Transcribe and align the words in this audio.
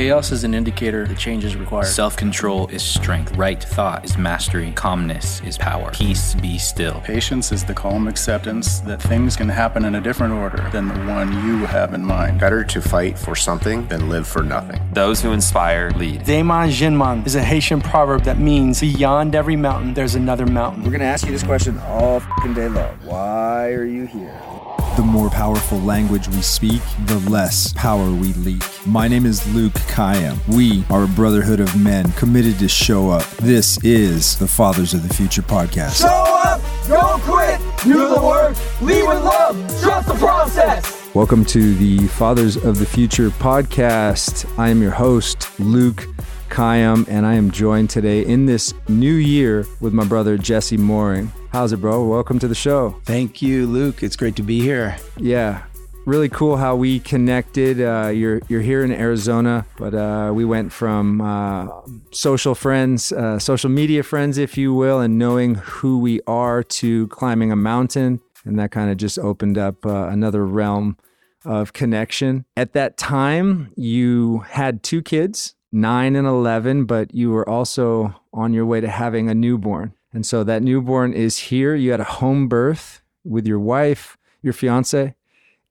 Chaos 0.00 0.32
is 0.32 0.44
an 0.44 0.54
indicator 0.54 1.06
that 1.06 1.18
change 1.18 1.44
is 1.44 1.56
required. 1.56 1.84
Self 1.84 2.16
control 2.16 2.66
is 2.68 2.82
strength. 2.82 3.36
Right 3.36 3.62
thought 3.62 4.02
is 4.02 4.16
mastery. 4.16 4.72
Calmness 4.74 5.42
is 5.42 5.58
power. 5.58 5.90
Peace 5.90 6.34
be 6.36 6.56
still. 6.56 7.02
Patience 7.02 7.52
is 7.52 7.66
the 7.66 7.74
calm 7.74 8.08
acceptance 8.08 8.80
that 8.80 9.02
things 9.02 9.36
can 9.36 9.46
happen 9.46 9.84
in 9.84 9.96
a 9.96 10.00
different 10.00 10.32
order 10.32 10.66
than 10.72 10.88
the 10.88 10.94
one 11.00 11.30
you 11.44 11.66
have 11.66 11.92
in 11.92 12.02
mind. 12.02 12.40
Better 12.40 12.64
to 12.64 12.80
fight 12.80 13.18
for 13.18 13.36
something 13.36 13.86
than 13.88 14.08
live 14.08 14.26
for 14.26 14.42
nothing. 14.42 14.80
Those 14.94 15.20
who 15.20 15.32
inspire 15.32 15.90
lead. 15.90 16.22
Daeman 16.22 16.70
Jinman 16.70 17.26
is 17.26 17.34
a 17.34 17.42
Haitian 17.42 17.82
proverb 17.82 18.22
that 18.22 18.38
means 18.38 18.80
beyond 18.80 19.34
every 19.34 19.56
mountain, 19.56 19.92
there's 19.92 20.14
another 20.14 20.46
mountain. 20.46 20.82
We're 20.82 20.92
going 20.92 21.00
to 21.00 21.06
ask 21.06 21.26
you 21.26 21.32
this 21.32 21.42
question 21.42 21.78
all 21.80 22.20
day 22.54 22.70
long. 22.70 22.96
Why 23.04 23.72
are 23.72 23.84
you 23.84 24.06
here? 24.06 24.59
The 25.00 25.06
more 25.06 25.30
powerful 25.30 25.80
language 25.80 26.28
we 26.28 26.42
speak, 26.42 26.82
the 27.06 27.18
less 27.20 27.72
power 27.72 28.10
we 28.10 28.34
leak. 28.34 28.62
My 28.84 29.08
name 29.08 29.24
is 29.24 29.50
Luke 29.54 29.72
Kayam. 29.72 30.36
We 30.46 30.84
are 30.90 31.04
a 31.04 31.08
brotherhood 31.08 31.58
of 31.58 31.74
men 31.82 32.12
committed 32.12 32.58
to 32.58 32.68
show 32.68 33.08
up. 33.08 33.26
This 33.38 33.82
is 33.82 34.36
the 34.36 34.46
Fathers 34.46 34.92
of 34.92 35.08
the 35.08 35.14
Future 35.14 35.40
podcast. 35.40 36.02
Show 36.02 36.06
up! 36.44 36.60
Don't 36.86 37.18
quit! 37.22 37.58
Do 37.82 38.14
the 38.14 38.20
work! 38.20 38.54
Lead 38.82 39.08
with 39.08 39.24
love! 39.24 39.56
Trust 39.80 40.06
the 40.06 40.14
process! 40.16 41.14
Welcome 41.14 41.46
to 41.46 41.74
the 41.76 42.06
Fathers 42.08 42.56
of 42.56 42.78
the 42.78 42.84
Future 42.84 43.30
podcast. 43.30 44.46
I 44.58 44.68
am 44.68 44.82
your 44.82 44.90
host, 44.90 45.48
Luke 45.58 46.06
Kayam, 46.50 47.08
and 47.08 47.24
I 47.24 47.36
am 47.36 47.50
joined 47.50 47.88
today 47.88 48.26
in 48.26 48.44
this 48.44 48.74
new 48.86 49.14
year 49.14 49.64
with 49.80 49.94
my 49.94 50.04
brother, 50.04 50.36
Jesse 50.36 50.76
Moreng. 50.76 51.30
How's 51.52 51.72
it, 51.72 51.78
bro? 51.78 52.06
Welcome 52.06 52.38
to 52.38 52.46
the 52.46 52.54
show. 52.54 52.90
Thank 53.04 53.42
you, 53.42 53.66
Luke. 53.66 54.04
It's 54.04 54.14
great 54.14 54.36
to 54.36 54.42
be 54.44 54.60
here. 54.60 54.96
Yeah, 55.16 55.64
really 56.06 56.28
cool 56.28 56.56
how 56.56 56.76
we 56.76 57.00
connected. 57.00 57.80
Uh, 57.80 58.10
you're 58.10 58.40
you're 58.46 58.60
here 58.60 58.84
in 58.84 58.92
Arizona, 58.92 59.66
but 59.76 59.92
uh, 59.92 60.30
we 60.32 60.44
went 60.44 60.72
from 60.72 61.20
uh, 61.20 61.66
social 62.12 62.54
friends, 62.54 63.10
uh, 63.10 63.40
social 63.40 63.68
media 63.68 64.04
friends, 64.04 64.38
if 64.38 64.56
you 64.56 64.72
will, 64.72 65.00
and 65.00 65.18
knowing 65.18 65.56
who 65.56 65.98
we 65.98 66.20
are 66.28 66.62
to 66.62 67.08
climbing 67.08 67.50
a 67.50 67.56
mountain, 67.56 68.20
and 68.44 68.56
that 68.60 68.70
kind 68.70 68.88
of 68.88 68.96
just 68.96 69.18
opened 69.18 69.58
up 69.58 69.84
uh, 69.84 70.06
another 70.06 70.46
realm 70.46 70.96
of 71.44 71.72
connection. 71.72 72.44
At 72.56 72.74
that 72.74 72.96
time, 72.96 73.72
you 73.74 74.44
had 74.50 74.84
two 74.84 75.02
kids, 75.02 75.56
nine 75.72 76.14
and 76.14 76.28
eleven, 76.28 76.84
but 76.84 77.12
you 77.12 77.32
were 77.32 77.48
also 77.48 78.14
on 78.32 78.54
your 78.54 78.66
way 78.66 78.80
to 78.80 78.88
having 78.88 79.28
a 79.28 79.34
newborn. 79.34 79.94
And 80.12 80.26
so 80.26 80.42
that 80.44 80.62
newborn 80.62 81.12
is 81.12 81.38
here. 81.38 81.74
You 81.74 81.92
had 81.92 82.00
a 82.00 82.04
home 82.04 82.48
birth 82.48 83.02
with 83.24 83.46
your 83.46 83.60
wife, 83.60 84.16
your 84.42 84.52
fiance, 84.52 85.14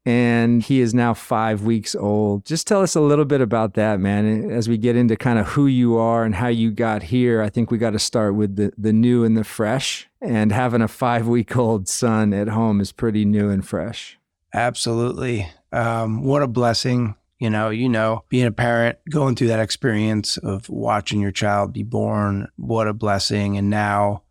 and 0.06 0.64
he 0.64 0.80
is 0.80 0.94
now 0.94 1.14
five 1.14 1.64
weeks 1.64 1.94
old. 1.94 2.46
Just 2.46 2.66
tell 2.66 2.82
us 2.82 2.96
a 2.96 3.02
little 3.02 3.26
bit 3.26 3.42
about 3.42 3.74
that, 3.74 4.00
man. 4.00 4.50
As 4.50 4.70
we 4.70 4.78
get 4.78 4.96
into 4.96 5.16
kind 5.18 5.38
of 5.38 5.48
who 5.48 5.68
you 5.68 5.98
are 5.98 6.24
and 6.24 6.36
how 6.36 6.48
you 6.48 6.72
got 6.72 7.04
here, 7.04 7.42
I 7.42 7.50
think 7.50 7.70
we 7.70 7.78
got 7.78 7.92
to 7.92 8.00
start 8.00 8.36
with 8.36 8.56
the, 8.56 8.72
the 8.78 8.94
new 8.94 9.24
and 9.24 9.36
the 9.36 9.44
fresh. 9.44 10.08
And 10.22 10.52
having 10.52 10.82
a 10.82 10.88
five 10.88 11.28
week 11.28 11.56
old 11.56 11.88
son 11.88 12.34
at 12.34 12.48
home 12.48 12.80
is 12.82 12.92
pretty 12.92 13.26
new 13.26 13.50
and 13.50 13.66
fresh. 13.68 14.18
Absolutely. 14.54 15.50
Um, 15.72 16.24
what 16.24 16.42
a 16.42 16.48
blessing. 16.48 17.16
You 17.38 17.50
know, 17.50 17.70
you 17.70 17.88
know, 17.88 18.26
being 18.28 18.48
a 18.48 18.52
parent, 18.52 18.98
going 19.10 19.36
through 19.36 19.48
that 19.48 19.62
experience 19.62 20.38
of 20.38 20.68
watching 20.70 21.22
your 21.22 21.32
child 21.32 21.72
be 21.72 21.84
born, 21.84 22.50
what 22.58 22.88
a 22.88 22.94
blessing. 22.94 23.58
And 23.58 23.70
now 23.70 24.24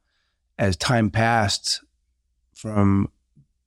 as 0.59 0.77
time 0.77 1.11
passed 1.11 1.83
from 2.55 3.11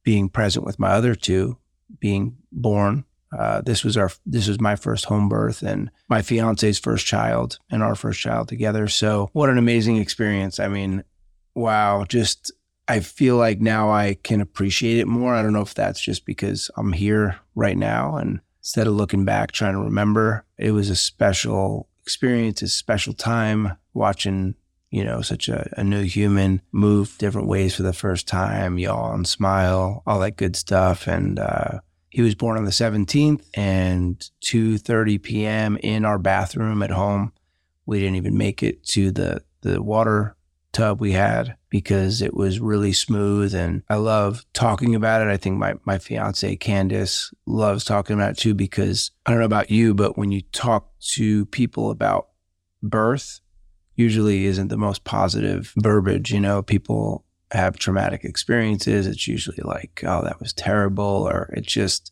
being 0.03 0.29
present 0.29 0.65
with 0.65 0.79
my 0.79 0.89
other 0.89 1.15
two, 1.15 1.57
being 1.99 2.37
born, 2.51 3.05
uh, 3.37 3.61
this 3.61 3.83
was 3.83 3.95
our 3.95 4.11
this 4.25 4.47
was 4.47 4.59
my 4.59 4.75
first 4.75 5.05
home 5.05 5.29
birth 5.29 5.61
and 5.63 5.89
my 6.09 6.21
fiance's 6.21 6.77
first 6.77 7.05
child 7.05 7.59
and 7.69 7.81
our 7.81 7.95
first 7.95 8.19
child 8.19 8.47
together. 8.49 8.87
So 8.87 9.29
what 9.33 9.49
an 9.49 9.57
amazing 9.57 9.97
experience! 9.97 10.59
I 10.59 10.67
mean, 10.67 11.03
wow, 11.55 12.03
just 12.07 12.51
I 12.87 12.99
feel 12.99 13.37
like 13.37 13.61
now 13.61 13.89
I 13.89 14.17
can 14.21 14.41
appreciate 14.41 14.99
it 14.99 15.07
more. 15.07 15.33
I 15.33 15.41
don't 15.41 15.53
know 15.53 15.61
if 15.61 15.73
that's 15.73 16.01
just 16.01 16.25
because 16.25 16.69
I'm 16.75 16.91
here 16.91 17.39
right 17.55 17.77
now 17.77 18.17
and 18.17 18.41
instead 18.59 18.87
of 18.87 18.93
looking 18.93 19.23
back 19.23 19.51
trying 19.51 19.73
to 19.73 19.79
remember, 19.79 20.45
it 20.57 20.71
was 20.71 20.89
a 20.89 20.95
special 20.95 21.87
experience, 22.01 22.61
a 22.61 22.67
special 22.67 23.13
time 23.13 23.77
watching 23.93 24.55
you 24.91 25.05
know, 25.05 25.21
such 25.21 25.47
a, 25.47 25.69
a, 25.77 25.83
new 25.83 26.03
human, 26.03 26.61
move 26.73 27.17
different 27.17 27.47
ways 27.47 27.73
for 27.73 27.81
the 27.81 27.93
first 27.93 28.27
time, 28.27 28.77
yaw 28.77 29.13
and 29.13 29.25
smile, 29.25 30.03
all 30.05 30.19
that 30.19 30.35
good 30.35 30.55
stuff. 30.55 31.07
And 31.07 31.39
uh, 31.39 31.79
he 32.09 32.21
was 32.21 32.35
born 32.35 32.57
on 32.57 32.65
the 32.65 32.71
17th 32.71 33.45
and 33.53 34.29
2.30 34.41 35.23
p.m. 35.23 35.77
in 35.77 36.03
our 36.03 36.19
bathroom 36.19 36.83
at 36.83 36.91
home. 36.91 37.31
We 37.85 37.99
didn't 37.99 38.17
even 38.17 38.37
make 38.37 38.61
it 38.61 38.85
to 38.87 39.11
the, 39.11 39.41
the 39.61 39.81
water 39.81 40.35
tub 40.73 40.99
we 40.99 41.13
had 41.13 41.55
because 41.69 42.21
it 42.21 42.33
was 42.33 42.59
really 42.59 42.93
smooth 42.93 43.55
and 43.55 43.83
I 43.89 43.95
love 43.95 44.45
talking 44.53 44.93
about 44.95 45.21
it. 45.21 45.29
I 45.29 45.37
think 45.37 45.57
my, 45.57 45.75
my 45.85 45.97
fiance 45.99 46.55
Candace 46.57 47.33
loves 47.45 47.85
talking 47.85 48.15
about 48.15 48.31
it 48.31 48.37
too 48.37 48.53
because 48.53 49.11
I 49.25 49.31
don't 49.31 49.39
know 49.39 49.45
about 49.45 49.71
you, 49.71 49.93
but 49.93 50.17
when 50.17 50.31
you 50.31 50.41
talk 50.51 50.91
to 51.13 51.45
people 51.47 51.91
about 51.91 52.27
birth, 52.83 53.39
usually 53.95 54.45
isn't 54.45 54.69
the 54.69 54.77
most 54.77 55.03
positive 55.03 55.73
verbiage. 55.77 56.31
You 56.31 56.39
know, 56.39 56.61
people 56.61 57.25
have 57.51 57.77
traumatic 57.77 58.23
experiences. 58.23 59.07
It's 59.07 59.27
usually 59.27 59.61
like, 59.63 60.03
oh, 60.05 60.23
that 60.23 60.39
was 60.39 60.53
terrible, 60.53 61.27
or 61.29 61.49
it's 61.53 61.71
just 61.71 62.11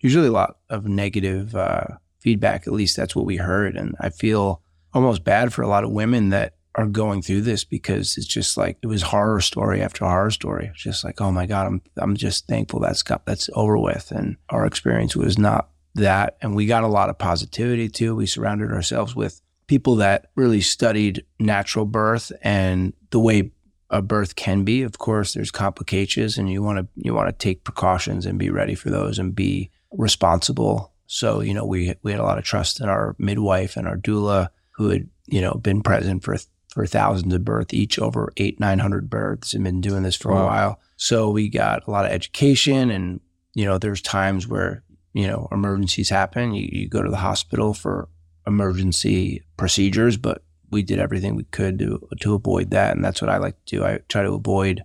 usually 0.00 0.28
a 0.28 0.32
lot 0.32 0.58
of 0.68 0.86
negative 0.86 1.54
uh, 1.54 1.84
feedback. 2.18 2.66
At 2.66 2.72
least 2.72 2.96
that's 2.96 3.14
what 3.14 3.26
we 3.26 3.36
heard. 3.36 3.76
And 3.76 3.94
I 4.00 4.10
feel 4.10 4.62
almost 4.92 5.24
bad 5.24 5.52
for 5.52 5.62
a 5.62 5.68
lot 5.68 5.84
of 5.84 5.90
women 5.90 6.30
that 6.30 6.54
are 6.76 6.86
going 6.86 7.20
through 7.20 7.42
this 7.42 7.64
because 7.64 8.16
it's 8.16 8.26
just 8.26 8.56
like 8.56 8.78
it 8.82 8.86
was 8.86 9.02
horror 9.02 9.40
story 9.40 9.82
after 9.82 10.04
horror 10.04 10.30
story. 10.30 10.70
It's 10.72 10.82
just 10.82 11.04
like, 11.04 11.20
oh 11.20 11.32
my 11.32 11.46
God, 11.46 11.66
I'm 11.66 11.82
I'm 11.96 12.16
just 12.16 12.46
thankful 12.46 12.80
that's 12.80 13.02
got 13.02 13.26
that's 13.26 13.50
over 13.54 13.76
with. 13.76 14.10
And 14.10 14.36
our 14.50 14.66
experience 14.66 15.16
was 15.16 15.36
not 15.36 15.68
that. 15.94 16.36
And 16.40 16.54
we 16.54 16.66
got 16.66 16.84
a 16.84 16.88
lot 16.88 17.10
of 17.10 17.18
positivity 17.18 17.88
too. 17.88 18.14
We 18.14 18.26
surrounded 18.26 18.70
ourselves 18.70 19.16
with 19.16 19.40
people 19.70 19.94
that 19.94 20.32
really 20.34 20.60
studied 20.60 21.24
natural 21.38 21.84
birth 21.84 22.32
and 22.42 22.92
the 23.10 23.20
way 23.20 23.52
a 23.88 24.02
birth 24.02 24.34
can 24.34 24.64
be. 24.64 24.82
Of 24.82 24.98
course, 24.98 25.32
there's 25.32 25.52
complications, 25.52 26.36
and 26.36 26.50
you 26.50 26.60
want 26.60 26.78
to 26.80 26.88
you 26.96 27.14
want 27.14 27.28
to 27.28 27.44
take 27.44 27.62
precautions 27.62 28.26
and 28.26 28.36
be 28.36 28.50
ready 28.50 28.74
for 28.74 28.90
those 28.90 29.16
and 29.16 29.32
be 29.32 29.70
responsible. 29.92 30.92
So 31.06 31.40
you 31.40 31.54
know, 31.54 31.64
we 31.64 31.94
we 32.02 32.10
had 32.10 32.18
a 32.18 32.24
lot 32.24 32.36
of 32.36 32.42
trust 32.42 32.80
in 32.80 32.88
our 32.88 33.14
midwife 33.20 33.76
and 33.76 33.86
our 33.86 33.96
doula, 33.96 34.48
who 34.72 34.88
had 34.88 35.08
you 35.26 35.40
know 35.40 35.54
been 35.54 35.82
present 35.82 36.24
for 36.24 36.36
for 36.68 36.84
thousands 36.84 37.32
of 37.32 37.44
births, 37.44 37.72
each 37.72 37.96
over 38.00 38.32
eight 38.38 38.58
nine 38.58 38.80
hundred 38.80 39.08
births, 39.08 39.54
and 39.54 39.62
been 39.62 39.80
doing 39.80 40.02
this 40.02 40.16
for 40.16 40.32
wow. 40.32 40.42
a 40.42 40.46
while. 40.46 40.80
So 40.96 41.30
we 41.30 41.48
got 41.48 41.86
a 41.86 41.92
lot 41.92 42.06
of 42.06 42.10
education, 42.10 42.90
and 42.90 43.20
you 43.54 43.66
know, 43.66 43.78
there's 43.78 44.02
times 44.02 44.48
where 44.48 44.82
you 45.12 45.28
know 45.28 45.46
emergencies 45.52 46.10
happen. 46.10 46.54
You, 46.54 46.68
you 46.72 46.88
go 46.88 47.02
to 47.04 47.10
the 47.10 47.18
hospital 47.18 47.72
for 47.72 48.08
emergency 48.46 49.42
procedures, 49.56 50.16
but 50.16 50.42
we 50.70 50.82
did 50.82 50.98
everything 50.98 51.34
we 51.34 51.44
could 51.44 51.78
to 51.78 52.08
to 52.20 52.34
avoid 52.34 52.70
that, 52.70 52.94
and 52.94 53.04
that's 53.04 53.20
what 53.20 53.30
I 53.30 53.38
like 53.38 53.62
to 53.66 53.76
do. 53.76 53.84
I 53.84 53.98
try 54.08 54.22
to 54.22 54.32
avoid 54.32 54.84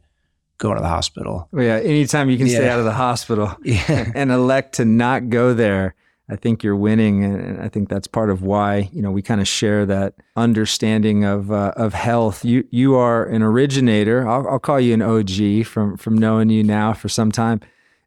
going 0.57 0.77
to 0.77 0.81
the 0.81 0.87
hospital. 0.87 1.47
Well, 1.51 1.65
yeah, 1.65 1.77
anytime 1.77 2.29
you 2.29 2.37
can 2.37 2.47
yeah. 2.47 2.55
stay 2.55 2.69
out 2.69 2.79
of 2.79 2.85
the 2.85 2.93
hospital 2.93 3.55
yeah. 3.63 4.11
and 4.15 4.31
elect 4.31 4.75
to 4.75 4.85
not 4.85 5.29
go 5.29 5.53
there, 5.53 5.95
I 6.29 6.37
think 6.37 6.63
you're 6.63 6.75
winning, 6.75 7.23
and 7.23 7.61
I 7.61 7.69
think 7.69 7.89
that's 7.89 8.07
part 8.07 8.29
of 8.29 8.41
why 8.41 8.89
you 8.91 9.01
know 9.01 9.11
we 9.11 9.21
kind 9.21 9.41
of 9.41 9.47
share 9.47 9.85
that 9.85 10.15
understanding 10.35 11.23
of 11.23 11.51
uh, 11.51 11.73
of 11.75 11.93
health. 11.93 12.43
You 12.43 12.67
you 12.71 12.95
are 12.95 13.25
an 13.25 13.41
originator. 13.41 14.27
I'll, 14.27 14.47
I'll 14.47 14.59
call 14.59 14.79
you 14.79 14.93
an 14.93 15.01
OG 15.01 15.65
from 15.65 15.97
from 15.97 16.17
knowing 16.17 16.49
you 16.49 16.63
now 16.63 16.93
for 16.93 17.09
some 17.09 17.31
time 17.31 17.61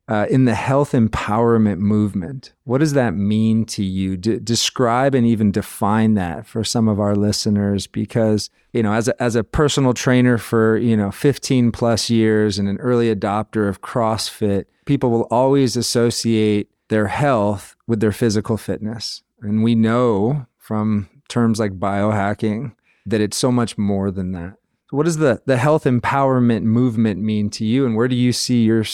uh, 0.09 0.27
in 0.31 0.47
the 0.47 0.55
health 0.55 0.93
empowerment 0.93 1.79
movement. 1.79 2.55
What 2.65 2.79
does 2.79 2.95
that 2.95 3.15
mean 3.15 3.67
to 3.67 3.85
you? 3.85 4.17
D- 4.17 4.39
describe 4.39 5.15
and 5.15 5.27
even 5.27 5.53
define 5.53 6.15
that 6.15 6.47
for 6.47 6.65
some 6.65 6.89
of 6.89 6.99
our 6.99 7.15
listeners, 7.15 7.87
because 7.87 8.49
you 8.73 8.83
know, 8.83 8.93
as 8.93 9.09
a, 9.09 9.23
as 9.23 9.37
a 9.37 9.45
personal 9.45 9.93
trainer 9.93 10.39
for 10.39 10.79
you 10.79 10.97
know 10.97 11.11
15 11.11 11.73
plus 11.73 12.09
years 12.09 12.59
and 12.59 12.69
an 12.69 12.79
early 12.79 13.15
adopter 13.15 13.69
of 13.69 13.83
CrossFit, 13.83 14.65
people 14.87 15.11
will 15.11 15.29
always 15.31 15.77
associate 15.77 16.71
their 16.89 17.09
health 17.09 17.77
with 17.87 18.01
their 18.01 18.13
physical 18.13 18.57
fitness, 18.57 19.23
and 19.43 19.63
we 19.63 19.75
know 19.75 20.47
from 20.57 21.09
terms 21.29 21.61
like 21.61 21.79
biohacking 21.79 22.73
that 23.05 23.21
it's 23.21 23.37
so 23.37 23.53
much 23.53 23.77
more 23.77 24.11
than 24.11 24.33
that. 24.33 24.55
What 24.91 25.05
does 25.05 25.19
the 25.19 25.43
the 25.45 25.59
health 25.59 25.85
empowerment 25.85 26.63
movement 26.63 27.21
mean 27.21 27.51
to 27.51 27.67
you, 27.67 27.85
and 27.85 27.95
where 27.95 28.09
do 28.09 28.17
you 28.17 28.33
see 28.33 28.65
your 28.65 28.85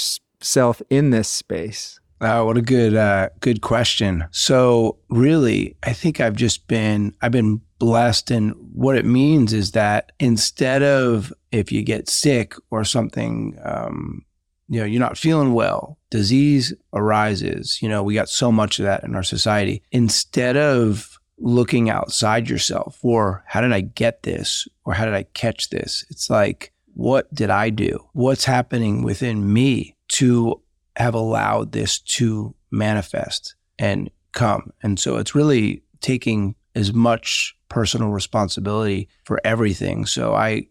self 0.44 0.81
in 0.91 1.11
this 1.11 1.29
space? 1.29 2.00
Oh, 2.20 2.46
what 2.46 2.56
a 2.56 2.62
good 2.62 2.94
uh, 2.94 3.29
good 3.41 3.61
question. 3.61 4.25
So 4.31 4.99
really, 5.08 5.76
I 5.82 5.93
think 5.93 6.20
I've 6.20 6.37
just 6.37 6.69
been 6.69 7.14
I've 7.20 7.32
been 7.32 7.61
blessed, 7.79 8.31
and 8.31 8.55
what 8.73 8.96
it 8.96 9.05
means 9.05 9.52
is 9.52 9.73
that 9.73 10.12
instead 10.19 10.82
of 10.82 11.32
if 11.52 11.70
you 11.70 11.82
get 11.82 12.08
sick 12.08 12.55
or 12.70 12.85
something, 12.85 13.58
um, 13.62 14.25
you 14.69 14.81
know, 14.81 14.87
you're 14.87 15.00
not 15.00 15.19
feeling 15.19 15.52
well, 15.52 15.99
disease 16.11 16.73
arises. 16.93 17.82
You 17.82 17.88
know, 17.88 18.02
we 18.02 18.14
got 18.14 18.29
so 18.29 18.50
much 18.50 18.79
of 18.79 18.85
that 18.85 19.05
in 19.05 19.14
our 19.14 19.23
society. 19.23 19.82
Instead 19.93 20.56
of 20.56 21.19
looking 21.38 21.90
outside 21.90 22.49
yourself 22.49 22.99
or 23.02 23.44
how 23.47 23.61
did 23.61 23.73
I 23.73 23.81
get 23.81 24.23
this 24.23 24.69
or 24.85 24.94
how 24.94 25.05
did 25.05 25.14
I 25.14 25.25
catch 25.35 25.70
this? 25.70 26.06
It's 26.08 26.31
like, 26.31 26.73
what 26.94 27.32
did 27.35 27.50
I 27.50 27.70
do? 27.70 28.06
What's 28.12 28.44
happening 28.44 29.02
within 29.02 29.52
me 29.52 29.97
to 30.14 30.61
have 30.96 31.14
allowed 31.14 31.72
this 31.72 31.99
to 31.99 32.55
manifest 32.70 33.55
and 33.78 34.11
come? 34.32 34.72
And 34.82 34.99
so 34.99 35.16
it's 35.16 35.34
really 35.34 35.82
taking 36.00 36.55
as 36.75 36.93
much 36.93 37.56
personal 37.69 38.11
responsibility 38.11 39.08
for 39.25 39.40
everything. 39.44 40.06
So 40.06 40.34
I 40.34 40.69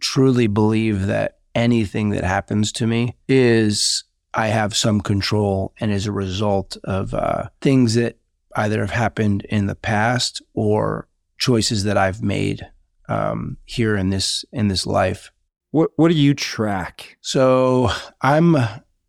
truly 0.00 0.46
believe 0.46 1.06
that 1.06 1.38
anything 1.54 2.10
that 2.10 2.24
happens 2.24 2.72
to 2.72 2.86
me 2.86 3.16
is 3.28 4.04
I 4.32 4.48
have 4.48 4.76
some 4.76 5.00
control 5.00 5.74
and 5.80 5.90
is 5.90 6.06
a 6.06 6.12
result 6.12 6.76
of 6.84 7.14
uh, 7.14 7.48
things 7.60 7.94
that 7.94 8.16
either 8.56 8.80
have 8.80 8.90
happened 8.90 9.44
in 9.48 9.66
the 9.66 9.74
past 9.74 10.42
or 10.54 11.08
choices 11.38 11.84
that 11.84 11.96
I've 11.96 12.22
made 12.22 12.66
um, 13.08 13.56
here 13.64 13.96
in 13.96 14.10
this 14.10 14.44
in 14.52 14.68
this 14.68 14.86
life. 14.86 15.32
What 15.70 15.90
What 15.96 16.08
do 16.10 16.14
you 16.16 16.34
track? 16.34 17.16
So 17.20 17.90
I'm 18.22 18.56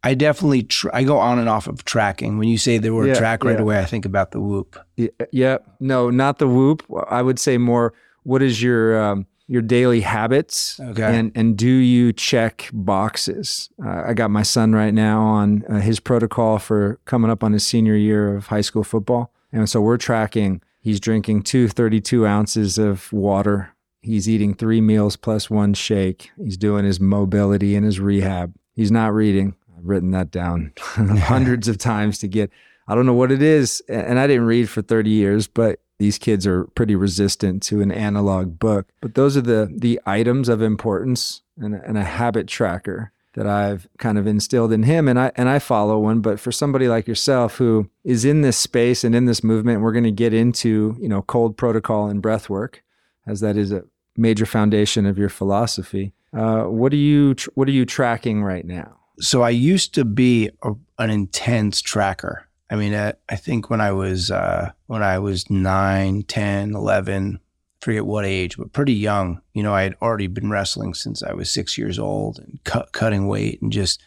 I 0.03 0.13
definitely 0.15 0.63
tr- 0.63 0.89
I 0.93 1.03
go 1.03 1.17
on 1.19 1.37
and 1.39 1.47
off 1.47 1.67
of 1.67 1.85
tracking. 1.85 2.37
When 2.39 2.47
you 2.47 2.57
say 2.57 2.77
the 2.79 2.89
word 2.91 3.07
Yeah, 3.09 3.13
track 3.15 3.43
right 3.43 3.55
yeah. 3.55 3.61
away, 3.61 3.79
I 3.79 3.85
think 3.85 4.05
about 4.05 4.31
the 4.31 4.39
Whoop. 4.39 4.77
Y- 4.97 5.09
Yeah, 5.31 5.57
no, 5.79 6.09
not 6.09 6.39
the 6.39 6.47
whoop. 6.47 6.83
I 7.09 7.21
would 7.21 7.39
say 7.39 7.57
more. 7.57 7.93
What 8.23 8.41
is 8.41 8.61
your 8.61 8.99
um, 9.01 9.25
your 9.47 9.61
daily 9.61 10.01
habits? 10.01 10.79
Okay. 10.79 11.03
and 11.03 11.31
and 11.35 11.57
do 11.57 11.67
you 11.69 12.13
check 12.13 12.69
boxes? 12.73 13.69
Uh, 13.83 14.03
I 14.07 14.13
got 14.13 14.29
my 14.31 14.43
son 14.43 14.73
right 14.73 14.93
now 14.93 15.21
on 15.21 15.63
uh, 15.69 15.79
his 15.81 15.99
protocol 15.99 16.57
for 16.59 16.99
coming 17.05 17.31
up 17.31 17.43
on 17.43 17.53
his 17.53 17.65
senior 17.65 17.95
year 17.95 18.35
of 18.35 18.47
high 18.47 18.61
school 18.61 18.83
football, 18.83 19.31
and 19.51 19.67
so 19.69 19.81
we're 19.81 19.97
tracking. 19.97 20.61
He's 20.79 20.99
drinking 20.99 21.43
two 21.43 21.67
32 21.67 22.25
ounces 22.25 22.77
of 22.79 23.11
water. 23.13 23.69
He's 24.01 24.27
eating 24.27 24.53
three 24.55 24.81
meals 24.81 25.15
plus 25.15 25.49
one 25.49 25.73
shake. 25.73 26.31
He's 26.43 26.57
doing 26.57 26.85
his 26.85 26.99
mobility 26.99 27.75
and 27.75 27.85
his 27.85 27.99
rehab. 27.99 28.53
He's 28.73 28.91
not 28.91 29.13
reading. 29.13 29.55
I've 29.77 29.85
written 29.85 30.11
that 30.11 30.31
down 30.31 30.73
hundreds 30.79 31.67
of 31.67 31.77
times 31.77 32.17
to 32.19 32.27
get. 32.27 32.49
I 32.87 32.95
don't 32.95 33.05
know 33.05 33.13
what 33.13 33.31
it 33.31 33.41
is, 33.41 33.81
and 33.87 34.19
I 34.19 34.27
didn't 34.27 34.45
read 34.45 34.69
for 34.69 34.81
30 34.81 35.09
years, 35.09 35.47
but 35.47 35.79
these 35.99 36.17
kids 36.17 36.47
are 36.47 36.63
pretty 36.75 36.95
resistant 36.95 37.61
to 37.63 37.81
an 37.81 37.91
analog 37.91 38.57
book. 38.57 38.87
But 39.01 39.13
those 39.15 39.37
are 39.37 39.41
the 39.41 39.71
the 39.71 39.99
items 40.05 40.49
of 40.49 40.61
importance 40.61 41.41
and, 41.57 41.75
a- 41.75 41.83
and 41.87 41.97
a 41.97 42.03
habit 42.03 42.47
tracker 42.47 43.11
that 43.35 43.45
I've 43.47 43.87
kind 43.99 44.17
of 44.17 44.25
instilled 44.27 44.73
in 44.73 44.83
him, 44.83 45.07
and 45.07 45.19
I 45.19 45.31
and 45.35 45.47
I 45.47 45.59
follow 45.59 45.99
one. 45.99 46.21
But 46.21 46.39
for 46.39 46.51
somebody 46.51 46.87
like 46.87 47.07
yourself 47.07 47.57
who 47.57 47.87
is 48.03 48.25
in 48.25 48.41
this 48.41 48.57
space 48.57 49.03
and 49.03 49.13
in 49.13 49.25
this 49.25 49.43
movement, 49.43 49.81
we're 49.81 49.93
going 49.93 50.03
to 50.05 50.11
get 50.11 50.33
into 50.33 50.97
you 50.99 51.07
know 51.07 51.21
cold 51.21 51.55
protocol 51.55 52.07
and 52.07 52.19
breath 52.21 52.49
work, 52.49 52.83
as 53.27 53.39
that 53.41 53.55
is 53.55 53.71
a 53.71 53.83
major 54.17 54.45
foundation 54.45 55.05
of 55.05 55.17
your 55.17 55.29
philosophy. 55.29 56.13
Uh, 56.33 56.63
what 56.63 56.93
are 56.93 56.97
you 56.97 57.35
tr- 57.35 57.49
what 57.55 57.67
are 57.67 57.71
you 57.71 57.85
tracking 57.85 58.43
right 58.43 58.65
now? 58.65 58.97
So 59.19 59.41
I 59.41 59.49
used 59.49 59.93
to 59.95 60.05
be 60.05 60.49
a, 60.63 60.73
an 60.97 61.09
intense 61.09 61.81
tracker. 61.81 62.47
I 62.69 62.75
mean, 62.75 62.95
I, 62.95 63.13
I 63.29 63.35
think 63.35 63.69
when 63.69 63.81
I 63.81 63.91
was 63.91 64.31
uh, 64.31 64.71
when 64.87 65.03
I 65.03 65.19
was 65.19 65.49
9, 65.49 66.23
10, 66.23 66.73
11, 66.73 67.39
forget 67.81 68.05
what 68.05 68.25
age, 68.25 68.57
but 68.57 68.71
pretty 68.71 68.93
young, 68.93 69.41
you 69.53 69.61
know, 69.61 69.73
I 69.73 69.83
had 69.83 69.95
already 70.01 70.27
been 70.27 70.49
wrestling 70.49 70.93
since 70.93 71.21
I 71.21 71.33
was 71.33 71.51
6 71.51 71.77
years 71.77 71.99
old 71.99 72.39
and 72.39 72.59
cut, 72.63 72.93
cutting 72.93 73.27
weight 73.27 73.61
and 73.61 73.71
just 73.71 74.01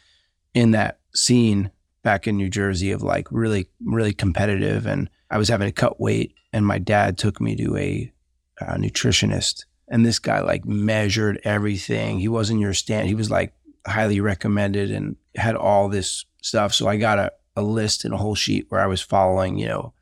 in 0.54 0.70
that 0.70 1.00
scene 1.14 1.70
back 2.02 2.26
in 2.26 2.36
New 2.36 2.48
Jersey 2.48 2.90
of 2.90 3.02
like 3.02 3.26
really 3.30 3.68
really 3.84 4.12
competitive 4.12 4.86
and 4.86 5.10
I 5.30 5.38
was 5.38 5.48
having 5.48 5.68
to 5.68 5.72
cut 5.72 6.00
weight 6.00 6.34
and 6.52 6.66
my 6.66 6.78
dad 6.78 7.18
took 7.18 7.40
me 7.40 7.56
to 7.56 7.76
a, 7.76 8.12
uh 8.60 8.74
nutritionist 8.76 9.64
and 9.88 10.04
this 10.04 10.18
guy 10.18 10.40
like 10.40 10.64
measured 10.64 11.40
everything. 11.44 12.18
He 12.18 12.28
wasn't 12.28 12.60
your 12.60 12.74
stand. 12.74 13.08
He 13.08 13.14
was 13.14 13.30
like 13.30 13.52
highly 13.86 14.20
recommended 14.20 14.90
and 14.90 15.16
had 15.36 15.56
all 15.56 15.88
this 15.88 16.24
stuff. 16.42 16.74
So 16.74 16.88
I 16.88 16.96
got 16.96 17.18
a, 17.18 17.32
a 17.56 17.62
list 17.62 18.04
and 18.04 18.14
a 18.14 18.18
whole 18.18 18.34
sheet 18.34 18.66
where 18.68 18.80
I 18.80 18.86
was 18.86 19.00
following, 19.00 19.58
you 19.58 19.68
know, 19.68 19.92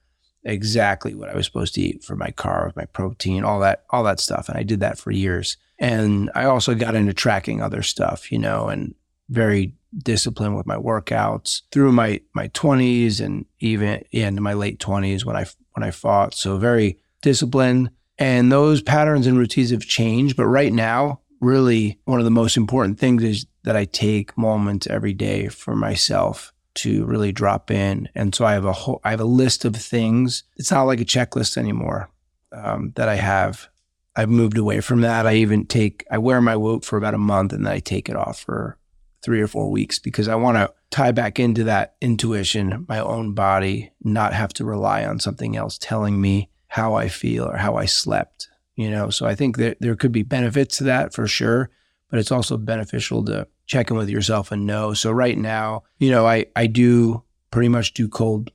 exactly 0.45 1.15
what 1.15 1.29
I 1.29 1.37
was 1.37 1.47
supposed 1.47 1.75
to 1.75 1.81
eat 1.81 2.03
for 2.03 2.17
my 2.17 2.31
carbs, 2.31 2.77
my 2.77 2.87
protein, 2.87 3.45
all 3.45 3.61
that, 3.61 3.85
all 3.91 4.03
that 4.05 4.21
stuff. 4.21 4.49
And 4.49 4.59
I 4.59 4.63
did 4.63 4.81
that 4.81 4.99
for 4.99 5.11
years. 5.11 5.57
And 5.79 6.31
I 6.35 6.45
also 6.45 6.75
got 6.75 6.95
into 6.95 7.13
tracking 7.13 7.61
other 7.61 7.83
stuff, 7.83 8.31
you 8.31 8.39
know, 8.39 8.69
and 8.69 8.95
very 9.29 9.75
disciplined 9.97 10.57
with 10.57 10.67
my 10.67 10.77
workouts 10.77 11.63
through 11.71 11.93
my 11.93 12.21
my 12.35 12.49
20s 12.49 13.21
and 13.21 13.45
even 13.61 14.03
into 14.11 14.41
my 14.41 14.55
late 14.55 14.79
20s 14.79 15.25
when 15.25 15.37
I 15.37 15.47
when 15.73 15.83
I 15.83 15.91
fought. 15.91 16.35
So 16.35 16.57
very 16.57 16.99
disciplined 17.21 17.91
and 18.19 18.53
those 18.53 18.83
patterns 18.83 19.27
and 19.27 19.39
routines 19.39 19.71
have 19.71 19.83
changed, 19.83 20.37
but 20.37 20.47
right 20.47 20.73
now 20.73 21.21
really 21.43 21.99
one 22.05 22.21
of 22.21 22.25
the 22.25 22.31
most 22.31 22.57
important 22.57 22.99
things 22.99 23.23
is 23.23 23.47
that 23.65 23.77
I 23.77 23.85
take 23.85 24.39
moments 24.39 24.87
every 24.87 25.13
day 25.13 25.49
for 25.49 25.75
myself 25.75 26.53
to 26.75 27.05
really 27.05 27.33
drop 27.33 27.71
in. 27.71 28.09
And 28.15 28.35
so 28.35 28.47
I 28.47 28.53
have 28.53 28.65
a 28.65 28.73
whole 28.73 29.01
I 29.05 29.11
have 29.11 29.21
a 29.21 29.25
list 29.25 29.65
of 29.65 29.77
things. 29.77 30.45
It's 30.57 30.71
not 30.71 30.85
like 30.85 31.01
a 31.01 31.05
checklist 31.05 31.59
anymore 31.59 32.09
um, 32.53 32.93
that 32.95 33.09
I 33.09 33.17
have. 33.17 33.69
I've 34.15 34.29
moved 34.29 34.57
away 34.57 34.81
from 34.81 35.01
that. 35.03 35.27
I 35.27 35.35
even 35.35 35.67
take 35.67 36.07
I 36.11 36.19
wear 36.19 36.41
my 36.41 36.57
whoop 36.57 36.85
for 36.85 36.97
about 36.97 37.15
a 37.15 37.19
month 37.19 37.53
and 37.53 37.67
then 37.67 37.73
I 37.73 37.81
take 37.81 38.09
it 38.09 38.17
off 38.17 38.41
for 38.41 38.79
three 39.23 39.41
or 39.41 39.47
four 39.47 39.71
weeks 39.71 39.99
because 39.99 40.29
I 40.29 40.35
want 40.35 40.57
to 40.57 40.73
tie 40.91 41.13
back 41.13 41.39
into 41.39 41.65
that 41.65 41.95
intuition, 42.01 42.87
my 42.89 42.99
own 42.99 43.35
body, 43.35 43.93
not 44.03 44.33
have 44.33 44.53
to 44.55 44.65
rely 44.65 45.05
on 45.05 45.21
something 45.21 45.57
else 45.57 45.79
telling 45.79 46.21
me 46.21 46.51
how 46.73 46.95
I 46.95 47.09
feel 47.09 47.45
or 47.45 47.59
how 47.59 47.77
I 47.77 47.85
slept. 47.85 48.49
You 48.77 48.91
know, 48.91 49.11
so 49.11 49.27
I 49.27 49.35
think 49.35 49.59
that 49.59 49.77
there 49.81 49.95
could 49.95 50.11
be 50.11 50.23
benefits 50.23 50.79
to 50.79 50.85
that 50.85 51.13
for 51.13 51.27
sure, 51.27 51.69
but 52.11 52.19
it's 52.19 52.33
also 52.33 52.57
beneficial 52.57 53.23
to 53.27 53.47
check 53.67 53.91
in 53.91 53.97
with 53.99 54.09
yourself 54.09 54.51
and 54.51 54.67
know. 54.67 54.95
So 54.95 55.11
right 55.11 55.37
now, 55.37 55.83
you 55.99 56.11
know, 56.11 56.27
I 56.27 56.47
I 56.57 56.67
do 56.67 57.23
pretty 57.51 57.69
much 57.69 57.93
do 57.93 58.09
cold 58.09 58.51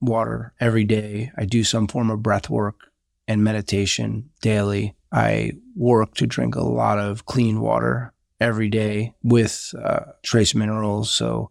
water 0.00 0.54
every 0.58 0.84
day. 0.84 1.32
I 1.36 1.44
do 1.44 1.62
some 1.62 1.86
form 1.86 2.10
of 2.10 2.22
breath 2.22 2.48
work 2.48 2.90
and 3.28 3.44
meditation 3.44 4.30
daily. 4.40 4.94
I 5.12 5.52
work 5.76 6.14
to 6.14 6.26
drink 6.26 6.54
a 6.54 6.64
lot 6.64 6.98
of 6.98 7.26
clean 7.26 7.60
water 7.60 8.14
every 8.40 8.70
day 8.70 9.12
with 9.22 9.74
uh, 9.84 10.12
trace 10.22 10.54
minerals. 10.54 11.10
So 11.10 11.50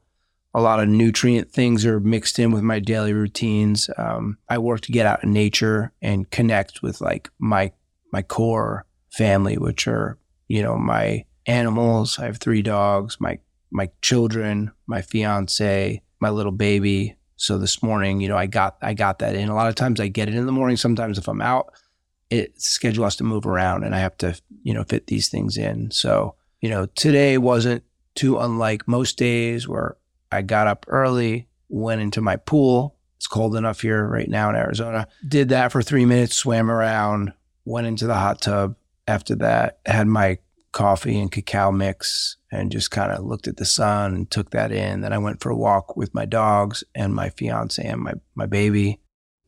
a 0.54 0.62
lot 0.62 0.80
of 0.80 0.90
nutrient 0.90 1.52
things 1.52 1.86
are 1.86 2.00
mixed 2.00 2.40
in 2.40 2.52
with 2.52 2.64
my 2.64 2.80
daily 2.80 3.14
routines. 3.14 3.90
Um, 3.98 4.38
I 4.48 4.58
work 4.58 4.82
to 4.82 4.92
get 4.92 5.06
out 5.06 5.24
in 5.24 5.32
nature 5.32 5.92
and 6.02 6.30
connect 6.30 6.82
with 6.82 7.02
like 7.02 7.30
my 7.38 7.72
my 8.12 8.24
core 8.24 8.86
family, 9.12 9.58
which 9.58 9.88
are 9.88 10.18
you 10.48 10.64
know 10.64 10.78
my 10.78 11.26
animals. 11.46 12.18
I 12.20 12.26
have 12.26 12.38
three 12.38 12.62
dogs, 12.62 13.18
my 13.20 13.40
my 13.72 13.90
children, 14.02 14.72
my 14.88 15.02
fiance, 15.02 16.02
my 16.20 16.30
little 16.30 16.52
baby. 16.52 17.16
So 17.36 17.58
this 17.58 17.82
morning, 17.82 18.20
you 18.20 18.28
know, 18.28 18.38
I 18.38 18.48
got 18.48 18.78
I 18.82 18.94
got 18.94 19.20
that 19.20 19.36
in. 19.36 19.50
A 19.50 19.56
lot 19.56 19.70
of 19.70 19.76
times 19.76 20.00
I 20.00 20.08
get 20.08 20.30
it 20.30 20.36
in 20.36 20.46
the 20.46 20.52
morning. 20.52 20.78
Sometimes 20.78 21.18
if 21.18 21.28
I'm 21.28 21.42
out, 21.42 21.72
it 22.30 22.60
schedule 22.60 23.04
has 23.04 23.16
to 23.18 23.24
move 23.24 23.46
around 23.46 23.84
and 23.84 23.96
I 23.96 24.00
have 24.00 24.18
to, 24.18 24.36
you 24.64 24.74
know, 24.74 24.84
fit 24.84 25.08
these 25.08 25.30
things 25.30 25.58
in. 25.58 25.92
So, 25.92 26.36
you 26.60 26.70
know, 26.70 26.88
today 26.88 27.38
wasn't 27.38 27.84
too 28.16 28.40
unlike 28.40 28.88
most 28.88 29.18
days 29.18 29.68
where 29.68 29.96
I 30.32 30.42
got 30.42 30.68
up 30.68 30.86
early, 30.88 31.48
went 31.70 32.02
into 32.02 32.22
my 32.22 32.36
pool. 32.36 32.96
It's 33.18 33.28
cold 33.28 33.56
enough 33.56 33.82
here 33.82 34.08
right 34.08 34.30
now 34.30 34.50
in 34.50 34.56
Arizona. 34.56 35.08
Did 35.28 35.50
that 35.50 35.72
for 35.72 35.82
three 35.82 36.06
minutes, 36.06 36.36
swam 36.36 36.72
around, 36.72 37.34
went 37.66 37.88
into 37.88 38.08
the 38.08 38.16
hot 38.16 38.42
tub. 38.42 38.76
After 39.08 39.36
that, 39.36 39.80
had 39.86 40.08
my 40.08 40.38
coffee 40.72 41.20
and 41.20 41.32
cacao 41.32 41.72
mix 41.72 42.38
and 42.52 42.72
just 42.72 42.92
kind 42.92 43.12
of 43.12 43.26
looked 43.26 43.48
at 43.48 43.58
the 43.58 43.66
sun 43.66 44.14
and 44.14 44.30
took 44.30 44.52
that 44.52 44.72
in. 44.72 45.02
Then 45.02 45.14
I 45.14 45.18
went 45.18 45.42
for 45.42 45.50
a 45.50 45.56
walk 45.56 45.98
with 45.98 46.14
my 46.14 46.26
dogs 46.26 46.84
and 46.96 47.14
my 47.14 47.30
fiance 47.30 47.84
and 47.84 48.02
my, 48.02 48.14
my 48.36 48.46
baby. 48.46 49.00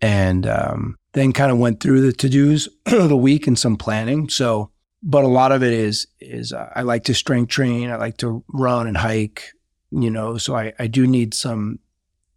And 0.02 0.48
um, 0.48 0.98
then 1.14 1.32
kind 1.32 1.52
of 1.52 1.60
went 1.60 1.80
through 1.80 2.02
the 2.02 2.12
to 2.14 2.30
dos 2.30 2.68
of 2.88 3.10
the 3.10 3.18
week 3.18 3.48
and 3.48 3.58
some 3.58 3.78
planning. 3.78 4.30
So, 4.30 4.72
but 5.04 5.24
a 5.24 5.28
lot 5.28 5.52
of 5.52 5.64
it 5.64 5.74
is, 5.74 6.08
is 6.20 6.54
uh, 6.54 6.72
I 6.76 6.82
like 6.82 7.04
to 7.06 7.14
strength 7.14 7.50
train. 7.50 7.90
I 7.90 7.98
like 7.98 8.18
to 8.18 8.44
run 8.52 8.88
and 8.88 8.98
hike, 8.98 9.52
you 9.92 10.10
know, 10.10 10.38
so 10.38 10.56
I, 10.56 10.74
I 10.80 10.88
do 10.88 11.06
need 11.06 11.34
some 11.34 11.80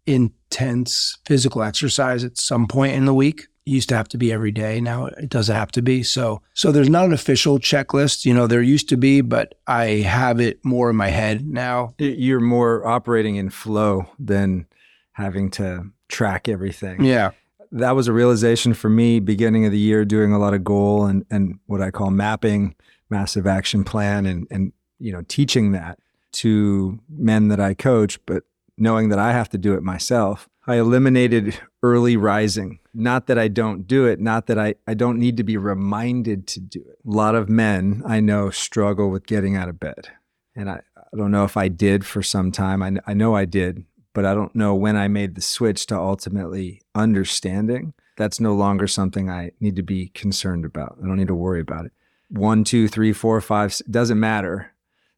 intense 0.05 1.17
physical 1.25 1.63
exercise 1.63 2.23
at 2.23 2.37
some 2.37 2.67
point 2.67 2.95
in 2.95 3.05
the 3.05 3.13
week. 3.13 3.47
It 3.65 3.71
used 3.71 3.89
to 3.89 3.95
have 3.95 4.07
to 4.09 4.17
be 4.17 4.31
every 4.31 4.51
day. 4.51 4.79
Now 4.79 5.07
it 5.07 5.29
doesn't 5.29 5.55
have 5.55 5.71
to 5.71 5.81
be. 5.81 6.03
So, 6.03 6.41
so 6.53 6.71
there's 6.71 6.89
not 6.89 7.05
an 7.05 7.13
official 7.13 7.57
checklist. 7.57 8.25
You 8.25 8.33
know, 8.33 8.45
there 8.45 8.61
used 8.61 8.89
to 8.89 8.97
be, 8.97 9.21
but 9.21 9.55
I 9.65 9.85
have 10.01 10.39
it 10.39 10.63
more 10.63 10.89
in 10.91 10.95
my 10.95 11.09
head 11.09 11.47
now. 11.47 11.95
You're 11.97 12.39
more 12.39 12.85
operating 12.85 13.37
in 13.37 13.49
flow 13.49 14.05
than 14.19 14.67
having 15.13 15.49
to 15.51 15.89
track 16.09 16.47
everything. 16.47 17.03
Yeah. 17.03 17.31
That 17.71 17.95
was 17.95 18.07
a 18.07 18.13
realization 18.13 18.73
for 18.73 18.89
me 18.89 19.19
beginning 19.19 19.65
of 19.65 19.71
the 19.71 19.79
year 19.79 20.05
doing 20.05 20.31
a 20.31 20.39
lot 20.39 20.53
of 20.53 20.63
goal 20.63 21.05
and, 21.05 21.25
and 21.31 21.59
what 21.65 21.81
I 21.81 21.89
call 21.89 22.11
mapping, 22.11 22.75
massive 23.09 23.47
action 23.47 23.83
plan 23.83 24.25
and 24.25 24.47
and 24.51 24.71
you 24.99 25.11
know, 25.11 25.23
teaching 25.27 25.71
that 25.73 25.99
to 26.35 26.99
men 27.09 27.47
that 27.47 27.59
I 27.59 27.73
coach, 27.73 28.19
but 28.25 28.43
knowing 28.77 29.09
that 29.09 29.19
I 29.19 29.31
have 29.31 29.49
to 29.49 29.57
do 29.57 29.73
it 29.73 29.83
myself. 29.83 30.49
I 30.67 30.75
eliminated 30.75 31.59
early 31.83 32.17
rising. 32.17 32.79
Not 32.93 33.27
that 33.27 33.37
I 33.37 33.47
don't 33.47 33.87
do 33.87 34.05
it, 34.05 34.19
not 34.19 34.47
that 34.47 34.57
I, 34.57 34.75
I 34.87 34.95
don't 34.95 35.19
need 35.19 35.37
to 35.37 35.43
be 35.43 35.57
reminded 35.57 36.47
to 36.47 36.59
do 36.59 36.79
it. 36.79 36.97
A 37.05 37.11
lot 37.11 37.35
of 37.35 37.49
men 37.49 38.01
I 38.05 38.19
know 38.19 38.49
struggle 38.49 39.09
with 39.09 39.27
getting 39.27 39.55
out 39.55 39.69
of 39.69 39.79
bed. 39.79 40.09
And 40.55 40.69
I, 40.69 40.81
I 40.97 41.17
don't 41.17 41.31
know 41.31 41.43
if 41.43 41.57
I 41.57 41.67
did 41.67 42.05
for 42.05 42.23
some 42.23 42.51
time. 42.51 42.81
I, 42.81 42.93
I 43.05 43.13
know 43.13 43.35
I 43.35 43.45
did, 43.45 43.85
but 44.13 44.25
I 44.25 44.33
don't 44.33 44.55
know 44.55 44.73
when 44.73 44.95
I 44.95 45.07
made 45.07 45.35
the 45.35 45.41
switch 45.41 45.85
to 45.87 45.97
ultimately 45.97 46.81
understanding. 46.95 47.93
That's 48.17 48.39
no 48.39 48.53
longer 48.53 48.87
something 48.87 49.29
I 49.29 49.51
need 49.59 49.75
to 49.75 49.83
be 49.83 50.07
concerned 50.09 50.65
about. 50.65 50.97
I 51.01 51.05
don't 51.05 51.17
need 51.17 51.27
to 51.27 51.35
worry 51.35 51.59
about 51.59 51.85
it. 51.85 51.91
One, 52.29 52.63
two, 52.63 52.87
three, 52.87 53.13
four, 53.13 53.39
five, 53.41 53.79
doesn't 53.89 54.19
matter. 54.19 54.71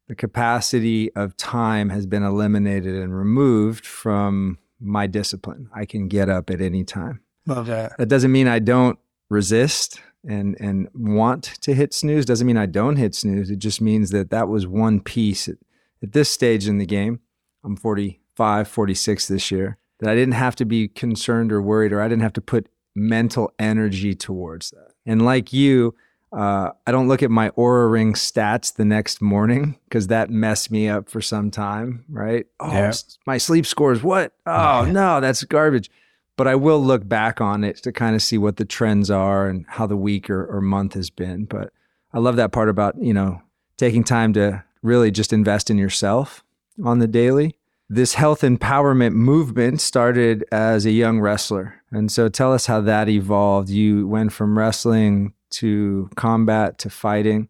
The 0.08 0.14
capacity 0.14 1.12
of 1.14 1.36
time 1.36 1.90
has 1.90 2.06
been 2.06 2.22
eliminated 2.22 2.94
and 2.94 3.16
removed 3.16 3.86
from 3.86 4.58
my 4.80 5.06
discipline. 5.06 5.68
I 5.74 5.84
can 5.84 6.08
get 6.08 6.28
up 6.28 6.50
at 6.50 6.60
any 6.60 6.82
time. 6.82 7.20
Love 7.46 7.66
that. 7.66 7.96
That 7.98 8.08
doesn't 8.08 8.32
mean 8.32 8.48
I 8.48 8.58
don't 8.58 8.98
resist 9.30 10.00
and 10.26 10.56
and 10.60 10.88
want 10.94 11.44
to 11.60 11.74
hit 11.74 11.92
snooze. 11.94 12.24
Doesn't 12.24 12.46
mean 12.46 12.56
I 12.56 12.66
don't 12.66 12.96
hit 12.96 13.14
snooze. 13.14 13.50
It 13.50 13.58
just 13.58 13.80
means 13.80 14.10
that 14.10 14.30
that 14.30 14.48
was 14.48 14.66
one 14.66 15.00
piece 15.00 15.48
at, 15.48 15.56
at 16.02 16.12
this 16.12 16.30
stage 16.30 16.66
in 16.66 16.78
the 16.78 16.86
game. 16.86 17.20
I'm 17.64 17.76
45, 17.76 18.68
46 18.68 19.28
this 19.28 19.50
year. 19.50 19.78
That 20.00 20.10
I 20.10 20.14
didn't 20.14 20.34
have 20.34 20.54
to 20.56 20.64
be 20.64 20.88
concerned 20.88 21.52
or 21.52 21.60
worried, 21.60 21.92
or 21.92 22.00
I 22.00 22.08
didn't 22.08 22.22
have 22.22 22.32
to 22.34 22.40
put 22.40 22.68
mental 22.94 23.52
energy 23.58 24.14
towards 24.14 24.70
that. 24.70 24.92
And 25.04 25.24
like 25.24 25.52
you, 25.52 25.94
uh, 26.32 26.70
I 26.86 26.92
don't 26.92 27.08
look 27.08 27.22
at 27.22 27.30
my 27.30 27.50
Oura 27.50 27.90
Ring 27.90 28.12
stats 28.14 28.74
the 28.74 28.84
next 28.84 29.22
morning 29.22 29.78
because 29.84 30.08
that 30.08 30.30
messed 30.30 30.70
me 30.70 30.88
up 30.88 31.08
for 31.08 31.20
some 31.22 31.50
time, 31.50 32.04
right? 32.08 32.46
Oh, 32.60 32.70
Yeah. 32.70 32.92
my 33.26 33.38
sleep 33.38 33.64
scores, 33.66 34.02
what? 34.02 34.32
Oh, 34.46 34.84
no, 34.90 35.20
that's 35.20 35.42
garbage. 35.44 35.90
But 36.36 36.46
I 36.46 36.54
will 36.54 36.82
look 36.82 37.08
back 37.08 37.40
on 37.40 37.64
it 37.64 37.78
to 37.78 37.92
kind 37.92 38.14
of 38.14 38.22
see 38.22 38.38
what 38.38 38.58
the 38.58 38.64
trends 38.64 39.10
are 39.10 39.48
and 39.48 39.64
how 39.68 39.86
the 39.86 39.96
week 39.96 40.30
or, 40.30 40.44
or 40.46 40.60
month 40.60 40.94
has 40.94 41.10
been. 41.10 41.46
But 41.46 41.72
I 42.12 42.18
love 42.18 42.36
that 42.36 42.52
part 42.52 42.68
about, 42.68 42.96
you 43.02 43.12
know, 43.14 43.42
taking 43.76 44.04
time 44.04 44.32
to 44.34 44.62
really 44.82 45.10
just 45.10 45.32
invest 45.32 45.68
in 45.70 45.78
yourself 45.78 46.44
on 46.84 47.00
the 47.00 47.08
daily. 47.08 47.56
This 47.90 48.14
health 48.14 48.42
empowerment 48.42 49.14
movement 49.14 49.80
started 49.80 50.44
as 50.52 50.84
a 50.86 50.90
young 50.90 51.20
wrestler. 51.20 51.82
And 51.90 52.12
so 52.12 52.28
tell 52.28 52.52
us 52.52 52.66
how 52.66 52.82
that 52.82 53.08
evolved. 53.08 53.70
You 53.70 54.06
went 54.06 54.32
from 54.32 54.58
wrestling 54.58 55.32
to 55.50 56.10
combat 56.16 56.78
to 56.78 56.90
fighting. 56.90 57.48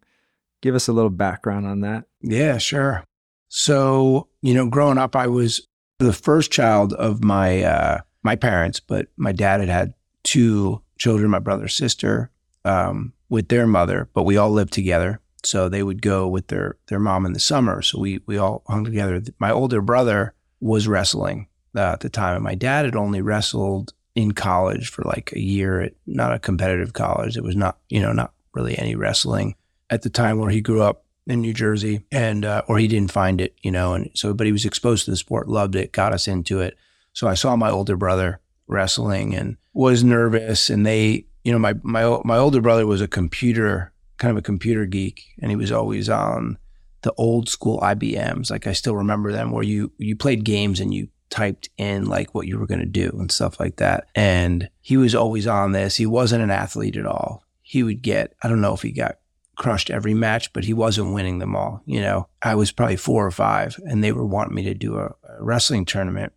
Give 0.60 0.74
us 0.74 0.88
a 0.88 0.92
little 0.92 1.10
background 1.10 1.66
on 1.66 1.80
that. 1.80 2.04
Yeah, 2.20 2.58
sure. 2.58 3.04
So, 3.48 4.28
you 4.42 4.54
know, 4.54 4.68
growing 4.68 4.98
up, 4.98 5.16
I 5.16 5.26
was 5.26 5.66
the 5.98 6.12
first 6.12 6.50
child 6.50 6.92
of 6.92 7.24
my 7.24 7.62
uh, 7.62 8.00
my 8.22 8.36
parents, 8.36 8.80
but 8.80 9.06
my 9.16 9.32
dad 9.32 9.60
had 9.60 9.68
had 9.68 9.94
two 10.22 10.82
children, 10.98 11.30
my 11.30 11.38
brother, 11.38 11.68
sister, 11.68 12.30
um, 12.64 13.12
with 13.28 13.48
their 13.48 13.66
mother, 13.66 14.08
but 14.12 14.24
we 14.24 14.36
all 14.36 14.50
lived 14.50 14.72
together. 14.72 15.20
So 15.44 15.68
they 15.68 15.82
would 15.82 16.02
go 16.02 16.26
with 16.26 16.48
their 16.48 16.76
their 16.88 16.98
mom 16.98 17.24
in 17.24 17.32
the 17.32 17.40
summer. 17.40 17.82
So 17.82 18.00
we 18.00 18.20
we 18.26 18.36
all 18.36 18.62
hung 18.66 18.84
together. 18.84 19.22
My 19.38 19.50
older 19.50 19.80
brother 19.80 20.34
was 20.60 20.88
wrestling 20.88 21.46
uh, 21.76 21.92
at 21.92 22.00
the 22.00 22.08
time, 22.08 22.34
and 22.34 22.44
my 22.44 22.54
dad 22.54 22.84
had 22.84 22.96
only 22.96 23.22
wrestled 23.22 23.92
in 24.14 24.32
college 24.32 24.90
for 24.90 25.02
like 25.02 25.32
a 25.32 25.40
year 25.40 25.80
at 25.80 25.94
not 26.06 26.34
a 26.34 26.38
competitive 26.38 26.92
college. 26.92 27.36
It 27.36 27.44
was 27.44 27.56
not 27.56 27.78
you 27.88 28.00
know 28.00 28.12
not 28.12 28.32
really 28.52 28.76
any 28.78 28.94
wrestling 28.94 29.54
at 29.90 30.02
the 30.02 30.10
time 30.10 30.38
where 30.38 30.50
he 30.50 30.60
grew 30.60 30.82
up 30.82 31.04
in 31.26 31.40
New 31.42 31.52
Jersey, 31.52 32.04
and 32.10 32.44
uh, 32.44 32.62
or 32.68 32.78
he 32.78 32.88
didn't 32.88 33.12
find 33.12 33.40
it, 33.40 33.54
you 33.62 33.70
know, 33.70 33.92
and 33.92 34.10
so 34.14 34.32
but 34.32 34.46
he 34.46 34.52
was 34.52 34.64
exposed 34.64 35.04
to 35.04 35.10
the 35.10 35.16
sport, 35.16 35.48
loved 35.48 35.76
it, 35.76 35.92
got 35.92 36.14
us 36.14 36.26
into 36.26 36.60
it. 36.60 36.76
So 37.12 37.28
I 37.28 37.34
saw 37.34 37.54
my 37.54 37.70
older 37.70 37.96
brother 37.96 38.40
wrestling 38.66 39.34
and 39.34 39.56
was 39.74 40.02
nervous, 40.02 40.70
and 40.70 40.86
they, 40.86 41.26
you 41.44 41.52
know, 41.52 41.58
my 41.58 41.74
my 41.82 42.18
my 42.24 42.38
older 42.38 42.60
brother 42.60 42.86
was 42.86 43.00
a 43.00 43.08
computer 43.08 43.92
kind 44.16 44.32
of 44.32 44.38
a 44.38 44.42
computer 44.42 44.86
geek, 44.86 45.22
and 45.40 45.50
he 45.50 45.56
was 45.56 45.70
always 45.70 46.08
on 46.08 46.58
the 47.02 47.12
old 47.16 47.48
school 47.48 47.78
IBMs. 47.80 48.50
Like 48.50 48.66
I 48.66 48.72
still 48.72 48.96
remember 48.96 49.30
them, 49.30 49.50
where 49.50 49.62
you 49.62 49.92
you 49.98 50.16
played 50.16 50.44
games 50.44 50.80
and 50.80 50.92
you 50.92 51.08
typed 51.30 51.68
in 51.76 52.06
like 52.06 52.34
what 52.34 52.46
you 52.46 52.58
were 52.58 52.66
going 52.66 52.80
to 52.80 52.86
do 52.86 53.10
and 53.18 53.30
stuff 53.30 53.60
like 53.60 53.76
that. 53.76 54.08
And 54.14 54.68
he 54.80 54.96
was 54.96 55.14
always 55.14 55.46
on 55.46 55.72
this. 55.72 55.96
He 55.96 56.06
wasn't 56.06 56.42
an 56.42 56.50
athlete 56.50 56.96
at 56.96 57.06
all. 57.06 57.44
He 57.62 57.82
would 57.82 58.02
get, 58.02 58.34
I 58.42 58.48
don't 58.48 58.60
know 58.60 58.74
if 58.74 58.82
he 58.82 58.92
got 58.92 59.18
crushed 59.56 59.90
every 59.90 60.14
match, 60.14 60.52
but 60.52 60.64
he 60.64 60.72
wasn't 60.72 61.12
winning 61.12 61.38
them 61.38 61.54
all. 61.54 61.82
You 61.84 62.00
know, 62.00 62.28
I 62.40 62.54
was 62.54 62.72
probably 62.72 62.96
four 62.96 63.26
or 63.26 63.30
five 63.30 63.78
and 63.84 64.02
they 64.02 64.12
were 64.12 64.24
wanting 64.24 64.54
me 64.54 64.62
to 64.64 64.74
do 64.74 64.96
a, 64.96 65.06
a 65.06 65.42
wrestling 65.42 65.84
tournament. 65.84 66.32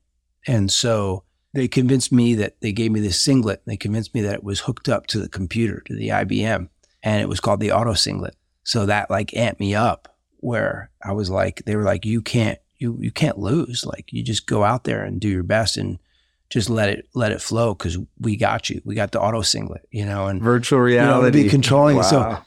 And 0.48 0.72
so 0.72 1.24
they 1.54 1.68
convinced 1.68 2.12
me 2.12 2.36
that 2.36 2.60
they 2.62 2.72
gave 2.72 2.92
me 2.92 3.00
this 3.00 3.22
singlet. 3.22 3.62
They 3.66 3.78
convinced 3.78 4.14
me 4.14 4.22
that 4.22 4.36
it 4.36 4.44
was 4.44 4.62
hooked 4.62 4.90
up 4.90 5.08
to 5.08 5.20
the 5.20 5.30
computer, 5.30 5.82
to 5.86 5.96
the 5.96 6.10
IBM, 6.10 6.70
and 7.04 7.22
it 7.22 7.30
was 7.30 7.40
called 7.40 7.60
the 7.60 7.72
auto 7.72 7.94
singlet. 7.94 8.36
So 8.64 8.86
that 8.86 9.10
like 9.10 9.32
amped 9.32 9.60
me 9.60 9.76
up 9.76 10.18
where 10.38 10.90
I 11.04 11.14
was 11.14 11.30
like, 11.30 11.64
they 11.66 11.76
were 11.76 11.84
like, 11.84 12.06
you 12.06 12.22
can't, 12.22 12.60
you, 12.82 12.98
you 13.00 13.12
can't 13.12 13.38
lose. 13.38 13.86
Like 13.86 14.12
you 14.12 14.24
just 14.24 14.48
go 14.48 14.64
out 14.64 14.84
there 14.84 15.04
and 15.04 15.22
do 15.22 15.30
your 15.30 15.44
best 15.44 15.78
and 15.78 16.00
just 16.50 16.70
let 16.70 16.90
it, 16.90 17.08
let 17.14 17.32
it 17.32 17.42
flow. 17.42 17.74
Cause 17.76 17.98
we 18.20 18.36
got 18.36 18.70
you. 18.70 18.82
We 18.84 18.96
got 18.96 19.12
the 19.12 19.22
auto 19.22 19.42
singlet, 19.42 19.88
you 19.92 20.06
know, 20.06 20.28
and 20.28 20.42
Virtual 20.42 20.90
you 20.90 20.98
know, 20.98 21.20
reality. 21.20 21.44
be 21.44 21.50
controlling 21.50 21.98
it. 21.98 22.04
So 22.04 22.40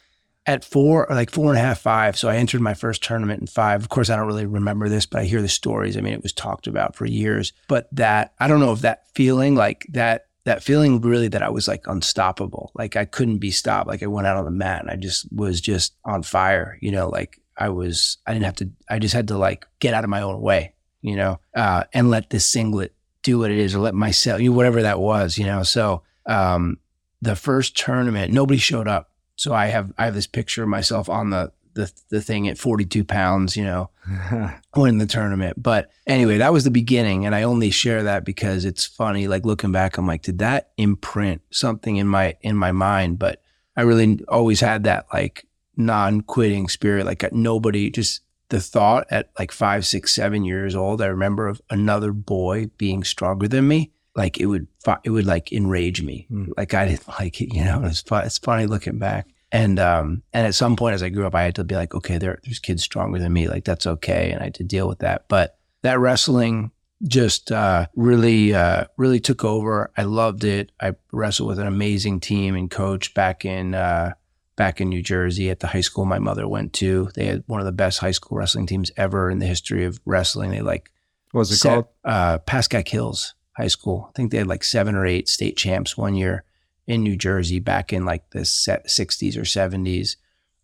at 0.47 0.64
four, 0.64 1.09
or 1.09 1.14
like 1.14 1.31
four 1.31 1.50
and 1.50 1.59
a 1.59 1.62
half, 1.62 1.81
five. 1.81 2.19
So 2.19 2.29
I 2.29 2.37
entered 2.37 2.61
my 2.61 2.75
first 2.75 3.03
tournament 3.03 3.41
in 3.41 3.47
five. 3.47 3.83
Of 3.83 3.88
course, 3.88 4.11
I 4.11 4.17
don't 4.17 4.26
really 4.26 4.45
remember 4.45 4.88
this, 4.88 5.07
but 5.07 5.21
I 5.21 5.25
hear 5.25 5.41
the 5.41 5.49
stories. 5.49 5.97
I 5.97 6.00
mean, 6.00 6.12
it 6.12 6.23
was 6.23 6.33
talked 6.33 6.67
about 6.67 6.97
for 6.97 7.07
years. 7.07 7.53
But 7.69 7.88
that 7.93 8.35
I 8.38 8.49
don't 8.49 8.61
know 8.61 8.73
if 8.73 8.81
that 8.81 9.05
feeling, 9.14 9.55
like 9.55 9.87
that, 9.91 10.26
that 10.45 10.62
feeling 10.62 11.00
really 11.00 11.29
that 11.29 11.43
I 11.43 11.49
was 11.49 11.67
like 11.67 11.87
unstoppable. 11.87 12.73
Like 12.75 12.97
I 12.97 13.07
couldn't 13.07 13.38
be 13.38 13.50
stopped. 13.50 13.88
Like 13.88 14.03
I 14.03 14.07
went 14.07 14.26
out 14.26 14.37
on 14.37 14.45
the 14.45 14.50
mat 14.50 14.83
and 14.83 14.91
I 14.91 14.97
just 14.97 15.33
was 15.33 15.61
just 15.62 15.95
on 16.05 16.23
fire. 16.23 16.76
You 16.83 16.93
know, 16.93 17.09
like 17.09 17.41
I 17.56 17.68
was. 17.68 18.18
I 18.26 18.32
didn't 18.32 18.44
have 18.44 18.56
to. 18.56 18.70
I 18.88 18.99
just 18.99 19.14
had 19.14 19.28
to 19.28 19.38
like 19.38 19.66
get 19.80 19.94
out 19.94 20.04
of 20.04 20.11
my 20.11 20.23
own 20.23 20.40
way. 20.40 20.75
You 21.02 21.16
know, 21.16 21.40
uh, 21.54 21.84
and 21.92 22.11
let 22.11 22.30
this 22.30 22.46
singlet 22.46 22.94
do 23.23 23.38
what 23.38 23.50
it 23.50 23.58
is, 23.58 23.75
or 23.75 23.80
let 23.80 23.94
myself, 23.94 24.40
you 24.40 24.50
know, 24.50 24.56
whatever 24.56 24.82
that 24.82 24.99
was. 25.00 25.37
You 25.37 25.46
know, 25.46 25.62
so 25.62 26.02
um, 26.26 26.78
the 27.20 27.37
first 27.37 27.76
tournament, 27.76 28.32
nobody 28.32 28.58
showed 28.58 28.88
up. 28.88 29.11
So 29.37 29.52
I 29.52 29.66
have 29.66 29.92
I 29.99 30.06
have 30.06 30.14
this 30.14 30.26
picture 30.26 30.62
of 30.62 30.68
myself 30.68 31.08
on 31.08 31.30
the 31.30 31.52
the 31.75 31.92
the 32.08 32.20
thing 32.20 32.49
at 32.49 32.58
42 32.58 33.04
pounds, 33.04 33.56
you 33.56 33.64
know, 33.64 33.90
winning 34.76 34.99
the 34.99 35.06
tournament. 35.06 35.62
But 35.62 35.90
anyway, 36.06 36.38
that 36.38 36.52
was 36.52 36.64
the 36.64 36.70
beginning, 36.70 37.26
and 37.26 37.34
I 37.34 37.42
only 37.42 37.70
share 37.70 38.04
that 38.04 38.25
because 38.25 38.64
it's 38.64 38.84
funny. 38.84 39.28
Like 39.28 39.44
looking 39.44 39.73
back, 39.73 39.99
I'm 39.99 40.06
like, 40.06 40.23
did 40.23 40.38
that 40.38 40.70
imprint 40.76 41.42
something 41.50 41.96
in 41.96 42.06
my 42.06 42.37
in 42.40 42.56
my 42.56 42.73
mind? 42.73 43.18
But 43.18 43.42
I 43.76 43.82
really 43.82 44.25
always 44.28 44.61
had 44.61 44.84
that 44.84 45.06
like 45.12 45.46
non-quitting 45.76 46.69
spirit. 46.69 47.07
Like 47.07 47.33
nobody 47.33 47.90
just 47.90 48.23
the 48.49 48.61
thought 48.61 49.07
at 49.11 49.31
like 49.38 49.52
five, 49.52 49.87
six, 49.87 50.14
seven 50.14 50.45
years 50.45 50.75
old. 50.75 51.02
I 51.02 51.07
remember 51.07 51.49
of 51.49 51.61
another 51.71 52.12
boy 52.12 52.66
being 52.78 53.04
stronger 53.04 53.49
than 53.49 53.66
me. 53.66 53.93
Like 54.14 54.38
it 54.38 54.47
would, 54.47 54.69
it 55.02 55.11
would 55.11 55.26
like 55.26 55.52
enrage 55.52 56.02
me. 56.02 56.28
Like 56.57 56.75
I 56.75 56.87
didn't 56.87 57.09
like 57.19 57.40
it, 57.40 57.54
you 57.54 57.64
know. 57.64 57.83
It's 57.85 58.02
fun, 58.02 58.25
it's 58.25 58.38
funny 58.38 58.66
looking 58.66 58.99
back. 58.99 59.28
And 59.50 59.78
um, 59.78 60.23
and 60.33 60.47
at 60.47 60.54
some 60.54 60.75
point 60.75 60.95
as 60.95 61.02
I 61.02 61.11
grew 61.11 61.26
up, 61.26 61.35
I 61.35 61.43
had 61.43 61.54
to 61.57 61.64
be 61.64 61.76
like, 61.76 61.95
okay, 61.95 62.19
there, 62.19 62.40
there's 62.45 62.59
kids 62.59 62.83
stronger 62.83 63.21
than 63.21 63.33
me. 63.33 63.49
Like 63.49 63.64
that's 63.64 63.87
okay, 63.87 64.33
and 64.33 64.40
I 64.40 64.45
had 64.47 64.54
to 64.54 64.64
deal 64.64 64.88
with 64.88 64.99
that. 64.99 65.26
But 65.28 65.57
that 65.83 66.00
wrestling 66.00 66.73
just 67.07 67.52
uh, 67.52 67.87
really, 67.95 68.54
uh, 68.54 68.87
really 68.97 69.21
took 69.21 69.45
over. 69.45 69.93
I 69.97 70.02
loved 70.02 70.43
it. 70.43 70.73
I 70.81 70.95
wrestled 71.12 71.49
with 71.49 71.59
an 71.59 71.66
amazing 71.66 72.21
team 72.21 72.57
and 72.57 72.71
coach 72.71 73.14
back 73.14 73.45
in 73.45 73.75
uh, 73.75 74.14
back 74.56 74.80
in 74.80 74.88
New 74.88 75.02
Jersey 75.02 75.50
at 75.50 75.61
the 75.61 75.66
high 75.68 75.80
school 75.80 76.04
my 76.04 76.18
mother 76.18 76.46
went 76.46 76.73
to. 76.75 77.11
They 77.14 77.26
had 77.26 77.44
one 77.46 77.61
of 77.61 77.66
the 77.66 77.73
best 77.73 77.99
high 77.99 78.12
school 78.12 78.38
wrestling 78.38 78.66
teams 78.66 78.90
ever 78.96 79.30
in 79.30 79.38
the 79.40 79.46
history 79.46 79.84
of 79.84 80.00
wrestling. 80.04 80.50
They 80.50 80.61
like 80.62 80.90
What 81.32 81.40
was 81.40 81.50
it 81.52 81.56
set- 81.56 81.73
called? 81.73 81.87
Uh, 82.04 82.38
Pascack 82.38 82.88
Hills 82.88 83.34
High 83.56 83.68
School. 83.68 84.06
I 84.08 84.12
think 84.14 84.30
they 84.30 84.38
had 84.38 84.46
like 84.46 84.64
seven 84.64 84.94
or 84.94 85.06
eight 85.06 85.28
state 85.28 85.56
champs 85.56 85.96
one 85.96 86.14
year 86.14 86.44
in 86.87 87.02
New 87.02 87.16
Jersey 87.16 87.61
back 87.61 87.92
in 87.92 88.04
like 88.04 88.30
the 88.30 88.40
60s 88.40 89.37
or 89.37 89.42
70s. 89.42 90.16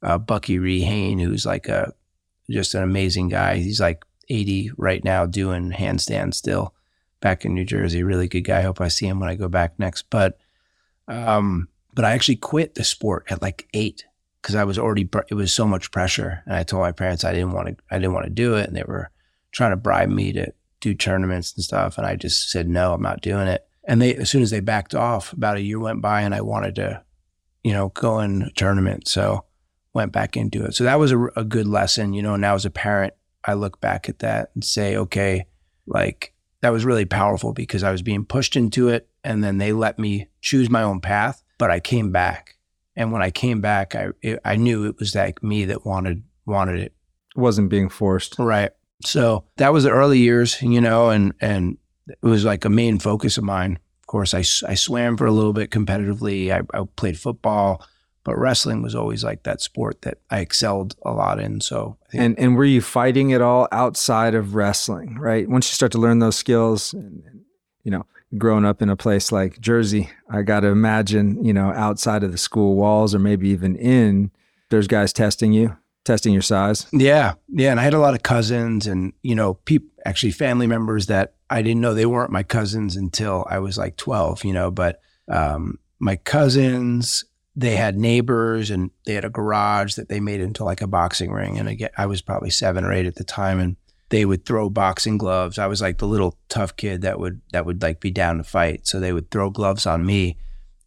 Uh, 0.02 0.18
Bucky 0.18 0.58
Rehane, 0.58 1.20
who's 1.20 1.44
like 1.46 1.68
a 1.68 1.92
just 2.48 2.74
an 2.74 2.82
amazing 2.82 3.28
guy. 3.28 3.56
He's 3.56 3.80
like 3.80 4.04
80 4.28 4.70
right 4.76 5.02
now 5.04 5.26
doing 5.26 5.70
handstand 5.72 6.34
still 6.34 6.74
back 7.20 7.44
in 7.44 7.54
New 7.54 7.64
Jersey. 7.64 8.02
Really 8.02 8.28
good 8.28 8.42
guy. 8.42 8.62
Hope 8.62 8.80
I 8.80 8.88
see 8.88 9.06
him 9.06 9.18
when 9.20 9.28
I 9.28 9.34
go 9.34 9.48
back 9.48 9.78
next. 9.78 10.08
But 10.10 10.38
um, 11.08 11.68
but 11.94 12.04
I 12.04 12.12
actually 12.12 12.36
quit 12.36 12.74
the 12.74 12.84
sport 12.84 13.26
at 13.30 13.42
like 13.42 13.68
eight 13.74 14.06
because 14.40 14.54
I 14.54 14.64
was 14.64 14.78
already 14.78 15.08
it 15.28 15.34
was 15.34 15.52
so 15.52 15.66
much 15.66 15.90
pressure, 15.90 16.42
and 16.46 16.54
I 16.54 16.62
told 16.62 16.82
my 16.82 16.92
parents 16.92 17.24
I 17.24 17.32
didn't 17.32 17.52
want 17.52 17.68
to 17.68 17.76
I 17.90 17.98
didn't 17.98 18.14
want 18.14 18.26
to 18.26 18.30
do 18.30 18.54
it, 18.56 18.66
and 18.66 18.76
they 18.76 18.84
were 18.84 19.10
trying 19.52 19.70
to 19.70 19.76
bribe 19.76 20.08
me 20.08 20.32
to 20.32 20.52
do 20.80 20.94
tournaments 20.94 21.54
and 21.54 21.64
stuff, 21.64 21.98
and 21.98 22.06
I 22.06 22.16
just 22.16 22.50
said 22.50 22.68
no, 22.68 22.94
I'm 22.94 23.02
not 23.02 23.20
doing 23.20 23.48
it. 23.48 23.66
And 23.84 24.00
they 24.00 24.14
as 24.14 24.30
soon 24.30 24.42
as 24.42 24.50
they 24.50 24.60
backed 24.60 24.94
off, 24.94 25.32
about 25.32 25.56
a 25.56 25.62
year 25.62 25.78
went 25.78 26.02
by, 26.02 26.22
and 26.22 26.34
I 26.34 26.40
wanted 26.40 26.76
to, 26.76 27.02
you 27.64 27.72
know, 27.72 27.88
go 27.90 28.20
in 28.20 28.42
a 28.42 28.50
tournament, 28.50 29.08
so 29.08 29.44
went 29.92 30.12
back 30.12 30.36
into 30.36 30.64
it. 30.64 30.74
So 30.74 30.84
that 30.84 30.98
was 30.98 31.12
a, 31.12 31.24
a 31.36 31.44
good 31.44 31.66
lesson, 31.66 32.12
you 32.12 32.22
know. 32.22 32.36
Now 32.36 32.54
as 32.54 32.64
a 32.64 32.70
parent, 32.70 33.14
I 33.44 33.54
look 33.54 33.80
back 33.80 34.08
at 34.08 34.20
that 34.20 34.50
and 34.54 34.64
say, 34.64 34.96
okay, 34.96 35.46
like 35.86 36.32
that 36.60 36.72
was 36.72 36.84
really 36.84 37.04
powerful 37.04 37.52
because 37.52 37.82
I 37.82 37.90
was 37.90 38.02
being 38.02 38.24
pushed 38.24 38.56
into 38.56 38.88
it 38.88 39.08
and 39.24 39.42
then 39.42 39.58
they 39.58 39.72
let 39.72 39.98
me 39.98 40.28
choose 40.40 40.70
my 40.70 40.82
own 40.82 41.00
path, 41.00 41.42
but 41.60 41.70
I 41.70 41.78
came 41.78 42.10
back. 42.10 42.56
And 42.96 43.12
when 43.12 43.22
I 43.22 43.30
came 43.30 43.60
back, 43.60 43.94
I 43.94 44.08
it, 44.20 44.40
I 44.44 44.56
knew 44.56 44.84
it 44.86 44.98
was 44.98 45.14
like 45.14 45.42
me 45.44 45.66
that 45.66 45.86
wanted 45.86 46.24
wanted 46.44 46.80
it. 46.80 46.92
Wasn't 47.36 47.70
being 47.70 47.88
forced. 47.88 48.36
Right. 48.38 48.72
So 49.04 49.44
that 49.56 49.72
was 49.72 49.84
the 49.84 49.90
early 49.90 50.18
years, 50.18 50.60
you 50.60 50.80
know, 50.80 51.10
and 51.10 51.32
and 51.40 51.78
it 52.08 52.18
was 52.22 52.44
like 52.44 52.64
a 52.64 52.68
main 52.68 52.98
focus 52.98 53.38
of 53.38 53.44
mine. 53.44 53.78
Of 54.00 54.06
course, 54.06 54.34
I, 54.34 54.40
I 54.68 54.74
swam 54.74 55.16
for 55.16 55.26
a 55.26 55.30
little 55.30 55.52
bit 55.52 55.70
competitively. 55.70 56.50
I, 56.50 56.62
I 56.76 56.84
played 56.96 57.16
football, 57.18 57.86
but 58.24 58.36
wrestling 58.36 58.82
was 58.82 58.94
always 58.96 59.22
like 59.22 59.44
that 59.44 59.60
sport 59.60 60.02
that 60.02 60.18
I 60.30 60.40
excelled 60.40 60.96
a 61.02 61.12
lot 61.12 61.38
in. 61.38 61.60
So, 61.60 61.96
and 62.12 62.36
and 62.38 62.56
were 62.56 62.64
you 62.64 62.80
fighting 62.80 63.30
it 63.30 63.40
all 63.40 63.68
outside 63.70 64.34
of 64.34 64.56
wrestling? 64.56 65.16
Right. 65.18 65.48
Once 65.48 65.70
you 65.70 65.74
start 65.74 65.92
to 65.92 65.98
learn 65.98 66.18
those 66.18 66.36
skills, 66.36 66.92
and, 66.92 67.22
you 67.84 67.92
know, 67.92 68.04
growing 68.38 68.64
up 68.64 68.80
in 68.80 68.88
a 68.88 68.96
place 68.96 69.32
like 69.32 69.60
Jersey, 69.60 70.10
I 70.28 70.42
got 70.42 70.60
to 70.60 70.68
imagine, 70.68 71.44
you 71.44 71.52
know, 71.52 71.72
outside 71.72 72.22
of 72.22 72.32
the 72.32 72.38
school 72.38 72.76
walls 72.76 73.14
or 73.14 73.18
maybe 73.18 73.48
even 73.48 73.76
in, 73.76 74.30
there's 74.70 74.86
guys 74.86 75.12
testing 75.12 75.52
you, 75.52 75.76
testing 76.04 76.32
your 76.32 76.42
size. 76.42 76.86
Yeah. 76.92 77.34
Yeah. 77.48 77.72
And 77.72 77.80
I 77.80 77.82
had 77.82 77.94
a 77.94 77.98
lot 77.98 78.14
of 78.14 78.22
cousins 78.22 78.86
and, 78.86 79.12
you 79.22 79.34
know, 79.34 79.54
people, 79.54 79.88
actually 80.06 80.32
family 80.32 80.66
members 80.66 81.06
that 81.06 81.34
I 81.50 81.62
didn't 81.62 81.80
know 81.80 81.94
they 81.94 82.06
weren't 82.06 82.30
my 82.30 82.42
cousins 82.42 82.96
until 82.96 83.46
I 83.50 83.58
was 83.58 83.76
like 83.76 83.96
12, 83.96 84.44
you 84.44 84.52
know, 84.52 84.70
but 84.70 85.00
um, 85.28 85.78
my 85.98 86.16
cousins, 86.16 87.24
they 87.56 87.76
had 87.76 87.98
neighbors 87.98 88.70
and 88.70 88.90
they 89.06 89.14
had 89.14 89.24
a 89.24 89.30
garage 89.30 89.94
that 89.94 90.08
they 90.08 90.20
made 90.20 90.40
into 90.40 90.64
like 90.64 90.80
a 90.80 90.86
boxing 90.86 91.30
ring. 91.32 91.58
And 91.58 91.68
again, 91.68 91.90
I 91.98 92.06
was 92.06 92.22
probably 92.22 92.50
seven 92.50 92.84
or 92.84 92.92
eight 92.92 93.06
at 93.06 93.16
the 93.16 93.24
time. 93.24 93.58
And 93.58 93.76
they 94.10 94.24
would 94.24 94.44
throw 94.44 94.68
boxing 94.68 95.18
gloves. 95.18 95.58
I 95.58 95.66
was 95.66 95.80
like 95.80 95.98
the 95.98 96.06
little 96.06 96.36
tough 96.48 96.76
kid 96.76 97.02
that 97.02 97.18
would 97.18 97.40
that 97.52 97.64
would 97.64 97.80
like 97.80 98.00
be 98.00 98.10
down 98.10 98.36
to 98.38 98.44
fight. 98.44 98.86
So 98.86 99.00
they 99.00 99.12
would 99.12 99.30
throw 99.30 99.50
gloves 99.50 99.86
on 99.86 100.04
me 100.04 100.36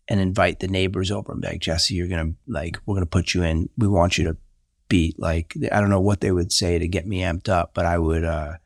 and 0.07 0.19
invite 0.19 0.59
the 0.59 0.67
neighbors 0.67 1.09
over 1.09 1.31
and 1.31 1.41
be 1.41 1.47
like, 1.47 1.61
Jesse, 1.61 1.95
you're 1.95 2.09
gonna 2.09 2.33
like 2.47 2.77
we're 2.85 2.95
gonna 2.95 3.05
put 3.05 3.33
you 3.33 3.43
in. 3.43 3.69
We 3.77 3.87
want 3.87 4.17
you 4.17 4.25
to 4.25 4.37
beat 4.89 5.17
like 5.17 5.55
I 5.71 5.79
don't 5.79 5.89
know 5.89 6.01
what 6.01 6.19
they 6.21 6.31
would 6.31 6.51
say 6.51 6.77
to 6.77 6.87
get 6.87 7.07
me 7.07 7.21
amped 7.21 7.49
up, 7.49 7.73
but 7.73 7.85
I 7.85 7.97
would 7.97 8.25
uh 8.25 8.57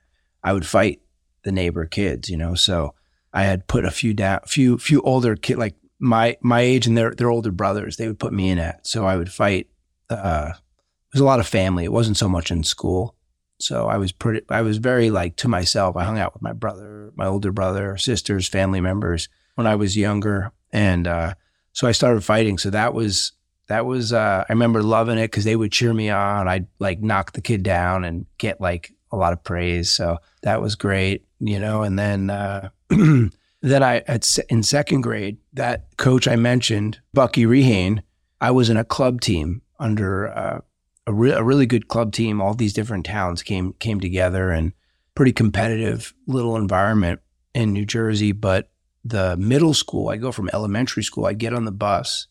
I 0.44 0.54
would 0.54 0.66
fight 0.66 1.02
the 1.44 1.52
neighbor 1.52 1.86
kids, 1.86 2.28
you 2.28 2.38
know. 2.38 2.56
So 2.56 2.96
I 3.34 3.44
had 3.44 3.68
put 3.68 3.86
a 3.86 3.92
few 3.92 4.16
down 4.16 4.40
few 4.48 4.80
few 4.80 5.02
older 5.02 5.36
kid 5.36 5.60
like 5.60 5.76
my 6.00 6.36
my 6.42 6.62
age 6.62 6.88
and 6.88 6.98
their 6.98 7.14
their 7.14 7.30
older 7.30 7.52
brothers, 7.52 7.98
they 7.98 8.08
would 8.08 8.20
put 8.20 8.34
me 8.34 8.50
in 8.50 8.58
at. 8.58 8.88
So 8.88 9.06
I 9.06 9.18
would 9.18 9.32
fight 9.32 9.70
uh 10.10 10.54
it 10.54 11.14
was 11.14 11.22
a 11.22 11.26
lot 11.26 11.40
of 11.40 11.48
family. 11.48 11.84
It 11.84 11.94
wasn't 11.94 12.18
so 12.18 12.28
much 12.28 12.50
in 12.50 12.64
school. 12.64 13.14
So 13.60 13.88
I 13.88 13.98
was 13.98 14.12
pretty, 14.12 14.46
I 14.50 14.62
was 14.62 14.78
very 14.78 15.10
like 15.10 15.36
to 15.38 15.48
myself. 15.48 15.96
I 15.96 16.04
hung 16.04 16.20
out 16.20 16.34
with 16.34 16.42
my 16.42 16.54
brother, 16.54 17.12
my 17.16 17.26
older 17.26 17.52
brother, 17.52 17.98
sisters, 17.98 18.48
family 18.48 18.82
members 18.82 19.30
when 19.56 19.68
I 19.68 19.76
was 19.76 19.98
younger. 19.98 20.52
And, 20.72 21.08
uh, 21.08 21.34
so 21.74 21.88
I 21.88 21.92
started 21.92 22.24
fighting. 22.24 22.58
So 22.58 22.70
that 22.70 22.94
was, 22.94 23.34
that 23.68 23.86
was, 23.86 24.14
uh, 24.14 24.46
I 24.48 24.54
remember 24.54 24.84
loving 24.84 25.18
it 25.18 25.32
because 25.32 25.44
they 25.44 25.56
would 25.56 25.72
cheer 25.72 25.94
me 25.94 26.10
on. 26.10 26.48
I'd 26.48 26.68
like 26.80 27.02
knock 27.02 27.34
the 27.34 27.42
kid 27.42 27.64
down 27.64 28.04
and 28.04 28.26
get 28.38 28.62
like 28.62 28.94
a 29.12 29.18
lot 29.18 29.34
of 29.34 29.44
praise. 29.44 29.92
So 29.92 30.18
that 30.44 30.62
was 30.62 30.76
great, 30.76 31.26
you 31.40 31.60
know, 31.60 31.84
and 31.84 31.98
then, 31.98 32.30
uh, 32.30 32.70
then 32.90 33.84
I, 33.84 33.98
at, 34.08 34.38
in 34.50 34.64
second 34.64 35.02
grade, 35.02 35.38
that 35.54 35.86
coach 35.98 36.28
I 36.28 36.36
mentioned, 36.36 37.00
Bucky 37.14 37.46
Rehane, 37.46 38.02
I 38.40 38.52
was 38.52 38.70
in 38.70 38.78
a 38.78 38.86
club 38.86 39.22
team 39.22 39.62
under, 39.80 40.28
uh, 40.28 40.62
a, 41.08 41.14
re- 41.14 41.32
a 41.32 41.44
really 41.44 41.66
good 41.66 41.88
club 41.88 42.12
team. 42.12 42.42
All 42.42 42.54
these 42.54 42.74
different 42.74 43.06
towns 43.06 43.42
came 43.42 43.74
came 43.80 44.00
together 44.00 44.52
and 44.52 44.74
pretty 45.16 45.32
competitive 45.32 46.14
little 46.28 46.56
environment 46.56 47.22
in 47.56 47.74
New 47.74 47.86
Jersey. 47.86 48.34
But 48.34 48.70
the 49.04 49.36
middle 49.38 49.74
school, 49.74 50.10
I 50.10 50.18
go 50.18 50.32
from 50.32 50.50
elementary 50.54 51.04
school, 51.04 51.26
I 51.26 51.34
get 51.34 51.54
on 51.54 51.66
the 51.66 51.72
bus. 51.72 52.28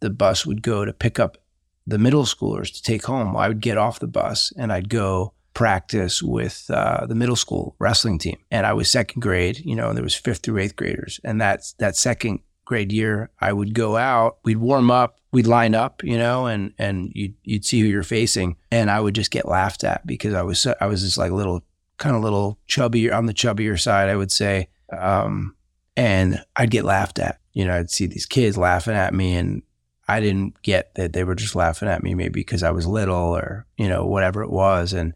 The 0.00 0.10
bus 0.10 0.46
would 0.46 0.62
go 0.62 0.84
to 0.84 0.92
pick 0.92 1.18
up 1.18 1.38
the 1.86 1.98
middle 1.98 2.24
schoolers 2.24 2.72
to 2.74 2.82
take 2.82 3.06
home. 3.06 3.36
I 3.36 3.48
would 3.48 3.60
get 3.60 3.78
off 3.78 3.98
the 3.98 4.06
bus 4.06 4.52
and 4.56 4.72
I'd 4.72 4.88
go 4.88 5.32
practice 5.54 6.22
with 6.22 6.70
uh, 6.70 7.06
the 7.06 7.14
middle 7.14 7.36
school 7.36 7.76
wrestling 7.78 8.18
team. 8.18 8.38
And 8.50 8.66
I 8.66 8.72
was 8.72 8.90
second 8.90 9.20
grade, 9.20 9.58
you 9.64 9.74
know, 9.74 9.88
and 9.88 9.96
there 9.96 10.04
was 10.04 10.14
fifth 10.14 10.42
through 10.42 10.58
eighth 10.58 10.76
graders. 10.76 11.20
And 11.24 11.40
that's 11.40 11.72
that 11.74 11.96
second 11.96 12.40
grade 12.64 12.92
year, 12.92 13.30
I 13.40 13.52
would 13.52 13.74
go 13.74 13.96
out, 13.96 14.38
we'd 14.44 14.58
warm 14.58 14.90
up, 14.90 15.18
we'd 15.32 15.46
line 15.46 15.74
up, 15.74 16.04
you 16.04 16.18
know, 16.18 16.46
and 16.46 16.72
and 16.78 17.10
you'd 17.14 17.34
you'd 17.42 17.64
see 17.64 17.80
who 17.80 17.86
you're 17.86 18.02
facing, 18.02 18.56
and 18.70 18.90
I 18.90 19.00
would 19.00 19.14
just 19.14 19.30
get 19.30 19.48
laughed 19.48 19.82
at 19.82 20.06
because 20.06 20.34
I 20.34 20.42
was 20.42 20.66
I 20.80 20.86
was 20.86 21.02
just 21.02 21.18
like 21.18 21.32
a 21.32 21.34
little 21.34 21.64
kind 21.98 22.14
of 22.14 22.22
little 22.22 22.58
chubby 22.66 23.10
on 23.10 23.26
the 23.26 23.34
chubbier 23.34 23.80
side, 23.80 24.08
I 24.08 24.16
would 24.16 24.30
say, 24.30 24.68
um, 24.96 25.56
and 25.96 26.44
I'd 26.56 26.70
get 26.70 26.84
laughed 26.84 27.18
at. 27.18 27.38
You 27.52 27.64
know, 27.64 27.74
I'd 27.74 27.90
see 27.90 28.06
these 28.06 28.26
kids 28.26 28.56
laughing 28.56 28.94
at 28.94 29.14
me, 29.14 29.34
and 29.34 29.62
I 30.08 30.20
didn't 30.20 30.60
get 30.62 30.94
that 30.94 31.12
they 31.12 31.24
were 31.24 31.34
just 31.34 31.56
laughing 31.56 31.88
at 31.88 32.02
me, 32.02 32.14
maybe 32.14 32.40
because 32.40 32.62
I 32.62 32.70
was 32.70 32.86
little 32.86 33.36
or 33.36 33.66
you 33.76 33.88
know 33.88 34.06
whatever 34.06 34.42
it 34.42 34.50
was, 34.50 34.92
and 34.92 35.14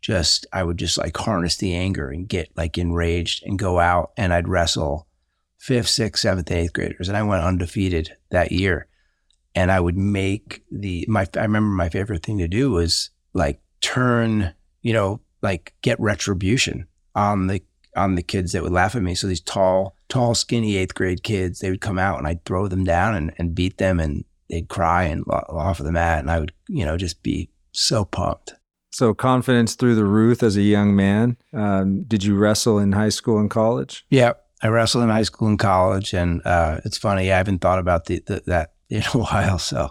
just 0.00 0.46
I 0.52 0.62
would 0.62 0.78
just 0.78 0.96
like 0.98 1.16
harness 1.16 1.56
the 1.56 1.74
anger 1.74 2.08
and 2.08 2.28
get 2.28 2.50
like 2.56 2.78
enraged 2.78 3.44
and 3.44 3.58
go 3.58 3.78
out. 3.78 4.12
And 4.16 4.32
I'd 4.32 4.48
wrestle 4.48 5.06
fifth, 5.58 5.88
sixth, 5.88 6.22
seventh, 6.22 6.50
eighth 6.50 6.72
graders, 6.72 7.08
and 7.08 7.16
I 7.16 7.22
went 7.22 7.44
undefeated 7.44 8.16
that 8.30 8.52
year. 8.52 8.86
And 9.58 9.72
I 9.72 9.80
would 9.80 9.98
make 9.98 10.62
the 10.70 11.04
my. 11.08 11.26
I 11.36 11.42
remember 11.42 11.74
my 11.74 11.88
favorite 11.88 12.22
thing 12.22 12.38
to 12.38 12.46
do 12.46 12.70
was 12.70 13.10
like 13.34 13.60
turn, 13.80 14.54
you 14.82 14.92
know, 14.92 15.20
like 15.42 15.74
get 15.82 15.98
retribution 15.98 16.86
on 17.16 17.48
the 17.48 17.60
on 17.96 18.14
the 18.14 18.22
kids 18.22 18.52
that 18.52 18.62
would 18.62 18.70
laugh 18.70 18.94
at 18.94 19.02
me. 19.02 19.16
So 19.16 19.26
these 19.26 19.40
tall, 19.40 19.96
tall, 20.08 20.36
skinny 20.36 20.76
eighth 20.76 20.94
grade 20.94 21.24
kids, 21.24 21.58
they 21.58 21.70
would 21.70 21.80
come 21.80 21.98
out 21.98 22.18
and 22.18 22.26
I'd 22.28 22.44
throw 22.44 22.68
them 22.68 22.84
down 22.84 23.16
and, 23.16 23.34
and 23.36 23.56
beat 23.56 23.78
them, 23.78 23.98
and 23.98 24.24
they'd 24.48 24.68
cry 24.68 25.02
and 25.04 25.24
off 25.28 25.80
of 25.80 25.86
the 25.86 25.92
mat, 25.92 26.20
and 26.20 26.30
I 26.30 26.38
would, 26.38 26.52
you 26.68 26.84
know, 26.84 26.96
just 26.96 27.24
be 27.24 27.50
so 27.72 28.04
pumped. 28.04 28.54
So 28.90 29.12
confidence 29.12 29.74
through 29.74 29.96
the 29.96 30.04
roof 30.04 30.44
as 30.44 30.56
a 30.56 30.62
young 30.62 30.94
man. 30.94 31.36
Um, 31.52 32.04
did 32.04 32.22
you 32.22 32.36
wrestle 32.36 32.78
in 32.78 32.92
high 32.92 33.10
school 33.10 33.40
and 33.40 33.50
college? 33.50 34.06
Yeah, 34.08 34.34
I 34.62 34.68
wrestled 34.68 35.02
in 35.02 35.10
high 35.10 35.24
school 35.24 35.48
and 35.48 35.58
college, 35.58 36.14
and 36.14 36.42
uh, 36.46 36.80
it's 36.84 36.96
funny. 36.96 37.32
I 37.32 37.36
haven't 37.36 37.58
thought 37.58 37.80
about 37.80 38.04
the, 38.04 38.22
the, 38.24 38.42
that 38.46 38.74
in 38.90 39.02
a 39.02 39.18
while, 39.18 39.58
so 39.58 39.90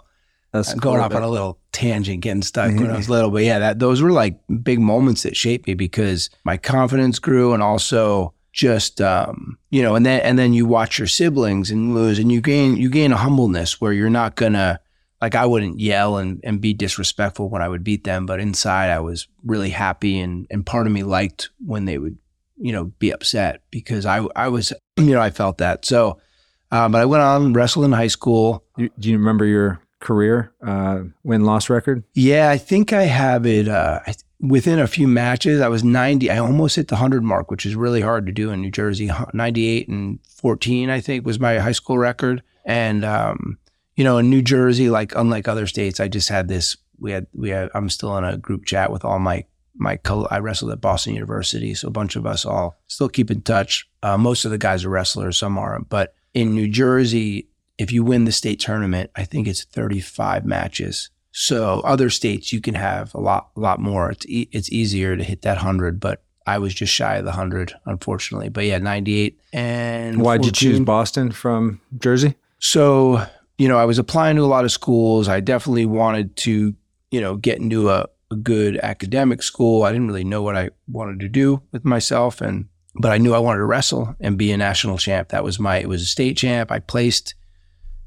That's 0.52 0.72
I'm 0.72 0.78
going 0.78 1.00
off 1.00 1.14
on 1.14 1.22
a 1.22 1.28
little 1.28 1.58
tangent, 1.72 2.20
getting 2.20 2.42
stuck 2.42 2.74
when 2.74 2.90
I 2.90 2.96
was 2.96 3.08
little. 3.08 3.30
But 3.30 3.44
yeah, 3.44 3.58
that 3.60 3.78
those 3.78 4.02
were 4.02 4.12
like 4.12 4.38
big 4.62 4.80
moments 4.80 5.22
that 5.22 5.36
shaped 5.36 5.66
me 5.66 5.74
because 5.74 6.30
my 6.44 6.56
confidence 6.56 7.18
grew, 7.18 7.54
and 7.54 7.62
also 7.62 8.34
just 8.52 9.00
um, 9.00 9.58
you 9.70 9.82
know, 9.82 9.94
and 9.94 10.04
then 10.04 10.20
and 10.20 10.38
then 10.38 10.52
you 10.52 10.66
watch 10.66 10.98
your 10.98 11.08
siblings 11.08 11.70
and 11.70 11.94
lose, 11.94 12.18
and 12.18 12.32
you 12.32 12.40
gain 12.40 12.76
you 12.76 12.90
gain 12.90 13.12
a 13.12 13.16
humbleness 13.16 13.80
where 13.80 13.92
you're 13.92 14.10
not 14.10 14.34
gonna 14.34 14.80
like 15.20 15.34
I 15.34 15.46
wouldn't 15.46 15.80
yell 15.80 16.16
and, 16.16 16.40
and 16.44 16.60
be 16.60 16.74
disrespectful 16.74 17.48
when 17.48 17.62
I 17.62 17.68
would 17.68 17.84
beat 17.84 18.04
them, 18.04 18.26
but 18.26 18.40
inside 18.40 18.90
I 18.90 19.00
was 19.00 19.28
really 19.44 19.70
happy 19.70 20.18
and 20.18 20.46
and 20.50 20.66
part 20.66 20.86
of 20.86 20.92
me 20.92 21.02
liked 21.02 21.50
when 21.64 21.84
they 21.84 21.98
would 21.98 22.18
you 22.58 22.72
know, 22.72 22.84
be 22.98 23.10
upset 23.10 23.62
because 23.70 24.04
I, 24.04 24.26
I 24.34 24.48
was, 24.48 24.72
you 24.96 25.14
know, 25.14 25.20
I 25.20 25.30
felt 25.30 25.58
that. 25.58 25.84
So, 25.84 26.20
um, 26.70 26.92
but 26.92 27.00
I 27.00 27.04
went 27.04 27.22
on 27.22 27.52
wrestle 27.52 27.84
in 27.84 27.92
high 27.92 28.08
school. 28.08 28.64
Do 28.76 28.90
you 28.98 29.18
remember 29.18 29.44
your 29.44 29.80
career 30.00 30.52
uh, 30.64 31.00
win 31.24 31.44
loss 31.44 31.70
record? 31.70 32.04
Yeah, 32.14 32.50
I 32.50 32.58
think 32.58 32.92
I 32.92 33.04
have 33.04 33.46
it. 33.46 33.68
Uh, 33.68 34.00
within 34.40 34.78
a 34.78 34.86
few 34.86 35.08
matches, 35.08 35.60
I 35.60 35.68
was 35.68 35.82
90. 35.82 36.30
I 36.30 36.38
almost 36.38 36.76
hit 36.76 36.88
the 36.88 36.94
100 36.94 37.22
mark, 37.22 37.50
which 37.50 37.66
is 37.66 37.74
really 37.74 38.00
hard 38.00 38.26
to 38.26 38.32
do 38.32 38.50
in 38.50 38.60
New 38.60 38.70
Jersey. 38.70 39.10
98 39.32 39.88
and 39.88 40.18
14, 40.28 40.90
I 40.90 41.00
think, 41.00 41.26
was 41.26 41.40
my 41.40 41.58
high 41.58 41.72
school 41.72 41.98
record. 41.98 42.42
And, 42.64 43.04
um, 43.04 43.58
you 43.96 44.04
know, 44.04 44.18
in 44.18 44.30
New 44.30 44.42
Jersey, 44.42 44.90
like 44.90 45.14
unlike 45.16 45.48
other 45.48 45.66
states, 45.66 46.00
I 46.00 46.08
just 46.08 46.28
had 46.28 46.48
this. 46.48 46.76
We 47.00 47.12
had, 47.12 47.26
we 47.32 47.50
had, 47.50 47.70
I'm 47.74 47.88
still 47.88 48.16
in 48.18 48.24
a 48.24 48.36
group 48.36 48.64
chat 48.64 48.92
with 48.92 49.04
all 49.04 49.18
my 49.18 49.44
my 49.80 49.96
co- 49.96 50.26
I 50.28 50.40
wrestled 50.40 50.72
at 50.72 50.80
Boston 50.80 51.14
University, 51.14 51.72
so 51.72 51.86
a 51.86 51.92
bunch 51.92 52.16
of 52.16 52.26
us 52.26 52.44
all 52.44 52.76
still 52.88 53.08
keep 53.08 53.30
in 53.30 53.42
touch. 53.42 53.88
Uh, 54.02 54.18
most 54.18 54.44
of 54.44 54.50
the 54.50 54.58
guys 54.58 54.84
are 54.84 54.90
wrestlers, 54.90 55.38
some 55.38 55.56
aren't. 55.56 55.88
But 55.88 56.14
in 56.34 56.54
New 56.54 56.68
Jersey, 56.68 57.48
if 57.78 57.92
you 57.92 58.04
win 58.04 58.24
the 58.24 58.32
state 58.32 58.60
tournament, 58.60 59.10
I 59.16 59.24
think 59.24 59.46
it's 59.46 59.64
35 59.64 60.44
matches. 60.44 61.10
So 61.32 61.80
other 61.84 62.10
states 62.10 62.52
you 62.52 62.60
can 62.60 62.74
have 62.74 63.14
a 63.14 63.20
lot, 63.20 63.50
a 63.56 63.60
lot 63.60 63.80
more. 63.80 64.10
It's 64.10 64.26
e- 64.26 64.48
it's 64.50 64.72
easier 64.72 65.16
to 65.16 65.22
hit 65.22 65.42
that 65.42 65.58
hundred, 65.58 66.00
but 66.00 66.22
I 66.46 66.58
was 66.58 66.74
just 66.74 66.92
shy 66.92 67.16
of 67.16 67.24
the 67.24 67.32
hundred, 67.32 67.74
unfortunately. 67.86 68.48
But 68.48 68.64
yeah, 68.64 68.78
98 68.78 69.38
and. 69.52 70.20
Why'd 70.20 70.44
you 70.44 70.50
choose 70.50 70.80
Boston 70.80 71.30
from 71.30 71.80
Jersey? 71.98 72.34
So 72.58 73.24
you 73.58 73.68
know, 73.68 73.78
I 73.78 73.84
was 73.84 73.98
applying 73.98 74.36
to 74.36 74.42
a 74.42 74.46
lot 74.46 74.64
of 74.64 74.72
schools. 74.72 75.28
I 75.28 75.40
definitely 75.40 75.84
wanted 75.86 76.36
to, 76.36 76.74
you 77.10 77.20
know, 77.20 77.36
get 77.36 77.58
into 77.58 77.90
a 77.90 78.06
a 78.30 78.36
good 78.36 78.78
academic 78.82 79.42
school. 79.42 79.84
I 79.84 79.92
didn't 79.92 80.08
really 80.08 80.24
know 80.24 80.42
what 80.42 80.56
I 80.56 80.70
wanted 80.86 81.20
to 81.20 81.28
do 81.28 81.62
with 81.72 81.84
myself, 81.84 82.40
and 82.40 82.68
but 82.98 83.12
I 83.12 83.18
knew 83.18 83.34
I 83.34 83.38
wanted 83.38 83.58
to 83.58 83.64
wrestle 83.64 84.14
and 84.20 84.36
be 84.36 84.52
a 84.52 84.56
national 84.56 84.98
champ. 84.98 85.28
That 85.28 85.44
was 85.44 85.58
my. 85.58 85.78
It 85.78 85.88
was 85.88 86.02
a 86.02 86.06
state 86.06 86.36
champ. 86.36 86.70
I 86.72 86.80
placed 86.80 87.34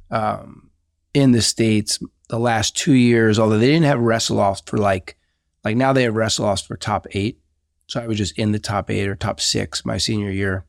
um, 0.09 0.69
in 1.13 1.31
the 1.31 1.41
states 1.41 1.99
the 2.29 2.39
last 2.39 2.77
two 2.77 2.93
years, 2.93 3.39
although 3.39 3.57
they 3.57 3.67
didn't 3.67 3.85
have 3.85 3.99
wrestle 3.99 4.39
offs 4.39 4.61
for 4.65 4.77
like 4.77 5.17
like 5.63 5.77
now 5.77 5.93
they 5.93 6.03
have 6.03 6.15
wrestle 6.15 6.45
offs 6.45 6.61
for 6.61 6.75
top 6.75 7.07
eight. 7.11 7.39
So 7.87 8.01
I 8.01 8.07
was 8.07 8.17
just 8.17 8.37
in 8.37 8.51
the 8.51 8.59
top 8.59 8.89
eight 8.89 9.07
or 9.07 9.15
top 9.15 9.39
six 9.39 9.85
my 9.85 9.97
senior 9.97 10.31
year. 10.31 10.65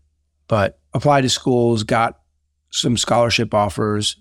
But 0.48 0.80
applied 0.92 1.22
to 1.22 1.30
schools, 1.30 1.82
got 1.82 2.20
some 2.70 2.96
scholarship 2.96 3.54
offers. 3.54 4.16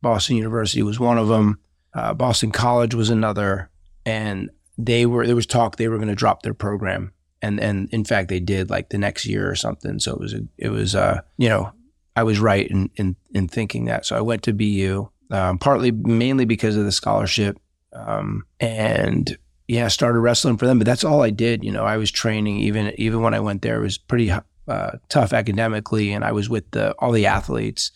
Boston 0.00 0.36
University 0.36 0.82
was 0.82 1.00
one 1.00 1.18
of 1.18 1.28
them. 1.28 1.58
Uh, 1.94 2.14
Boston 2.14 2.50
College 2.50 2.94
was 2.94 3.10
another, 3.10 3.70
and 4.04 4.50
they 4.78 5.06
were 5.06 5.26
there 5.26 5.36
was 5.36 5.46
talk 5.46 5.76
they 5.76 5.88
were 5.88 5.96
going 5.96 6.08
to 6.08 6.14
drop 6.14 6.42
their 6.42 6.54
program, 6.54 7.12
and 7.42 7.60
and 7.60 7.88
in 7.90 8.04
fact 8.04 8.28
they 8.28 8.40
did 8.40 8.70
like 8.70 8.88
the 8.88 8.98
next 8.98 9.26
year 9.26 9.50
or 9.50 9.54
something. 9.54 9.98
So 9.98 10.12
it 10.12 10.20
was 10.20 10.34
a, 10.34 10.40
it 10.56 10.68
was 10.70 10.94
uh 10.94 11.20
you 11.36 11.48
know 11.48 11.72
I 12.16 12.22
was 12.22 12.38
right 12.38 12.66
in 12.66 12.90
in 12.96 13.16
in 13.34 13.48
thinking 13.48 13.86
that. 13.86 14.06
So 14.06 14.16
I 14.16 14.20
went 14.20 14.42
to 14.44 14.52
BU 14.52 15.08
um, 15.32 15.58
partly 15.58 15.90
mainly 15.90 16.44
because 16.44 16.76
of 16.76 16.84
the 16.84 16.92
scholarship, 16.92 17.58
um, 17.94 18.44
and 18.60 19.36
yeah, 19.66 19.88
started 19.88 20.20
wrestling 20.20 20.58
for 20.58 20.66
them. 20.66 20.78
But 20.78 20.86
that's 20.86 21.04
all 21.04 21.22
I 21.22 21.30
did. 21.30 21.64
You 21.64 21.72
know, 21.72 21.84
I 21.84 21.96
was 21.96 22.10
training 22.10 22.58
even 22.58 22.92
even 22.98 23.22
when 23.22 23.34
I 23.34 23.40
went 23.40 23.62
there. 23.62 23.78
It 23.78 23.82
was 23.82 23.96
pretty 23.96 24.30
uh, 24.30 24.90
tough 25.08 25.32
academically, 25.32 26.12
and 26.12 26.22
I 26.22 26.32
was 26.32 26.50
with 26.50 26.70
the 26.72 26.92
all 26.98 27.12
the 27.12 27.26
athletes 27.26 27.90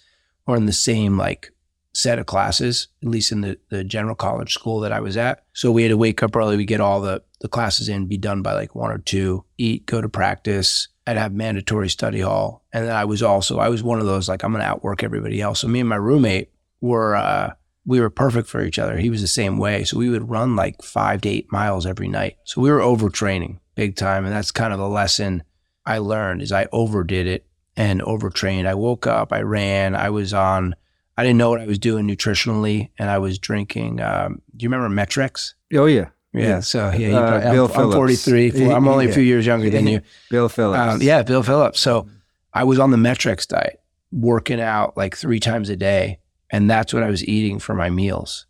or 0.47 0.57
in 0.57 0.65
the 0.65 0.73
same 0.73 1.19
like 1.19 1.53
set 1.97 2.19
of 2.19 2.27
classes, 2.27 2.89
at 3.03 3.09
least 3.09 3.33
in 3.33 3.41
the, 3.41 3.59
the 3.71 3.83
general 3.83 4.15
college 4.15 4.53
school 4.53 4.81
that 4.81 4.93
I 4.93 5.01
was 5.01 5.17
at. 5.17 5.45
So 5.55 5.73
we 5.73 5.83
had 5.83 5.89
to 5.89 5.97
wake 5.97 6.23
up 6.23 6.37
early. 6.37 6.57
We 6.57 6.67
get 6.67 6.81
all 6.81 7.01
the, 7.01 7.23
the 7.41 7.49
classes 7.49 7.89
in, 7.89 8.07
be 8.07 8.19
done 8.19 8.43
by 8.43 8.53
like 8.53 8.75
one 8.75 8.91
or 8.91 8.99
two, 8.99 9.45
eat, 9.57 9.87
go 9.87 10.01
to 10.01 10.09
practice. 10.09 10.89
I'd 11.07 11.17
have 11.17 11.33
mandatory 11.33 11.89
study 11.89 12.21
hall. 12.21 12.65
And 12.73 12.87
then 12.87 12.95
I 12.95 13.07
was 13.07 13.23
also, 13.23 13.59
I 13.59 13.69
was 13.69 13.83
one 13.83 13.99
of 13.99 14.07
those, 14.07 14.29
like, 14.29 14.43
I'm 14.43 14.53
going 14.53 14.63
to 14.63 14.69
outwork 14.69 15.03
everybody 15.03 15.41
else. 15.41 15.61
So 15.61 15.69
me 15.69 15.81
and 15.81 15.89
my 15.89 15.97
roommate 15.97 16.51
were, 16.81 17.17
uh, 17.17 17.55
we 17.87 18.01
were 18.01 18.11
perfect 18.11 18.49
for 18.49 18.63
each 18.63 18.79
other. 18.79 18.99
He 18.99 19.11
was 19.11 19.21
the 19.21 19.27
same 19.27 19.57
way. 19.57 19.85
So 19.85 19.97
we 19.97 20.11
would 20.11 20.29
run 20.29 20.57
like 20.57 20.83
five 20.83 21.21
to 21.23 21.29
eight 21.29 21.51
miles 21.51 21.87
every 21.87 22.09
night. 22.09 22.37
So 22.45 22.61
we 22.61 22.71
were 22.71 22.81
overtraining 22.81 23.61
big 23.75 23.97
time. 23.97 24.25
And 24.25 24.35
that's 24.35 24.51
kind 24.51 24.73
of 24.73 24.79
the 24.79 24.89
lesson 24.89 25.45
I 25.87 25.99
learned 25.99 26.43
is 26.43 26.53
I 26.53 26.67
overdid 26.73 27.27
it 27.27 27.47
and 27.77 28.03
overtrained. 28.03 28.67
I 28.67 28.75
woke 28.75 29.07
up, 29.07 29.33
I 29.33 29.43
ran, 29.43 29.95
I 29.95 30.11
was 30.11 30.35
on, 30.35 30.75
I 31.17 31.23
didn't 31.23 31.39
know 31.39 31.51
what 31.51 31.61
I 31.61 31.67
was 31.67 31.79
doing 31.79 32.07
nutritionally, 32.07 32.91
and 32.99 33.09
I 33.09 33.19
was 33.19 33.39
drinking. 33.39 34.01
Um, 34.01 34.43
do 34.57 34.65
you 34.65 34.69
remember 34.69 34.89
Met-Rx? 34.89 35.55
Oh 35.75 35.87
yeah, 35.87 36.11
yeah. 36.33 36.61
So 36.61 36.91
yeah, 36.91 37.09
you, 37.09 37.17
uh, 37.17 37.53
Bill 37.53 37.71
I'm, 37.75 37.87
I'm 37.87 37.93
43. 37.93 38.71
I'm 38.71 38.87
only 38.87 39.09
a 39.09 39.13
few 39.13 39.23
years 39.23 39.47
younger 39.47 39.71
than 39.71 39.87
you. 39.87 40.01
Bill 40.31 40.49
Phillips. 40.49 40.95
Um, 40.95 41.03
yeah, 41.03 41.23
Bill 41.23 41.43
Phillips. 41.43 41.81
So 41.81 42.09
I 42.53 42.65
was 42.65 42.79
on 42.79 42.91
the 42.91 42.97
Met-Rx 42.97 43.47
diet, 43.47 43.81
working 44.13 44.61
out 44.61 44.97
like 44.97 45.17
three 45.17 45.41
times 45.41 45.71
a 45.71 45.77
day, 45.77 46.21
and 46.51 46.71
that's 46.71 46.93
what 46.93 47.03
I 47.03 47.11
was 47.11 47.25
eating 47.27 47.59
for 47.59 47.75
my 47.75 47.91
meals. 47.91 48.47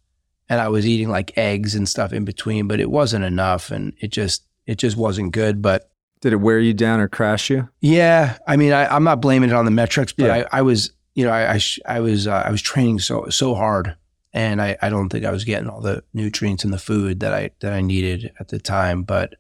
And 0.49 0.61
I 0.61 0.69
was 0.69 0.87
eating 0.87 1.09
like 1.09 1.37
eggs 1.37 1.75
and 1.75 1.89
stuff 1.89 2.13
in 2.13 2.25
between, 2.25 2.69
but 2.69 2.81
it 2.81 2.91
wasn't 2.91 3.25
enough, 3.25 3.71
and 3.71 3.95
it 4.01 4.09
just 4.09 4.45
it 4.67 4.79
just 4.79 4.97
wasn't 4.97 5.33
good. 5.33 5.63
But 5.63 5.91
did 6.21 6.33
it 6.33 6.37
wear 6.37 6.59
you 6.59 6.75
down 6.75 7.01
or 7.01 7.09
crash 7.09 7.51
you? 7.51 7.69
Yeah, 7.81 8.39
I 8.47 8.57
mean, 8.57 8.73
I, 8.73 8.95
am 8.95 9.05
not 9.05 9.21
blaming 9.21 9.51
it 9.51 9.55
on 9.55 9.65
the 9.65 9.71
Met-Rx, 9.71 10.13
but 10.15 10.27
yeah. 10.27 10.47
I, 10.51 10.59
I, 10.59 10.63
was, 10.63 10.91
you 11.17 11.25
know, 11.25 11.33
I 11.33 11.55
I, 11.55 11.61
I 11.97 12.01
was 12.01 12.29
uh, 12.29 12.45
I 12.47 12.51
was 12.51 12.63
training 12.63 13.01
so 13.01 13.29
so 13.31 13.55
hard, 13.55 13.97
and 14.33 14.63
I, 14.63 14.77
I 14.83 14.91
don't 14.91 15.09
think 15.09 15.25
I 15.25 15.33
was 15.33 15.45
getting 15.45 15.69
all 15.69 15.81
the 15.81 16.05
nutrients 16.13 16.63
in 16.63 16.71
the 16.71 16.79
food 16.79 17.21
that 17.21 17.33
I 17.33 17.51
that 17.61 17.73
I 17.73 17.81
needed 17.81 18.33
at 18.39 18.49
the 18.49 18.61
time. 18.61 19.03
But 19.03 19.35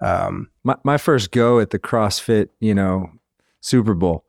um, 0.00 0.48
my 0.62 0.76
my 0.84 0.96
first 0.96 1.32
go 1.32 1.58
at 1.58 1.70
the 1.70 1.78
CrossFit, 1.78 2.48
you 2.60 2.72
know, 2.72 3.10
Super 3.60 3.94
Bowl, 3.94 4.24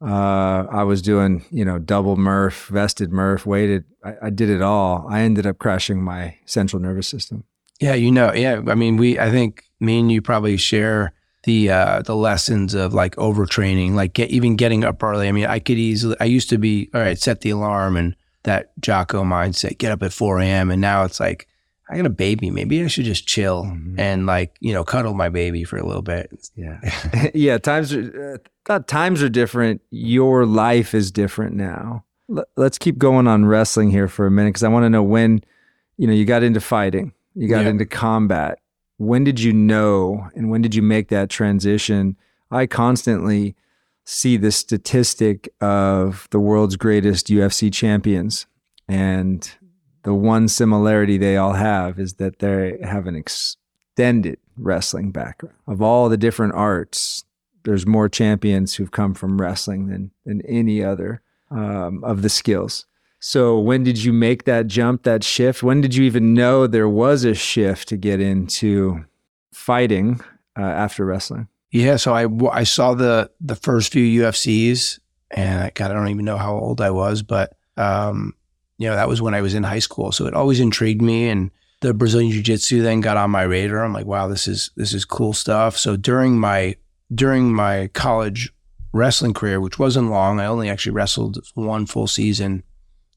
uh, 0.00 0.64
I 0.70 0.82
was 0.82 1.02
doing, 1.02 1.44
you 1.50 1.64
know, 1.64 1.78
double 1.78 2.16
Murph, 2.16 2.68
vested 2.68 3.12
Murph, 3.12 3.44
weighted. 3.44 3.84
I, 4.02 4.14
I 4.22 4.30
did 4.30 4.48
it 4.48 4.62
all. 4.62 5.06
I 5.10 5.20
ended 5.20 5.46
up 5.46 5.58
crashing 5.58 6.02
my 6.02 6.38
central 6.46 6.80
nervous 6.80 7.06
system. 7.06 7.44
Yeah, 7.80 7.94
you 7.94 8.10
know, 8.10 8.32
yeah. 8.32 8.62
I 8.66 8.74
mean, 8.74 8.96
we, 8.96 9.18
I 9.18 9.30
think 9.30 9.64
me 9.78 10.00
and 10.00 10.10
you 10.10 10.22
probably 10.22 10.56
share 10.56 11.12
the 11.44 11.70
uh, 11.70 12.02
the 12.02 12.16
lessons 12.16 12.74
of 12.74 12.92
like 12.92 13.16
overtraining, 13.16 13.92
like 13.92 14.12
get, 14.12 14.30
even 14.30 14.56
getting 14.56 14.84
up 14.84 15.02
early. 15.02 15.28
I 15.28 15.32
mean, 15.32 15.46
I 15.46 15.58
could 15.58 15.78
easily. 15.78 16.16
I 16.20 16.24
used 16.24 16.50
to 16.50 16.58
be 16.58 16.90
all 16.94 17.00
right, 17.00 17.18
set 17.18 17.40
the 17.40 17.50
alarm 17.50 17.96
and 17.96 18.14
that 18.42 18.72
Jocko 18.80 19.24
mindset, 19.24 19.78
get 19.78 19.92
up 19.92 20.02
at 20.02 20.12
four 20.12 20.40
a.m. 20.40 20.70
And 20.70 20.80
now 20.80 21.04
it's 21.04 21.20
like 21.20 21.46
I 21.88 21.96
got 21.96 22.06
a 22.06 22.10
baby. 22.10 22.50
Maybe 22.50 22.82
I 22.82 22.86
should 22.86 23.04
just 23.04 23.26
chill 23.26 23.64
mm-hmm. 23.64 23.98
and 23.98 24.26
like 24.26 24.56
you 24.60 24.72
know 24.72 24.84
cuddle 24.84 25.14
my 25.14 25.28
baby 25.28 25.64
for 25.64 25.78
a 25.78 25.86
little 25.86 26.02
bit. 26.02 26.30
Yeah, 26.56 26.80
yeah. 27.34 27.58
Times 27.58 27.94
are 27.94 28.40
uh, 28.68 28.78
times 28.86 29.22
are 29.22 29.28
different. 29.28 29.80
Your 29.90 30.44
life 30.46 30.94
is 30.94 31.10
different 31.10 31.56
now. 31.56 32.04
L- 32.30 32.44
let's 32.56 32.78
keep 32.78 32.98
going 32.98 33.26
on 33.26 33.46
wrestling 33.46 33.90
here 33.90 34.08
for 34.08 34.26
a 34.26 34.30
minute 34.30 34.50
because 34.50 34.62
I 34.62 34.68
want 34.68 34.84
to 34.84 34.90
know 34.90 35.02
when 35.02 35.42
you 35.96 36.06
know 36.06 36.12
you 36.12 36.26
got 36.26 36.42
into 36.42 36.60
fighting, 36.60 37.12
you 37.34 37.48
got 37.48 37.64
yeah. 37.64 37.70
into 37.70 37.86
combat 37.86 38.58
when 39.00 39.24
did 39.24 39.40
you 39.40 39.50
know 39.50 40.28
and 40.34 40.50
when 40.50 40.60
did 40.60 40.74
you 40.74 40.82
make 40.82 41.08
that 41.08 41.30
transition? 41.30 42.16
I 42.50 42.66
constantly 42.66 43.56
see 44.04 44.36
the 44.36 44.52
statistic 44.52 45.48
of 45.58 46.28
the 46.32 46.38
world's 46.38 46.76
greatest 46.76 47.28
UFC 47.28 47.72
champions. 47.72 48.44
And 48.86 49.50
the 50.02 50.12
one 50.12 50.48
similarity 50.48 51.16
they 51.16 51.38
all 51.38 51.54
have 51.54 51.98
is 51.98 52.14
that 52.14 52.40
they 52.40 52.78
have 52.82 53.06
an 53.06 53.16
extended 53.16 54.38
wrestling 54.58 55.12
background. 55.12 55.56
Of 55.66 55.80
all 55.80 56.10
the 56.10 56.18
different 56.18 56.52
arts, 56.52 57.24
there's 57.64 57.86
more 57.86 58.10
champions 58.10 58.74
who've 58.74 58.90
come 58.90 59.14
from 59.14 59.40
wrestling 59.40 59.86
than, 59.86 60.10
than 60.26 60.42
any 60.42 60.84
other 60.84 61.22
um, 61.50 62.04
of 62.04 62.20
the 62.20 62.28
skills. 62.28 62.84
So 63.20 63.58
when 63.58 63.84
did 63.84 64.02
you 64.02 64.14
make 64.14 64.44
that 64.44 64.66
jump, 64.66 65.02
that 65.02 65.22
shift? 65.22 65.62
When 65.62 65.82
did 65.82 65.94
you 65.94 66.04
even 66.04 66.32
know 66.32 66.66
there 66.66 66.88
was 66.88 67.24
a 67.24 67.34
shift 67.34 67.88
to 67.88 67.98
get 67.98 68.18
into 68.18 69.04
fighting 69.52 70.20
uh, 70.58 70.62
after 70.62 71.04
wrestling? 71.04 71.46
Yeah, 71.70 71.96
so 71.96 72.14
I 72.14 72.26
I 72.52 72.64
saw 72.64 72.94
the 72.94 73.30
the 73.40 73.54
first 73.54 73.92
few 73.92 74.22
UFCs, 74.22 74.98
and 75.30 75.72
God, 75.74 75.90
I 75.90 75.94
don't 75.94 76.08
even 76.08 76.24
know 76.24 76.38
how 76.38 76.54
old 76.54 76.80
I 76.80 76.90
was, 76.90 77.22
but 77.22 77.56
um, 77.76 78.34
you 78.78 78.88
know 78.88 78.96
that 78.96 79.08
was 79.08 79.22
when 79.22 79.34
I 79.34 79.42
was 79.42 79.54
in 79.54 79.62
high 79.62 79.78
school, 79.78 80.10
so 80.10 80.26
it 80.26 80.34
always 80.34 80.58
intrigued 80.58 81.02
me. 81.02 81.28
And 81.28 81.50
the 81.80 81.94
Brazilian 81.94 82.32
Jiu 82.32 82.42
Jitsu 82.42 82.82
then 82.82 83.00
got 83.00 83.16
on 83.16 83.30
my 83.30 83.42
radar. 83.42 83.84
I'm 83.84 83.92
like, 83.92 84.06
wow, 84.06 84.26
this 84.26 84.48
is 84.48 84.70
this 84.76 84.94
is 84.94 85.04
cool 85.04 85.32
stuff. 85.32 85.76
So 85.76 85.96
during 85.96 86.40
my 86.40 86.74
during 87.14 87.52
my 87.52 87.88
college 87.88 88.52
wrestling 88.92 89.34
career, 89.34 89.60
which 89.60 89.78
wasn't 89.78 90.10
long, 90.10 90.40
I 90.40 90.46
only 90.46 90.68
actually 90.68 90.92
wrestled 90.92 91.38
one 91.54 91.86
full 91.86 92.08
season 92.08 92.64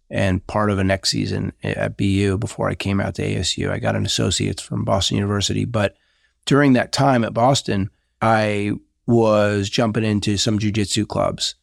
and 0.09 0.45
part 0.47 0.69
of 0.69 0.79
a 0.79 0.83
next 0.83 1.09
season 1.09 1.53
at 1.63 1.97
BU 1.97 2.37
before 2.37 2.69
I 2.69 2.75
came 2.75 2.99
out 2.99 3.15
to 3.15 3.23
ASU. 3.23 3.69
I 3.69 3.79
got 3.79 3.95
an 3.95 4.05
associate's 4.05 4.61
from 4.61 4.85
Boston 4.85 5.17
University. 5.17 5.65
But 5.65 5.95
during 6.45 6.73
that 6.73 6.91
time 6.91 7.23
at 7.23 7.33
Boston, 7.33 7.89
I 8.21 8.73
was 9.05 9.69
jumping 9.69 10.03
into 10.03 10.37
some 10.37 10.59
jujitsu 10.59 11.07
clubs 11.07 11.55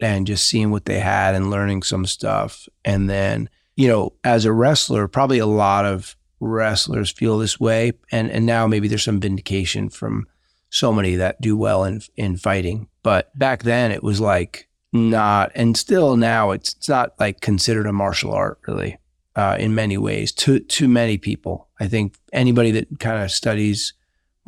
and 0.00 0.26
just 0.26 0.46
seeing 0.46 0.70
what 0.70 0.84
they 0.84 1.00
had 1.00 1.34
and 1.34 1.50
learning 1.50 1.82
some 1.82 2.06
stuff. 2.06 2.68
And 2.84 3.10
then, 3.10 3.50
you 3.76 3.88
know, 3.88 4.14
as 4.24 4.44
a 4.44 4.52
wrestler, 4.52 5.08
probably 5.08 5.38
a 5.38 5.46
lot 5.46 5.84
of 5.84 6.16
wrestlers 6.40 7.10
feel 7.10 7.38
this 7.38 7.58
way. 7.58 7.92
And 8.12 8.30
and 8.30 8.46
now 8.46 8.66
maybe 8.66 8.88
there's 8.88 9.04
some 9.04 9.20
vindication 9.20 9.88
from 9.88 10.26
so 10.70 10.92
many 10.92 11.16
that 11.16 11.40
do 11.40 11.56
well 11.56 11.84
in 11.84 12.02
in 12.16 12.36
fighting. 12.36 12.88
But 13.02 13.36
back 13.38 13.62
then 13.62 13.90
it 13.90 14.02
was 14.02 14.20
like 14.20 14.67
not, 14.92 15.52
and 15.54 15.76
still 15.76 16.16
now 16.16 16.50
it's, 16.50 16.74
it's 16.74 16.88
not 16.88 17.12
like 17.20 17.40
considered 17.40 17.86
a 17.86 17.92
martial 17.92 18.32
art 18.32 18.58
really. 18.66 18.98
Uh, 19.36 19.56
in 19.56 19.72
many 19.72 19.96
ways, 19.96 20.32
to 20.32 20.58
to 20.58 20.88
many 20.88 21.16
people, 21.16 21.68
I 21.78 21.86
think 21.86 22.16
anybody 22.32 22.72
that 22.72 22.98
kind 22.98 23.22
of 23.22 23.30
studies 23.30 23.94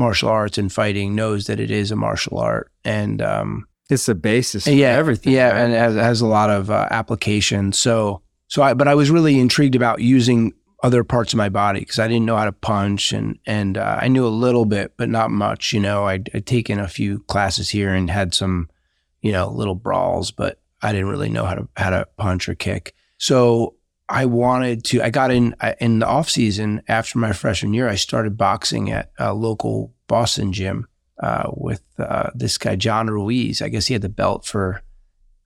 martial 0.01 0.31
arts 0.31 0.59
and 0.59 0.73
fighting 0.73 1.15
knows 1.15 1.47
that 1.47 1.61
it 1.61 1.71
is 1.71 1.93
a 1.93 1.97
martial 1.97 2.39
art, 2.39 2.73
and 2.85 3.23
um, 3.23 3.69
it's 3.89 4.07
the 4.07 4.15
basis 4.17 4.67
yeah, 4.67 4.97
everything. 4.97 5.33
Yeah, 5.33 5.51
right? 5.51 5.61
and 5.61 5.73
it 5.73 5.77
has, 5.77 5.95
has, 5.95 6.21
a 6.21 6.27
lot 6.27 6.51
of 6.51 6.71
uh, 6.71 6.89
application. 6.91 7.73
So, 7.73 8.23
so 8.49 8.63
I, 8.63 8.75
but 8.75 8.89
I 8.89 8.95
was 8.95 9.11
really 9.11 9.39
intrigued 9.39 9.77
about 9.77 10.01
using 10.01 10.55
other 10.83 11.05
parts 11.05 11.33
of 11.33 11.37
my 11.37 11.51
body 11.51 11.81
because 11.81 11.99
I 11.99 12.09
didn't 12.09 12.25
know 12.25 12.37
how 12.37 12.47
to 12.47 12.53
punch, 12.53 13.13
and 13.13 13.39
and 13.47 13.77
uh, 13.77 13.99
I 14.01 14.09
knew 14.09 14.27
a 14.27 14.29
little 14.29 14.65
bit, 14.65 14.95
but 14.97 15.09
not 15.09 15.31
much. 15.31 15.73
You 15.73 15.81
know, 15.81 16.07
I'd, 16.07 16.31
I'd 16.35 16.47
taken 16.47 16.81
a 16.81 16.89
few 16.89 17.21
classes 17.21 17.71
here 17.71 17.95
and 17.95 18.11
had 18.11 18.35
some 18.35 18.69
you 19.23 19.33
know, 19.33 19.49
little 19.49 19.75
brawls, 19.75 20.31
but 20.31 20.61
I 20.83 20.93
didn't 20.93 21.09
really 21.09 21.29
know 21.29 21.45
how 21.45 21.55
to 21.55 21.69
how 21.77 21.91
to 21.91 22.07
punch 22.17 22.49
or 22.49 22.55
kick. 22.55 22.95
So 23.19 23.75
I 24.09 24.25
wanted 24.27 24.85
to. 24.87 25.03
I 25.03 25.11
got 25.11 25.31
in 25.31 25.55
in 25.79 26.01
the 26.01 26.07
off 26.07 26.29
season 26.29 26.83
after 26.89 27.19
my 27.19 27.33
freshman 27.33 27.75
year. 27.75 27.89
I 27.89 27.95
started 27.95 28.37
boxing 28.37 28.91
at 28.91 29.13
a 29.19 29.35
local 29.35 29.93
Boston 30.09 30.53
gym 30.53 30.87
uh, 31.21 31.51
with 31.53 31.83
uh, 31.99 32.31
this 32.35 32.59
guy 32.59 32.77
John 32.77 33.09
Ruiz. 33.09 33.63
I 33.63 33.69
guess 33.69 33.87
he 33.87 33.95
had 33.95 34.03
the 34.03 34.09
belt 34.09 34.45
for 34.45 34.83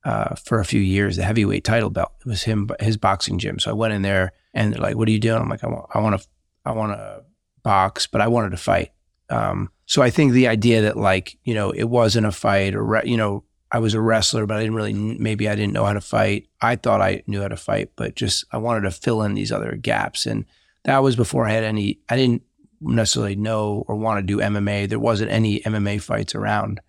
uh, 0.05 0.35
for 0.37 0.61
a 0.61 0.65
few 0.65 0.81
years, 0.81 1.17
the 1.17 1.25
heavyweight 1.25 1.65
title 1.65 1.91
belt. 1.91 2.13
It 2.21 2.27
was 2.27 2.43
him, 2.43 2.71
his 2.81 2.97
boxing 2.97 3.39
gym. 3.39 3.59
So 3.59 3.71
I 3.71 3.75
went 3.75 3.95
in 3.95 4.03
there, 4.03 4.33
and 4.53 4.73
they're 4.73 4.81
like, 4.81 4.97
"What 4.97 5.09
are 5.09 5.13
you 5.13 5.21
doing?" 5.21 5.41
I'm 5.41 5.49
like, 5.49 5.65
"I 5.65 5.69
want, 5.69 5.87
I 5.93 5.99
want 6.01 6.21
to, 6.21 6.27
I 6.65 6.73
want 6.73 6.93
to 6.93 7.25
box, 7.63 8.07
but 8.07 8.21
I 8.21 8.29
wanted 8.29 8.51
to 8.51 8.57
fight." 8.57 8.93
Um, 9.31 9.71
so 9.87 10.03
I 10.03 10.11
think 10.11 10.33
the 10.33 10.49
idea 10.49 10.83
that 10.83 10.97
like 10.97 11.39
you 11.45 11.55
know 11.55 11.71
it 11.71 11.85
wasn't 11.85 12.27
a 12.27 12.33
fight 12.33 12.75
or 12.75 13.03
you 13.05 13.17
know 13.17 13.45
I 13.75 13.79
was 13.79 13.93
a 13.93 14.01
wrestler, 14.01 14.47
but 14.47 14.57
I 14.57 14.61
didn't 14.61 14.77
really, 14.77 14.93
maybe 14.93 15.49
I 15.49 15.57
didn't 15.57 15.73
know 15.73 15.85
how 15.85 15.95
to 15.95 16.01
fight. 16.01 16.47
I 16.61 16.77
thought 16.77 17.01
I 17.01 17.25
knew 17.27 17.43
how 17.43 17.49
to 17.49 17.57
fight, 17.57 17.91
but 17.97 18.15
just 18.15 18.45
I 18.53 18.59
wanted 18.59 18.83
to 18.83 18.93
fill 18.93 19.25
in 19.25 19.35
these 19.35 19.51
other 19.51 19.75
gaps. 19.75 20.27
And 20.27 20.45
that 20.85 21.03
was 21.03 21.17
before 21.17 21.45
I 21.45 21.51
had 21.51 21.65
any, 21.65 21.99
I 22.09 22.15
didn't 22.17 22.43
necessarily 22.81 23.35
know 23.35 23.85
or 23.89 23.97
want 23.97 24.21
to 24.21 24.23
do 24.23 24.39
MMA. 24.39 24.89
There 24.89 25.01
wasn't 25.01 25.33
any 25.33 25.59
MMA 25.59 26.01
fights 26.01 26.37
around 26.37 26.81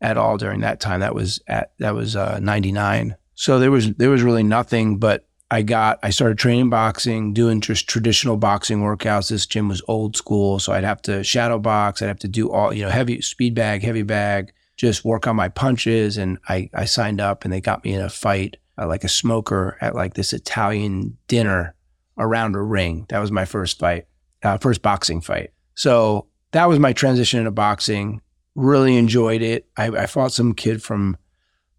at 0.00 0.16
all 0.16 0.36
during 0.36 0.62
that 0.62 0.80
time. 0.80 0.98
That 0.98 1.14
was 1.14 1.40
at 1.46 1.70
that 1.78 1.94
was 1.94 2.16
uh, 2.16 2.40
99. 2.42 3.14
So 3.36 3.60
there 3.60 3.70
was 3.70 3.94
there 3.94 4.10
was 4.10 4.22
really 4.22 4.42
nothing 4.42 4.98
but 4.98 5.28
I 5.52 5.62
got 5.62 6.00
I 6.02 6.10
started 6.10 6.36
training 6.36 6.68
boxing, 6.68 7.32
doing 7.32 7.60
just 7.60 7.88
traditional 7.88 8.36
boxing 8.36 8.80
workouts. 8.80 9.30
This 9.30 9.46
gym 9.46 9.68
was 9.68 9.82
old 9.86 10.16
school, 10.16 10.58
so 10.58 10.72
I'd 10.72 10.82
have 10.82 11.02
to 11.02 11.22
shadow 11.22 11.60
box, 11.60 12.02
I'd 12.02 12.08
have 12.08 12.18
to 12.20 12.28
do 12.28 12.50
all, 12.50 12.74
you 12.74 12.82
know, 12.82 12.90
heavy 12.90 13.20
speed 13.20 13.54
bag, 13.54 13.84
heavy 13.84 14.02
bag, 14.02 14.52
just 14.76 15.04
work 15.04 15.26
on 15.26 15.36
my 15.36 15.48
punches 15.48 16.18
and 16.18 16.38
I 16.48 16.70
I 16.74 16.84
signed 16.84 17.20
up 17.20 17.44
and 17.44 17.52
they 17.52 17.60
got 17.60 17.84
me 17.84 17.94
in 17.94 18.00
a 18.00 18.10
fight 18.10 18.56
uh, 18.78 18.86
like 18.86 19.04
a 19.04 19.08
smoker 19.08 19.76
at 19.80 19.94
like 19.94 20.14
this 20.14 20.32
Italian 20.32 21.16
dinner 21.28 21.74
around 22.18 22.54
a 22.54 22.62
ring. 22.62 23.06
That 23.08 23.20
was 23.20 23.30
my 23.30 23.44
first 23.44 23.78
fight, 23.78 24.06
uh, 24.42 24.58
first 24.58 24.82
boxing 24.82 25.20
fight. 25.20 25.50
So 25.74 26.26
that 26.52 26.68
was 26.68 26.78
my 26.78 26.92
transition 26.92 27.40
into 27.40 27.50
boxing. 27.50 28.20
Really 28.54 28.96
enjoyed 28.96 29.42
it. 29.42 29.66
I, 29.76 29.86
I 29.86 30.06
fought 30.06 30.32
some 30.32 30.54
kid 30.54 30.82
from 30.82 31.16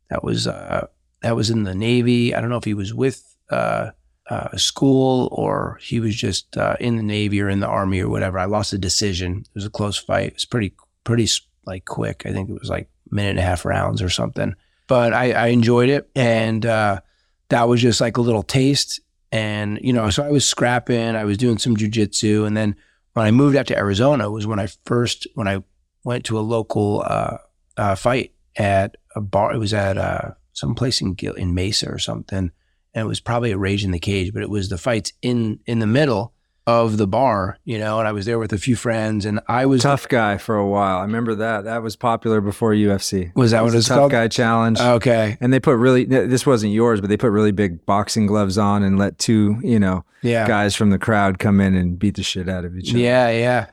that 0.10 0.24
was 0.24 0.48
uh, 0.48 0.88
that 1.22 1.36
was 1.36 1.50
in 1.50 1.64
the 1.64 1.76
Navy. 1.76 2.36
I 2.36 2.42
don't 2.42 2.50
know 2.50 2.58
if 2.58 2.66
he 2.66 2.74
was 2.74 2.94
with 2.94 3.38
uh, 3.50 3.92
uh, 4.30 4.56
school 4.58 5.30
or 5.32 5.80
he 5.82 6.00
was 6.00 6.16
just 6.16 6.58
uh, 6.58 6.76
in 6.80 6.98
the 6.98 7.04
Navy 7.04 7.42
or 7.42 7.50
in 7.50 7.62
the 7.62 7.68
Army 7.68 8.02
or 8.02 8.10
whatever. 8.10 8.40
I 8.40 8.46
lost 8.46 8.74
a 8.74 8.78
decision. 8.78 9.46
It 9.48 9.56
was 9.56 9.66
a 9.66 9.70
close 9.70 9.98
fight. 9.98 10.28
It 10.28 10.34
was 10.36 10.46
pretty 10.46 10.74
pretty 11.04 11.28
like 11.66 11.86
quick. 11.86 12.24
I 12.26 12.32
think 12.32 12.50
it 12.50 12.60
was 12.60 12.70
like 12.70 12.90
minute 13.10 13.32
and 13.32 13.40
a 13.40 13.44
half 13.44 13.66
rounds 13.66 14.02
or 14.02 14.10
something. 14.10 14.56
But 14.88 15.14
I, 15.14 15.32
I 15.32 15.48
enjoyed 15.48 15.90
it, 15.90 16.10
and 16.16 16.66
uh, 16.66 17.02
that 17.50 17.68
was 17.68 17.82
just 17.82 18.02
like 18.02 18.18
a 18.18 18.22
little 18.22 18.44
taste. 18.44 19.00
And 19.32 19.80
you 19.82 19.94
know, 19.94 20.10
so 20.10 20.24
I 20.24 20.30
was 20.30 20.48
scrapping. 20.48 21.16
I 21.16 21.24
was 21.24 21.38
doing 21.38 21.58
some 21.58 21.76
jujitsu, 21.76 22.46
and 22.46 22.56
then 22.56 22.76
when 23.14 23.26
I 23.26 23.32
moved 23.32 23.56
out 23.56 23.68
to 23.68 23.78
Arizona 23.78 24.30
was 24.30 24.46
when 24.46 24.60
I 24.60 24.68
first 24.86 25.28
when 25.34 25.48
I 25.48 25.64
went 26.04 26.26
to 26.26 26.38
a 26.38 26.42
local 26.42 27.04
uh, 27.06 27.38
uh, 27.78 27.96
fight 27.96 28.34
at 28.56 28.96
a 29.16 29.22
bar. 29.22 29.54
It 29.54 29.58
was 29.58 29.74
at 29.74 29.98
uh, 29.98 30.32
some 30.54 30.76
place 30.76 31.02
in 31.02 31.16
in 31.38 31.56
Mesa 31.56 31.90
or 31.90 32.00
something, 32.00 32.52
and 32.94 33.06
it 33.06 33.08
was 33.08 33.20
probably 33.20 33.52
a 33.52 33.58
Rage 33.58 33.84
in 33.84 33.92
the 33.92 34.00
Cage, 34.00 34.34
but 34.34 34.44
it 34.44 34.50
was 34.50 34.70
the 34.70 34.78
fights 34.78 35.12
in 35.22 35.60
in 35.66 35.80
the 35.80 35.88
middle 35.88 36.35
of 36.68 36.98
the 36.98 37.06
bar, 37.08 37.58
you 37.64 37.78
know. 37.78 38.00
And 38.00 38.08
I 38.08 38.12
was 38.12 38.26
there 38.26 38.40
with 38.40 38.52
a 38.54 38.58
few 38.58 38.76
friends, 38.76 39.26
and 39.26 39.40
I 39.48 39.66
was 39.66 39.84
Tough 39.84 40.08
guy 40.10 40.38
for 40.38 40.56
a 40.56 40.68
while. 40.68 40.98
I 40.98 41.02
remember 41.02 41.36
that. 41.36 41.64
That 41.66 41.84
was 41.84 41.96
popular 41.96 42.42
before 42.42 42.74
UFC. 42.74 43.32
Was 43.36 43.52
that 43.52 43.60
It 43.60 43.64
what 43.64 43.74
a 43.74 43.78
it's 43.78 43.88
tough 43.88 43.98
called? 44.00 44.12
guy 44.12 44.28
challenge? 44.28 44.80
okay. 44.80 45.38
and 45.40 45.54
they 45.54 45.60
put 45.60 45.78
really 45.78 46.06
this 46.06 46.46
wasn't 46.46 46.74
yours, 46.74 47.02
but 47.02 47.10
they 47.10 47.18
put 47.18 47.30
really 47.32 47.52
big 47.52 47.86
boxing 47.86 48.26
gloves 48.26 48.58
on 48.58 48.82
and 48.84 48.98
let 48.98 49.20
two, 49.20 49.60
you 49.64 49.80
know, 49.80 50.04
Yeah, 50.24 50.48
guys 50.48 50.76
from 50.76 50.90
the 50.90 50.98
crowd 51.00 51.38
come 51.40 51.62
in 51.62 51.76
and 51.76 52.00
beat 52.00 52.16
the 52.16 52.24
shit 52.24 52.50
out 52.50 52.66
of 52.66 52.76
each 52.78 52.90
other. 52.90 53.00
Yeah, 53.00 53.30
yeah. 53.30 53.68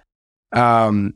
Um, 0.52 1.14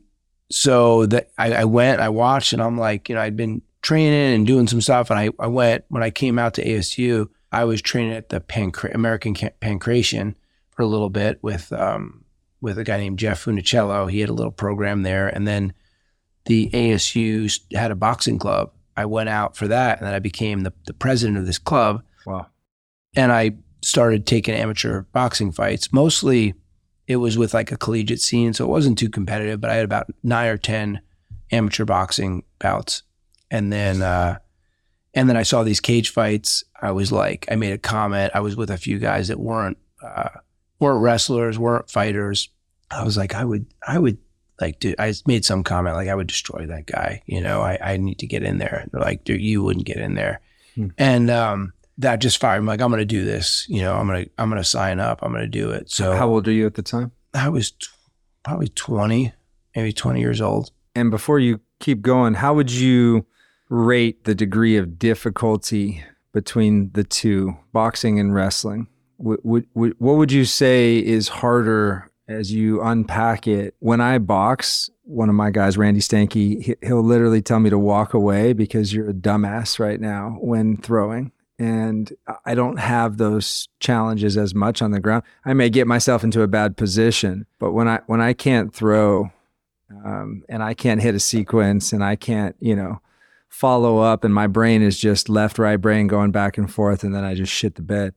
so 0.49 1.05
that 1.07 1.29
I, 1.37 1.53
I 1.53 1.63
went, 1.65 1.99
I 2.01 2.09
watched, 2.09 2.53
and 2.53 2.61
I'm 2.61 2.77
like, 2.77 3.09
you 3.09 3.15
know, 3.15 3.21
I'd 3.21 3.35
been 3.37 3.61
training 3.81 4.33
and 4.35 4.47
doing 4.47 4.67
some 4.67 4.81
stuff, 4.81 5.09
and 5.11 5.19
I, 5.19 5.29
I 5.39 5.47
went 5.47 5.83
when 5.89 6.01
I 6.03 6.09
came 6.09 6.39
out 6.39 6.53
to 6.55 6.65
ASU. 6.65 7.27
I 7.51 7.63
was 7.65 7.81
training 7.81 8.13
at 8.13 8.29
the 8.29 8.39
Pancra- 8.39 8.93
American 8.93 9.33
Ca- 9.35 9.51
Pancration 9.61 10.35
for 10.77 10.83
a 10.83 10.87
little 10.87 11.09
bit 11.09 11.39
with 11.41 11.73
um, 11.73 12.23
with 12.61 12.77
a 12.77 12.83
guy 12.85 12.97
named 12.97 13.19
Jeff 13.19 13.43
Funicello. 13.43 14.09
He 14.09 14.21
had 14.21 14.29
a 14.29 14.33
little 14.33 14.51
program 14.51 15.03
there, 15.03 15.27
and 15.27 15.45
then 15.45 15.73
the 16.45 16.69
ASU 16.71 17.59
had 17.75 17.91
a 17.91 17.95
boxing 17.95 18.39
club. 18.39 18.71
I 18.95 19.05
went 19.05 19.27
out 19.27 19.57
for 19.57 19.67
that, 19.67 19.97
and 19.97 20.07
then 20.07 20.13
I 20.13 20.19
became 20.19 20.61
the, 20.61 20.71
the 20.85 20.93
president 20.93 21.37
of 21.37 21.45
this 21.45 21.57
club 21.59 22.03
Wow. 22.25 22.47
and 23.15 23.31
I 23.31 23.51
started 23.83 24.25
taking 24.25 24.55
amateur 24.55 25.01
boxing 25.11 25.51
fights. 25.51 25.91
Mostly 25.91 26.53
it 27.07 27.17
was 27.17 27.37
with 27.37 27.53
like 27.53 27.71
a 27.71 27.77
collegiate 27.77 28.21
scene, 28.21 28.53
so 28.53 28.65
it 28.65 28.69
wasn't 28.69 28.97
too 28.97 29.09
competitive, 29.09 29.59
but 29.61 29.69
I 29.69 29.75
had 29.75 29.85
about 29.85 30.07
nine 30.23 30.47
or 30.49 30.57
10 30.57 30.99
amateur 31.51 31.85
boxing 31.85 32.43
bouts. 32.59 33.03
And 33.51 33.71
then, 33.71 34.01
uh, 34.01 34.39
and 35.13 35.29
then 35.29 35.37
I 35.37 35.43
saw 35.43 35.63
these 35.63 35.79
cage 35.79 36.09
fights. 36.09 36.63
I 36.81 36.91
was 36.91 37.11
like, 37.11 37.45
I 37.49 37.55
made 37.55 37.71
a 37.71 37.77
comment. 37.77 38.31
I 38.35 38.39
was 38.41 38.55
with 38.57 38.69
a 38.69 38.77
few 38.77 38.99
guys 38.99 39.27
that 39.29 39.39
weren't, 39.39 39.77
uh, 40.03 40.29
weren't 40.79 41.01
wrestlers, 41.01 41.57
weren't 41.57 41.89
fighters. 41.89 42.49
I 42.89 43.03
was 43.03 43.17
like, 43.17 43.35
I 43.35 43.43
would, 43.43 43.65
I 43.85 43.99
would 43.99 44.17
like 44.61 44.79
do, 44.79 44.95
I 44.97 45.13
made 45.25 45.45
some 45.45 45.63
comment 45.63 45.95
like 45.95 46.07
I 46.07 46.15
would 46.15 46.27
destroy 46.27 46.65
that 46.67 46.85
guy. 46.85 47.21
You 47.25 47.41
know, 47.41 47.61
I, 47.61 47.77
I 47.81 47.97
need 47.97 48.19
to 48.19 48.27
get 48.27 48.43
in 48.43 48.57
there. 48.57 48.85
They're 48.91 49.01
like, 49.01 49.23
dude, 49.23 49.41
you 49.41 49.63
wouldn't 49.63 49.85
get 49.85 49.97
in 49.97 50.15
there. 50.15 50.41
Hmm. 50.75 50.87
And, 50.97 51.29
um, 51.29 51.73
that 51.99 52.19
just 52.19 52.39
fired 52.39 52.61
me. 52.61 52.67
Like, 52.67 52.81
I'm 52.81 52.91
going 52.91 52.99
to 52.99 53.05
do 53.05 53.25
this. 53.25 53.65
You 53.67 53.81
know, 53.81 53.95
I'm 53.95 54.07
going 54.07 54.25
to, 54.25 54.31
I'm 54.37 54.49
going 54.49 54.61
to 54.61 54.67
sign 54.67 54.99
up. 54.99 55.19
I'm 55.21 55.31
going 55.31 55.43
to 55.43 55.49
do 55.49 55.71
it. 55.71 55.89
So 55.89 56.15
How 56.15 56.29
old 56.29 56.47
are 56.47 56.51
you 56.51 56.65
at 56.65 56.75
the 56.75 56.83
time? 56.83 57.11
I 57.33 57.49
was 57.49 57.71
t- 57.71 57.87
probably 58.43 58.67
20, 58.67 59.33
maybe 59.75 59.93
20 59.93 60.19
years 60.19 60.41
old. 60.41 60.71
And 60.95 61.11
before 61.11 61.39
you 61.39 61.59
keep 61.79 62.01
going, 62.01 62.35
how 62.35 62.53
would 62.53 62.71
you 62.71 63.25
rate 63.69 64.23
the 64.23 64.35
degree 64.35 64.77
of 64.77 64.99
difficulty 64.99 66.03
between 66.33 66.91
the 66.93 67.03
two, 67.03 67.57
boxing 67.73 68.19
and 68.19 68.33
wrestling? 68.33 68.87
Would, 69.19 69.65
what 69.73 70.17
would 70.17 70.31
you 70.31 70.45
say 70.45 70.97
is 70.97 71.27
harder 71.27 72.11
as 72.27 72.51
you 72.51 72.81
unpack 72.81 73.47
it? 73.47 73.75
When 73.79 74.01
I 74.01 74.17
box, 74.19 74.89
one 75.03 75.29
of 75.29 75.35
my 75.35 75.49
guys, 75.49 75.77
Randy 75.77 76.01
Stanky, 76.01 76.61
he- 76.61 76.75
he'll 76.81 77.03
literally 77.03 77.41
tell 77.41 77.59
me 77.59 77.69
to 77.69 77.79
walk 77.79 78.13
away 78.13 78.53
because 78.53 78.93
you're 78.93 79.09
a 79.09 79.13
dumbass 79.13 79.79
right 79.79 79.99
now 79.99 80.37
when 80.41 80.77
throwing. 80.77 81.31
And 81.59 82.13
I 82.45 82.53
don't 82.53 82.77
have 82.77 83.17
those 83.17 83.67
challenges 83.79 84.37
as 84.37 84.53
much 84.53 84.83
on 84.83 84.91
the 84.91 84.99
ground. 84.99 85.23
I 85.43 85.53
may 85.53 85.71
get 85.71 85.87
myself 85.87 86.23
into 86.23 86.43
a 86.43 86.47
bad 86.47 86.77
position, 86.77 87.47
but 87.57 87.71
when 87.71 87.87
I 87.87 88.01
when 88.05 88.21
I 88.21 88.33
can't 88.33 88.71
throw, 88.71 89.31
um, 90.05 90.43
and 90.47 90.61
I 90.61 90.75
can't 90.75 91.01
hit 91.01 91.15
a 91.15 91.19
sequence 91.19 91.93
and 91.93 92.03
I 92.03 92.15
can't, 92.15 92.55
you 92.59 92.75
know, 92.75 93.01
follow 93.49 93.97
up 93.97 94.23
and 94.23 94.35
my 94.35 94.45
brain 94.45 94.83
is 94.83 94.99
just 94.99 95.29
left, 95.29 95.57
right 95.57 95.77
brain 95.77 96.05
going 96.05 96.29
back 96.31 96.59
and 96.59 96.71
forth 96.71 97.03
and 97.03 97.15
then 97.15 97.23
I 97.23 97.33
just 97.33 97.51
shit 97.51 97.73
the 97.73 97.81
bed. 97.81 98.13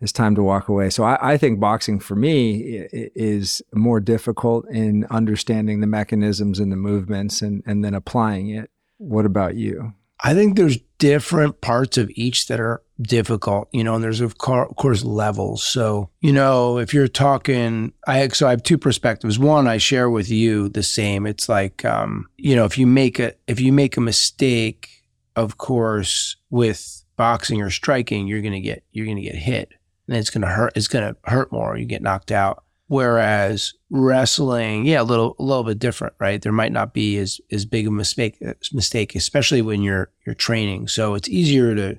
It's 0.00 0.12
time 0.12 0.34
to 0.36 0.42
walk 0.42 0.68
away. 0.68 0.90
So 0.90 1.02
I, 1.02 1.32
I 1.32 1.36
think 1.36 1.58
boxing 1.58 1.98
for 1.98 2.14
me 2.14 2.86
is 2.92 3.62
more 3.74 4.00
difficult 4.00 4.68
in 4.70 5.04
understanding 5.10 5.80
the 5.80 5.86
mechanisms 5.86 6.60
and 6.60 6.70
the 6.70 6.76
movements 6.76 7.42
and, 7.42 7.62
and 7.66 7.84
then 7.84 7.94
applying 7.94 8.50
it. 8.50 8.70
What 8.98 9.26
about 9.26 9.56
you? 9.56 9.94
I 10.20 10.34
think 10.34 10.56
there's 10.56 10.78
different 10.98 11.60
parts 11.60 11.96
of 11.96 12.10
each 12.14 12.48
that 12.48 12.58
are 12.58 12.82
difficult, 13.00 13.68
you 13.72 13.84
know, 13.84 13.94
and 13.94 14.02
there's 14.02 14.20
of 14.20 14.34
of 14.48 14.76
course 14.76 15.04
levels. 15.04 15.62
So, 15.62 16.10
you 16.20 16.32
know, 16.32 16.78
if 16.78 16.92
you're 16.92 17.08
talking, 17.08 17.92
I 18.06 18.26
so 18.28 18.46
I 18.46 18.50
have 18.50 18.62
two 18.62 18.78
perspectives. 18.78 19.38
One, 19.38 19.68
I 19.68 19.78
share 19.78 20.10
with 20.10 20.28
you 20.28 20.68
the 20.68 20.82
same. 20.82 21.26
It's 21.26 21.48
like, 21.48 21.84
um, 21.84 22.28
you 22.36 22.56
know, 22.56 22.64
if 22.64 22.76
you 22.76 22.86
make 22.86 23.20
a 23.20 23.34
if 23.46 23.60
you 23.60 23.72
make 23.72 23.96
a 23.96 24.00
mistake, 24.00 24.88
of 25.36 25.58
course, 25.58 26.36
with 26.50 27.04
boxing 27.16 27.62
or 27.62 27.70
striking, 27.70 28.26
you're 28.26 28.42
gonna 28.42 28.60
get 28.60 28.82
you're 28.90 29.06
gonna 29.06 29.20
get 29.20 29.36
hit, 29.36 29.72
and 30.08 30.16
it's 30.16 30.30
gonna 30.30 30.48
hurt. 30.48 30.72
It's 30.76 30.88
gonna 30.88 31.16
hurt 31.24 31.52
more. 31.52 31.76
You 31.76 31.84
get 31.84 32.02
knocked 32.02 32.32
out. 32.32 32.64
Whereas 32.88 33.74
wrestling, 33.90 34.86
yeah, 34.86 35.02
a 35.02 35.04
little 35.04 35.36
a 35.38 35.42
little 35.42 35.62
bit 35.64 35.78
different, 35.78 36.14
right? 36.18 36.40
There 36.40 36.52
might 36.52 36.72
not 36.72 36.94
be 36.94 37.18
as 37.18 37.40
as 37.52 37.66
big 37.66 37.86
a 37.86 37.90
mistake 37.90 38.42
mistake, 38.72 39.14
especially 39.14 39.60
when 39.62 39.82
you're 39.82 40.10
you're 40.24 40.34
training. 40.34 40.88
So 40.88 41.14
it's 41.14 41.28
easier 41.28 41.74
to 41.74 41.98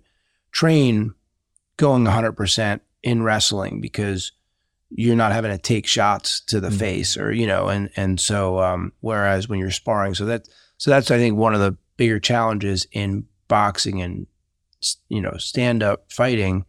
train 0.52 1.14
going 1.78 2.04
100% 2.06 2.80
in 3.04 3.22
wrestling 3.24 3.80
because 3.82 4.32
you're 4.90 5.16
not 5.16 5.32
having 5.32 5.52
to 5.52 5.58
take 5.58 5.86
shots 5.86 6.42
to 6.48 6.60
the 6.60 6.70
Mhm. 6.70 6.80
face 6.80 7.16
or 7.18 7.32
you 7.32 7.46
know 7.46 7.68
and 7.68 7.90
and 7.96 8.20
so 8.20 8.60
um 8.60 8.92
whereas 9.02 9.48
when 9.48 9.60
you're 9.60 9.70
sparring 9.72 10.16
so 10.16 10.26
that 10.26 10.48
so 10.78 10.90
that's 10.90 11.12
I 11.12 11.18
think 11.18 11.38
one 11.38 11.54
of 11.54 11.60
the 11.62 11.78
bigger 11.96 12.20
challenges 12.20 12.88
in 12.92 13.26
boxing 13.48 14.02
and 14.02 14.26
you 15.08 15.22
know 15.22 15.38
stand 15.38 15.84
up 15.84 16.12
fighting 16.12 16.66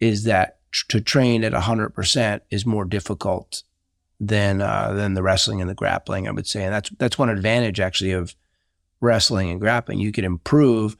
is 0.00 0.24
that 0.24 0.57
to 0.88 1.00
train 1.00 1.44
at 1.44 1.52
100% 1.52 2.40
is 2.50 2.66
more 2.66 2.84
difficult 2.84 3.62
than 4.20 4.60
uh, 4.60 4.92
than 4.94 5.14
the 5.14 5.22
wrestling 5.22 5.60
and 5.60 5.70
the 5.70 5.74
grappling 5.74 6.26
I 6.26 6.32
would 6.32 6.46
say. 6.46 6.64
And 6.64 6.74
that's 6.74 6.90
that's 6.98 7.18
one 7.18 7.28
advantage 7.28 7.80
actually 7.80 8.12
of 8.12 8.34
wrestling 9.00 9.50
and 9.50 9.60
grappling. 9.60 10.00
You 10.00 10.12
can 10.12 10.24
improve 10.24 10.96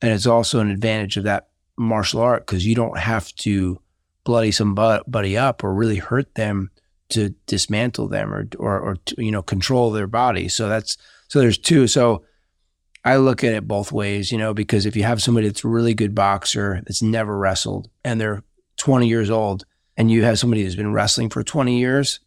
and 0.00 0.12
it's 0.12 0.26
also 0.26 0.60
an 0.60 0.70
advantage 0.70 1.16
of 1.16 1.24
that 1.24 1.48
martial 1.76 2.20
art 2.20 2.46
because 2.46 2.66
you 2.66 2.74
don't 2.74 2.98
have 2.98 3.34
to 3.36 3.80
bloody 4.24 4.50
somebody 4.50 5.36
up 5.36 5.62
or 5.62 5.74
really 5.74 5.96
hurt 5.96 6.34
them 6.34 6.70
to 7.10 7.30
dismantle 7.46 8.08
them 8.08 8.32
or 8.32 8.48
or, 8.58 8.80
or 8.80 8.96
to, 9.04 9.22
you 9.22 9.30
know 9.30 9.42
control 9.42 9.90
their 9.90 10.06
body. 10.06 10.48
So 10.48 10.68
that's 10.68 10.96
so 11.28 11.40
there's 11.40 11.58
two. 11.58 11.86
So 11.86 12.24
I 13.04 13.16
look 13.16 13.44
at 13.44 13.52
it 13.52 13.68
both 13.68 13.92
ways, 13.92 14.32
you 14.32 14.38
know, 14.38 14.54
because 14.54 14.86
if 14.86 14.96
you 14.96 15.02
have 15.02 15.22
somebody 15.22 15.46
that's 15.46 15.64
a 15.64 15.68
really 15.68 15.92
good 15.92 16.14
boxer 16.14 16.80
that's 16.86 17.02
never 17.02 17.36
wrestled 17.36 17.90
and 18.02 18.18
they're 18.18 18.42
20 18.76 19.06
years 19.06 19.30
old 19.30 19.64
and 19.96 20.10
you 20.10 20.24
have 20.24 20.38
somebody 20.38 20.62
who's 20.62 20.76
been 20.76 20.92
wrestling 20.92 21.30
for 21.30 21.42
20 21.42 21.78
years, 21.78 22.20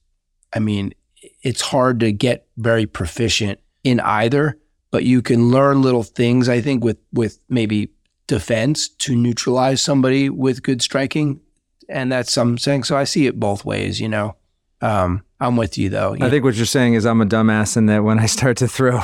I 0.53 0.59
mean, 0.59 0.93
it's 1.41 1.61
hard 1.61 1.99
to 2.01 2.11
get 2.11 2.47
very 2.57 2.85
proficient 2.85 3.59
in 3.83 3.99
either, 3.99 4.57
but 4.91 5.03
you 5.03 5.21
can 5.21 5.49
learn 5.49 5.81
little 5.81 6.03
things, 6.03 6.47
I 6.49 6.61
think, 6.61 6.83
with, 6.83 6.97
with 7.11 7.39
maybe 7.49 7.89
defense 8.27 8.87
to 8.87 9.15
neutralize 9.15 9.81
somebody 9.81 10.29
with 10.29 10.63
good 10.63 10.81
striking. 10.81 11.41
And 11.89 12.11
that's 12.11 12.31
some 12.31 12.57
saying. 12.57 12.83
So 12.83 12.97
I 12.97 13.05
see 13.05 13.27
it 13.27 13.39
both 13.39 13.65
ways, 13.65 13.99
you 13.99 14.09
know. 14.09 14.35
Um, 14.81 15.23
I'm 15.39 15.55
with 15.55 15.77
you 15.77 15.89
though. 15.89 16.15
I 16.19 16.29
think 16.29 16.43
what 16.43 16.55
you're 16.55 16.65
saying 16.65 16.95
is 16.95 17.05
I'm 17.05 17.21
a 17.21 17.25
dumbass 17.25 17.77
and 17.77 17.87
that 17.89 18.03
when 18.03 18.19
I 18.19 18.25
start 18.25 18.57
to 18.57 18.67
throw 18.67 19.01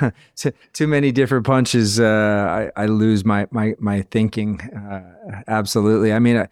too 0.72 0.86
many 0.86 1.12
different 1.12 1.46
punches, 1.46 2.00
uh, 2.00 2.70
I, 2.76 2.82
I, 2.82 2.86
lose 2.86 3.24
my 3.24 3.46
my 3.50 3.74
my 3.78 4.02
thinking. 4.02 4.60
Uh, 4.60 5.42
absolutely. 5.46 6.12
I 6.12 6.18
mean, 6.18 6.38
I, 6.38 6.48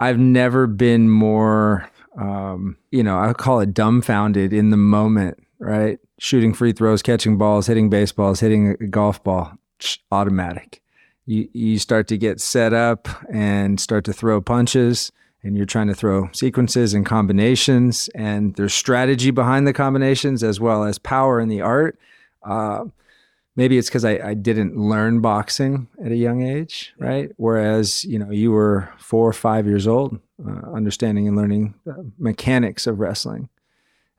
I've 0.00 0.18
never 0.18 0.66
been 0.66 1.08
more, 1.10 1.88
um, 2.18 2.76
you 2.90 3.02
know, 3.02 3.18
I 3.18 3.32
call 3.34 3.60
it 3.60 3.74
dumbfounded 3.74 4.52
in 4.52 4.70
the 4.70 4.76
moment. 4.76 5.38
Right, 5.62 5.98
shooting 6.18 6.54
free 6.54 6.72
throws, 6.72 7.02
catching 7.02 7.36
balls, 7.36 7.66
hitting 7.66 7.90
baseballs, 7.90 8.40
hitting 8.40 8.70
a 8.80 8.86
golf 8.86 9.22
ball, 9.22 9.52
automatic. 10.10 10.80
You 11.26 11.48
you 11.52 11.78
start 11.78 12.08
to 12.08 12.16
get 12.16 12.40
set 12.40 12.72
up 12.72 13.08
and 13.30 13.78
start 13.78 14.06
to 14.06 14.14
throw 14.14 14.40
punches 14.40 15.12
and 15.42 15.56
you're 15.56 15.66
trying 15.66 15.88
to 15.88 15.94
throw 15.94 16.28
sequences 16.32 16.94
and 16.94 17.06
combinations, 17.06 18.08
and 18.14 18.54
there's 18.56 18.74
strategy 18.74 19.30
behind 19.30 19.66
the 19.66 19.72
combinations 19.72 20.42
as 20.42 20.60
well 20.60 20.84
as 20.84 20.98
power 20.98 21.40
in 21.40 21.48
the 21.48 21.60
art. 21.60 21.98
Uh, 22.42 22.84
maybe 23.56 23.78
it's 23.78 23.88
because 23.88 24.04
I, 24.04 24.18
I, 24.18 24.34
didn't 24.34 24.76
learn 24.76 25.20
boxing 25.20 25.88
at 26.04 26.12
a 26.12 26.16
young 26.16 26.42
age, 26.42 26.94
right? 26.98 27.30
Whereas 27.36 28.04
you 28.04 28.18
know 28.18 28.30
you 28.30 28.52
were 28.52 28.88
four 28.98 29.28
or 29.28 29.32
five 29.32 29.66
years 29.66 29.86
old, 29.86 30.18
uh, 30.46 30.72
understanding 30.72 31.28
and 31.28 31.36
learning 31.36 31.74
the 31.84 32.10
mechanics 32.18 32.86
of 32.86 33.00
wrestling. 33.00 33.48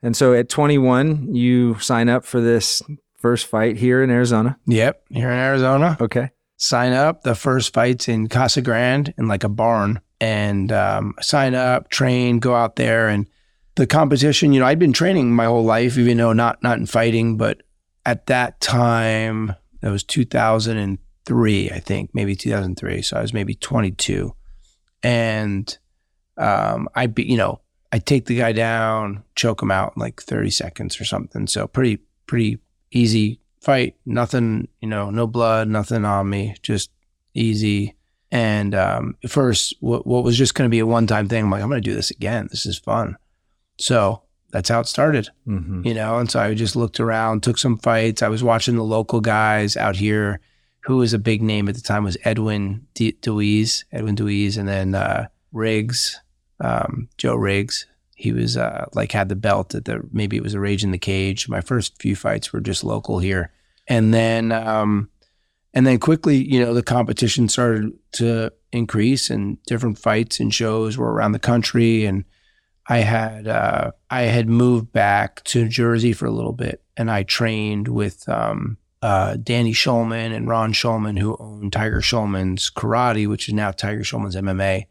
And 0.02 0.16
so 0.16 0.34
at 0.34 0.48
21, 0.48 1.32
you 1.34 1.78
sign 1.78 2.08
up 2.08 2.24
for 2.24 2.40
this 2.40 2.82
first 3.16 3.46
fight 3.46 3.76
here 3.76 4.02
in 4.02 4.10
Arizona. 4.10 4.58
Yep, 4.66 5.04
here 5.10 5.30
in 5.30 5.38
Arizona. 5.38 5.96
Okay. 6.00 6.30
Sign 6.56 6.92
up. 6.92 7.22
The 7.22 7.34
first 7.34 7.72
fight's 7.72 8.08
in 8.08 8.28
Casa 8.28 8.62
Grande 8.62 9.14
in 9.16 9.28
like 9.28 9.44
a 9.44 9.48
barn 9.48 10.00
and 10.20 10.70
um, 10.70 11.14
sign 11.20 11.54
up, 11.54 11.88
train, 11.88 12.38
go 12.38 12.54
out 12.54 12.76
there. 12.76 13.08
And 13.08 13.28
the 13.74 13.86
competition, 13.86 14.52
you 14.52 14.60
know, 14.60 14.66
I'd 14.66 14.78
been 14.78 14.92
training 14.92 15.34
my 15.34 15.46
whole 15.46 15.64
life, 15.64 15.98
even 15.98 16.18
though 16.18 16.32
not 16.32 16.62
not 16.62 16.78
in 16.78 16.86
fighting, 16.86 17.36
but 17.36 17.62
at 18.04 18.26
that 18.26 18.60
time, 18.60 19.54
that 19.80 19.90
was 19.90 20.04
2003, 20.04 21.70
I 21.70 21.78
think, 21.80 22.10
maybe 22.14 22.36
2003. 22.36 23.02
So 23.02 23.16
I 23.16 23.22
was 23.22 23.32
maybe 23.32 23.54
22, 23.54 24.34
and 25.02 25.78
um, 26.36 26.88
I 26.94 27.06
be, 27.06 27.24
you 27.24 27.36
know, 27.36 27.60
I 27.92 27.98
take 27.98 28.26
the 28.26 28.38
guy 28.38 28.52
down, 28.52 29.22
choke 29.34 29.62
him 29.62 29.70
out 29.70 29.94
in 29.96 30.00
like 30.00 30.22
30 30.22 30.50
seconds 30.50 31.00
or 31.00 31.04
something. 31.04 31.46
So 31.46 31.66
pretty 31.66 31.98
pretty 32.26 32.58
easy 32.90 33.40
fight. 33.60 33.96
Nothing, 34.06 34.68
you 34.80 34.88
know, 34.88 35.10
no 35.10 35.26
blood, 35.26 35.68
nothing 35.68 36.04
on 36.04 36.30
me, 36.30 36.56
just 36.62 36.90
easy 37.34 37.96
and 38.32 38.74
um, 38.74 39.16
first, 39.28 39.74
what, 39.80 40.06
what 40.06 40.24
was 40.24 40.38
just 40.38 40.54
going 40.54 40.64
to 40.64 40.72
be 40.72 40.78
a 40.78 40.86
one 40.86 41.06
time 41.06 41.28
thing, 41.28 41.44
I'm 41.44 41.50
like, 41.50 41.62
I'm 41.62 41.68
going 41.68 41.82
to 41.82 41.88
do 41.88 41.94
this 41.94 42.10
again. 42.10 42.48
This 42.50 42.64
is 42.64 42.78
fun. 42.78 43.18
So 43.78 44.22
that's 44.52 44.68
how 44.68 44.80
it 44.80 44.86
started, 44.86 45.30
mm-hmm. 45.46 45.84
you 45.84 45.94
know. 45.94 46.18
And 46.18 46.30
so 46.30 46.40
I 46.40 46.54
just 46.54 46.76
looked 46.76 47.00
around, 47.00 47.42
took 47.42 47.58
some 47.58 47.78
fights. 47.78 48.22
I 48.22 48.28
was 48.28 48.44
watching 48.44 48.76
the 48.76 48.84
local 48.84 49.20
guys 49.20 49.76
out 49.76 49.96
here. 49.96 50.40
Who 50.84 50.96
was 50.98 51.14
a 51.14 51.18
big 51.18 51.42
name 51.42 51.68
at 51.68 51.74
the 51.74 51.80
time 51.80 52.04
was 52.04 52.16
Edwin 52.24 52.86
De- 52.94 53.12
Dewees, 53.12 53.84
Edwin 53.92 54.16
Dewees, 54.16 54.58
and 54.58 54.68
then 54.68 54.94
uh, 54.94 55.28
Riggs, 55.52 56.20
um, 56.60 57.08
Joe 57.18 57.36
Riggs. 57.36 57.86
He 58.16 58.32
was 58.32 58.56
uh, 58.56 58.86
like 58.92 59.12
had 59.12 59.28
the 59.28 59.36
belt 59.36 59.74
at 59.74 59.84
the 59.84 60.02
maybe 60.12 60.36
it 60.36 60.42
was 60.42 60.54
a 60.54 60.60
Rage 60.60 60.84
in 60.84 60.90
the 60.90 60.98
Cage. 60.98 61.48
My 61.48 61.60
first 61.60 62.00
few 62.00 62.14
fights 62.14 62.52
were 62.52 62.60
just 62.60 62.84
local 62.84 63.20
here, 63.20 63.52
and 63.88 64.12
then 64.12 64.52
um, 64.52 65.08
and 65.74 65.86
then 65.86 65.98
quickly, 65.98 66.36
you 66.36 66.60
know, 66.60 66.74
the 66.74 66.82
competition 66.82 67.48
started 67.48 67.92
to 68.12 68.52
increase 68.72 69.30
and 69.30 69.62
different 69.64 69.98
fights 69.98 70.40
and 70.40 70.52
shows 70.52 70.98
were 70.98 71.12
around 71.12 71.32
the 71.32 71.38
country. 71.38 72.04
And 72.04 72.24
I 72.88 72.98
had, 72.98 73.46
uh, 73.46 73.92
I 74.10 74.22
had 74.22 74.48
moved 74.48 74.92
back 74.92 75.42
to 75.44 75.68
Jersey 75.68 76.12
for 76.12 76.26
a 76.26 76.32
little 76.32 76.52
bit 76.52 76.82
and 76.96 77.10
I 77.10 77.22
trained 77.22 77.88
with, 77.88 78.28
um, 78.28 78.78
uh, 79.02 79.36
Danny 79.36 79.72
Schulman 79.72 80.34
and 80.34 80.46
Ron 80.46 80.72
Schulman, 80.72 81.18
who 81.18 81.36
owned 81.40 81.72
Tiger 81.72 82.00
Schulman's 82.00 82.70
Karate, 82.70 83.28
which 83.28 83.48
is 83.48 83.54
now 83.54 83.72
Tiger 83.72 84.02
Schulman's 84.02 84.36
MMA. 84.36 84.86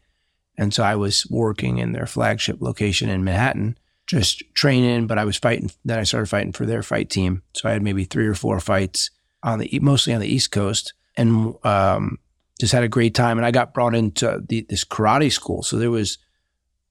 And 0.58 0.74
so 0.74 0.82
I 0.82 0.96
was 0.96 1.26
working 1.30 1.78
in 1.78 1.92
their 1.92 2.06
flagship 2.06 2.60
location 2.60 3.08
in 3.08 3.24
Manhattan, 3.24 3.78
just 4.06 4.42
training, 4.54 5.06
but 5.06 5.18
I 5.18 5.24
was 5.24 5.38
fighting. 5.38 5.70
Then 5.84 5.98
I 5.98 6.02
started 6.02 6.28
fighting 6.28 6.52
for 6.52 6.66
their 6.66 6.82
fight 6.82 7.08
team. 7.08 7.42
So 7.54 7.68
I 7.68 7.72
had 7.72 7.82
maybe 7.82 8.04
three 8.04 8.26
or 8.26 8.34
four 8.34 8.60
fights 8.60 9.10
on 9.42 9.58
the 9.58 9.78
mostly 9.80 10.12
on 10.12 10.20
the 10.20 10.32
East 10.32 10.52
Coast, 10.52 10.92
and 11.16 11.54
um, 11.64 12.18
just 12.60 12.72
had 12.72 12.84
a 12.84 12.88
great 12.88 13.14
time. 13.14 13.38
And 13.38 13.46
I 13.46 13.50
got 13.50 13.72
brought 13.72 13.94
into 13.94 14.42
the, 14.46 14.66
this 14.68 14.84
karate 14.84 15.32
school, 15.32 15.62
so 15.62 15.78
there 15.78 15.90
was 15.90 16.18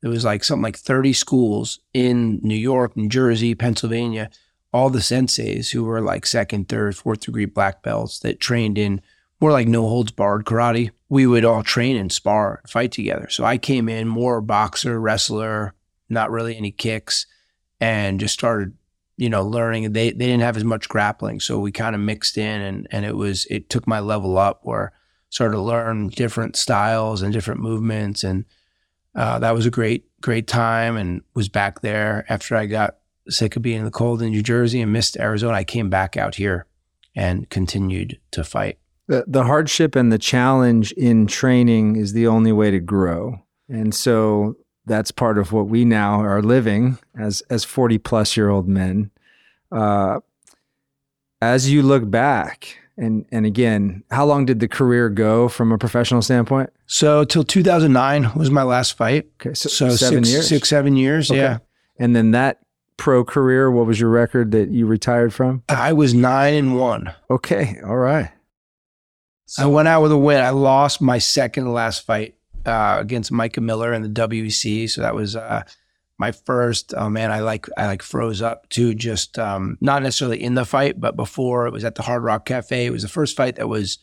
there 0.01 0.09
was 0.09 0.25
like 0.25 0.43
something 0.43 0.63
like 0.63 0.77
thirty 0.77 1.13
schools 1.13 1.79
in 1.93 2.39
New 2.41 2.55
York, 2.55 2.95
New 2.95 3.09
Jersey, 3.09 3.55
Pennsylvania. 3.55 4.29
All 4.73 4.89
the 4.89 4.99
senseis 4.99 5.71
who 5.71 5.83
were 5.83 5.99
like 5.99 6.25
second, 6.25 6.69
third, 6.69 6.95
fourth 6.95 7.21
degree 7.21 7.45
black 7.45 7.83
belts 7.83 8.19
that 8.19 8.39
trained 8.39 8.77
in 8.77 9.01
more 9.41 9.51
like 9.51 9.67
no 9.67 9.81
holds 9.81 10.11
barred 10.11 10.45
karate. 10.45 10.91
We 11.09 11.27
would 11.27 11.43
all 11.43 11.61
train 11.61 11.97
and 11.97 12.11
spar, 12.11 12.61
and 12.63 12.69
fight 12.69 12.93
together. 12.93 13.27
So 13.29 13.43
I 13.43 13.57
came 13.57 13.89
in 13.89 14.07
more 14.07 14.39
boxer, 14.39 14.99
wrestler, 14.99 15.73
not 16.07 16.31
really 16.31 16.55
any 16.55 16.71
kicks, 16.71 17.25
and 17.81 18.19
just 18.19 18.33
started 18.33 18.73
you 19.21 19.29
know, 19.29 19.43
learning. 19.43 19.93
They 19.93 20.09
they 20.09 20.25
didn't 20.25 20.41
have 20.41 20.57
as 20.57 20.63
much 20.63 20.89
grappling, 20.89 21.41
so 21.41 21.59
we 21.59 21.71
kind 21.71 21.93
of 21.93 22.01
mixed 22.01 22.39
in, 22.39 22.59
and 22.59 22.87
and 22.89 23.05
it 23.05 23.15
was 23.15 23.45
it 23.51 23.69
took 23.69 23.85
my 23.85 23.99
level 23.99 24.39
up 24.39 24.61
where 24.63 24.93
started 25.29 25.57
to 25.57 25.61
learn 25.61 26.09
different 26.09 26.55
styles 26.55 27.21
and 27.21 27.31
different 27.31 27.61
movements, 27.61 28.23
and 28.23 28.45
uh, 29.15 29.39
that 29.39 29.53
was 29.53 29.65
a 29.65 29.71
great 29.71 30.05
great 30.21 30.47
time. 30.47 30.97
And 30.97 31.21
was 31.33 31.49
back 31.49 31.81
there 31.81 32.25
after 32.29 32.55
I 32.55 32.65
got 32.65 32.97
sick 33.29 33.55
of 33.55 33.61
being 33.61 33.79
in 33.79 33.85
the 33.85 33.91
cold 33.91 34.21
in 34.21 34.29
New 34.31 34.43
Jersey 34.43 34.81
and 34.81 34.93
missed 34.93 35.17
Arizona. 35.17 35.55
I 35.55 35.63
came 35.63 35.89
back 35.89 36.17
out 36.17 36.35
here 36.35 36.65
and 37.15 37.49
continued 37.49 38.19
to 38.31 38.43
fight. 38.43 38.77
The, 39.07 39.25
the 39.27 39.43
hardship 39.43 39.95
and 39.95 40.11
the 40.11 40.17
challenge 40.17 40.91
in 40.93 41.27
training 41.27 41.97
is 41.97 42.13
the 42.13 42.27
only 42.27 42.51
way 42.51 42.71
to 42.71 42.79
grow. 42.79 43.41
And 43.67 43.93
so 43.93 44.55
that's 44.85 45.11
part 45.11 45.37
of 45.37 45.51
what 45.51 45.67
we 45.67 45.85
now 45.85 46.21
are 46.21 46.41
living 46.41 46.97
as 47.17 47.41
as 47.49 47.63
40 47.63 47.97
plus 47.99 48.35
year 48.35 48.49
old 48.49 48.67
men 48.67 49.11
uh, 49.71 50.19
as 51.41 51.69
you 51.69 51.81
look 51.81 52.09
back 52.09 52.77
and 53.01 53.25
and 53.31 53.45
again 53.45 54.03
how 54.11 54.25
long 54.25 54.45
did 54.45 54.59
the 54.59 54.67
career 54.67 55.09
go 55.09 55.49
from 55.49 55.71
a 55.71 55.77
professional 55.77 56.21
standpoint? 56.21 56.69
So 56.85 57.23
till 57.23 57.43
2009 57.43 58.31
was 58.35 58.49
my 58.49 58.63
last 58.63 58.95
fight. 58.95 59.29
Okay 59.41 59.53
so, 59.53 59.67
so 59.69 59.89
seven 59.89 60.23
six, 60.23 60.33
years. 60.33 60.47
six 60.47 60.69
seven 60.69 60.95
years 60.95 61.29
okay. 61.29 61.39
yeah. 61.39 61.57
And 61.97 62.15
then 62.15 62.31
that 62.31 62.59
pro 62.97 63.25
career 63.25 63.69
what 63.69 63.85
was 63.87 63.99
your 63.99 64.09
record 64.09 64.51
that 64.51 64.69
you 64.69 64.85
retired 64.85 65.33
from? 65.33 65.63
I 65.67 65.93
was 65.93 66.13
nine 66.13 66.53
and 66.53 66.77
one. 66.77 67.13
Okay 67.29 67.79
all 67.83 67.97
right. 67.97 68.31
So, 69.47 69.63
i 69.63 69.65
went 69.65 69.89
out 69.89 70.01
with 70.01 70.13
a 70.13 70.17
win 70.17 70.41
i 70.41 70.51
lost 70.51 71.01
my 71.01 71.17
second 71.17 71.73
last 71.73 72.05
fight 72.05 72.35
uh, 72.65 72.97
against 72.99 73.31
Micah 73.31 73.61
Miller 73.61 73.93
in 73.93 74.01
the 74.01 74.09
WEC. 74.09 74.89
So 74.89 75.01
that 75.01 75.15
was 75.15 75.35
uh, 75.35 75.63
my 76.21 76.31
first. 76.31 76.93
Oh 76.95 77.09
man, 77.09 77.31
I 77.31 77.39
like 77.39 77.67
I 77.75 77.87
like 77.87 78.03
froze 78.03 78.43
up 78.43 78.69
too. 78.69 78.93
Just 78.93 79.39
um, 79.39 79.77
not 79.81 80.03
necessarily 80.03 80.41
in 80.41 80.53
the 80.53 80.63
fight, 80.63 81.01
but 81.01 81.15
before 81.15 81.65
it 81.65 81.73
was 81.73 81.83
at 81.83 81.95
the 81.95 82.03
Hard 82.03 82.23
Rock 82.23 82.45
Cafe. 82.45 82.85
It 82.85 82.91
was 82.91 83.01
the 83.01 83.09
first 83.09 83.35
fight 83.35 83.55
that 83.55 83.67
was, 83.67 83.97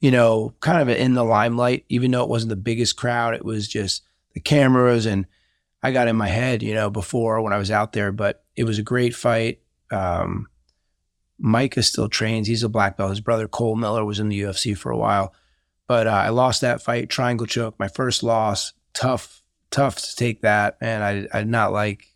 you 0.00 0.10
know, 0.10 0.54
kind 0.58 0.82
of 0.82 0.94
in 0.94 1.14
the 1.14 1.24
limelight. 1.24 1.84
Even 1.88 2.10
though 2.10 2.24
it 2.24 2.28
wasn't 2.28 2.50
the 2.50 2.56
biggest 2.56 2.96
crowd, 2.96 3.34
it 3.34 3.44
was 3.44 3.68
just 3.68 4.02
the 4.34 4.40
cameras 4.40 5.06
and 5.06 5.24
I 5.84 5.92
got 5.92 6.08
in 6.08 6.16
my 6.16 6.26
head, 6.26 6.64
you 6.64 6.74
know, 6.74 6.90
before 6.90 7.40
when 7.40 7.52
I 7.52 7.58
was 7.58 7.70
out 7.70 7.92
there. 7.92 8.10
But 8.10 8.42
it 8.56 8.64
was 8.64 8.80
a 8.80 8.82
great 8.82 9.14
fight. 9.14 9.60
Um, 9.92 10.48
Micah 11.38 11.84
still 11.84 12.08
trains. 12.08 12.48
He's 12.48 12.64
a 12.64 12.68
black 12.68 12.96
belt. 12.96 13.10
His 13.10 13.20
brother 13.20 13.46
Cole 13.46 13.76
Miller 13.76 14.04
was 14.04 14.18
in 14.18 14.28
the 14.28 14.40
UFC 14.40 14.76
for 14.76 14.90
a 14.90 14.98
while. 14.98 15.32
But 15.86 16.08
uh, 16.08 16.10
I 16.10 16.30
lost 16.30 16.60
that 16.62 16.82
fight, 16.82 17.08
triangle 17.08 17.46
choke, 17.46 17.78
my 17.78 17.88
first 17.88 18.24
loss. 18.24 18.72
Tough, 18.94 19.41
tough 19.72 19.96
to 19.96 20.16
take 20.16 20.42
that. 20.42 20.76
And 20.80 21.02
I, 21.02 21.26
I 21.32 21.40
did 21.40 21.48
not 21.48 21.72
like 21.72 22.06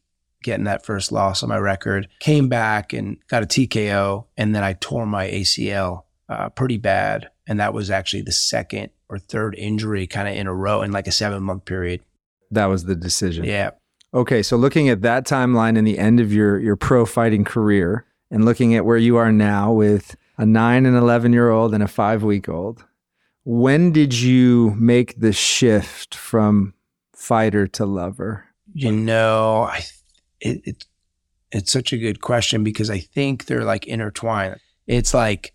getting 0.43 0.65
that 0.65 0.87
first 0.87 1.11
loss 1.11 1.43
on 1.43 1.49
my 1.49 1.59
record. 1.59 2.09
Came 2.21 2.49
back 2.49 2.93
and 2.93 3.17
got 3.29 3.43
a 3.43 3.47
TKO. 3.47 4.27
And 4.37 4.55
then 4.55 4.63
I 4.63 4.75
tore 4.75 5.07
my 5.07 5.29
ACL 5.29 6.05
uh, 6.29 6.51
pretty 6.51 6.79
bad. 6.79 7.31
And 7.49 7.59
that 7.59 7.75
was 7.75 7.91
actually 7.91 8.23
the 8.23 8.33
second 8.33 8.91
or 9.09 9.19
third 9.19 9.55
injury 9.57 10.07
kind 10.07 10.29
of 10.29 10.37
in 10.37 10.47
a 10.47 10.55
row 10.55 10.83
in 10.83 10.93
like 10.93 11.07
a 11.07 11.13
seven 11.13 11.43
month 11.43 11.65
period. 11.65 12.03
That 12.51 12.67
was 12.67 12.85
the 12.85 12.95
decision. 12.95 13.45
Yeah. 13.45 13.71
Okay. 14.15 14.43
So 14.43 14.57
looking 14.57 14.89
at 14.89 15.03
that 15.03 15.27
timeline 15.27 15.77
and 15.77 15.87
the 15.87 15.99
end 15.99 16.21
of 16.21 16.33
your, 16.33 16.59
your 16.59 16.77
pro 16.77 17.07
fighting 17.07 17.45
career 17.45 18.07
and 18.31 18.45
looking 18.45 18.75
at 18.75 18.85
where 18.85 18.97
you 18.97 19.17
are 19.17 19.33
now 19.33 19.73
with 19.73 20.17
a 20.39 20.47
nine 20.47 20.87
and 20.87 20.97
11 20.97 21.33
year 21.33 21.51
old 21.51 21.75
and 21.75 21.83
a 21.83 21.89
five 21.89 22.23
week 22.23 22.49
old, 22.49 22.85
when 23.45 23.93
did 23.93 24.15
you 24.15 24.75
make 24.77 25.19
the 25.21 25.33
shift 25.33 26.15
from 26.15 26.75
fighter 27.17 27.67
to 27.67 27.87
lover? 27.87 28.45
You 28.73 28.93
know, 28.93 29.63
I 29.63 29.85
it, 30.41 30.61
it 30.65 30.85
it's 31.51 31.73
such 31.73 31.93
a 31.93 31.99
good 31.99 32.21
question 32.21 32.63
because 32.63 32.91
I 32.91 32.99
think 32.99 33.47
they're 33.47 33.65
like 33.65 33.87
intertwined. 33.87 34.61
It's 34.87 35.15
like 35.15 35.55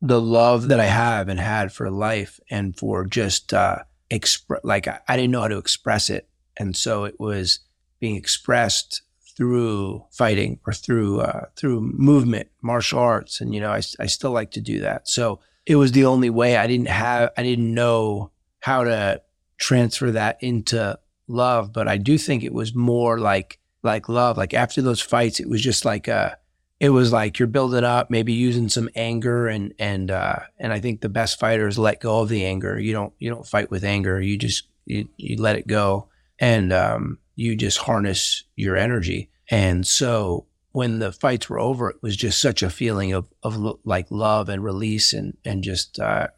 the 0.00 0.20
love 0.20 0.68
that 0.68 0.80
I 0.80 0.86
have 0.86 1.28
and 1.28 1.38
had 1.38 1.72
for 1.72 1.90
life 1.90 2.40
and 2.50 2.76
for 2.76 3.04
just 3.04 3.52
uh 3.52 3.78
express 4.10 4.60
like 4.64 4.88
I, 4.88 5.00
I 5.08 5.16
didn't 5.16 5.32
know 5.32 5.42
how 5.42 5.48
to 5.48 5.58
express 5.58 6.10
it. 6.10 6.28
And 6.56 6.74
so 6.76 7.04
it 7.04 7.20
was 7.20 7.60
being 8.00 8.16
expressed 8.16 9.02
through 9.36 10.04
fighting 10.10 10.58
or 10.66 10.72
through 10.72 11.20
uh, 11.20 11.46
through 11.56 11.80
movement, 11.80 12.48
martial 12.62 12.98
arts, 12.98 13.40
and 13.40 13.54
you 13.54 13.60
know 13.60 13.70
I, 13.70 13.82
I 14.00 14.06
still 14.06 14.30
like 14.30 14.52
to 14.52 14.60
do 14.60 14.80
that. 14.80 15.08
So 15.08 15.40
it 15.66 15.76
was 15.76 15.92
the 15.92 16.06
only 16.06 16.30
way. 16.30 16.56
I 16.56 16.66
didn't 16.66 16.88
have 16.88 17.30
I 17.36 17.42
didn't 17.42 17.72
know 17.72 18.30
how 18.60 18.84
to 18.84 19.20
transfer 19.58 20.10
that 20.10 20.38
into 20.40 20.98
love, 21.28 21.72
but 21.72 21.88
I 21.88 21.96
do 21.96 22.18
think 22.18 22.42
it 22.42 22.52
was 22.52 22.74
more 22.74 23.18
like 23.18 23.58
like 23.82 24.08
love. 24.08 24.36
Like 24.36 24.54
after 24.54 24.82
those 24.82 25.00
fights, 25.00 25.40
it 25.40 25.48
was 25.48 25.62
just 25.62 25.84
like 25.84 26.08
a 26.08 26.38
it 26.78 26.90
was 26.90 27.12
like 27.12 27.38
you're 27.38 27.48
building 27.48 27.84
up, 27.84 28.10
maybe 28.10 28.32
using 28.32 28.68
some 28.68 28.90
anger 28.94 29.48
and 29.48 29.72
and 29.78 30.10
uh, 30.10 30.40
and 30.58 30.72
I 30.72 30.80
think 30.80 31.00
the 31.00 31.08
best 31.08 31.40
fighters 31.40 31.78
let 31.78 32.00
go 32.00 32.20
of 32.20 32.28
the 32.28 32.44
anger. 32.44 32.78
You 32.78 32.92
don't 32.92 33.14
you 33.18 33.30
don't 33.30 33.46
fight 33.46 33.70
with 33.70 33.84
anger. 33.84 34.20
You 34.20 34.36
just 34.36 34.64
you, 34.84 35.08
you 35.16 35.40
let 35.40 35.56
it 35.56 35.66
go 35.66 36.08
and 36.38 36.72
um, 36.72 37.18
you 37.34 37.56
just 37.56 37.78
harness 37.78 38.44
your 38.56 38.76
energy. 38.76 39.30
And 39.50 39.86
so 39.86 40.46
when 40.72 40.98
the 40.98 41.12
fights 41.12 41.48
were 41.48 41.58
over, 41.58 41.90
it 41.90 42.02
was 42.02 42.16
just 42.16 42.40
such 42.40 42.62
a 42.62 42.70
feeling 42.70 43.12
of 43.12 43.26
of 43.42 43.56
like 43.84 44.10
love 44.10 44.48
and 44.48 44.62
release 44.62 45.14
and 45.14 45.36
and 45.44 45.64
just 45.64 45.98
uh, 45.98 46.28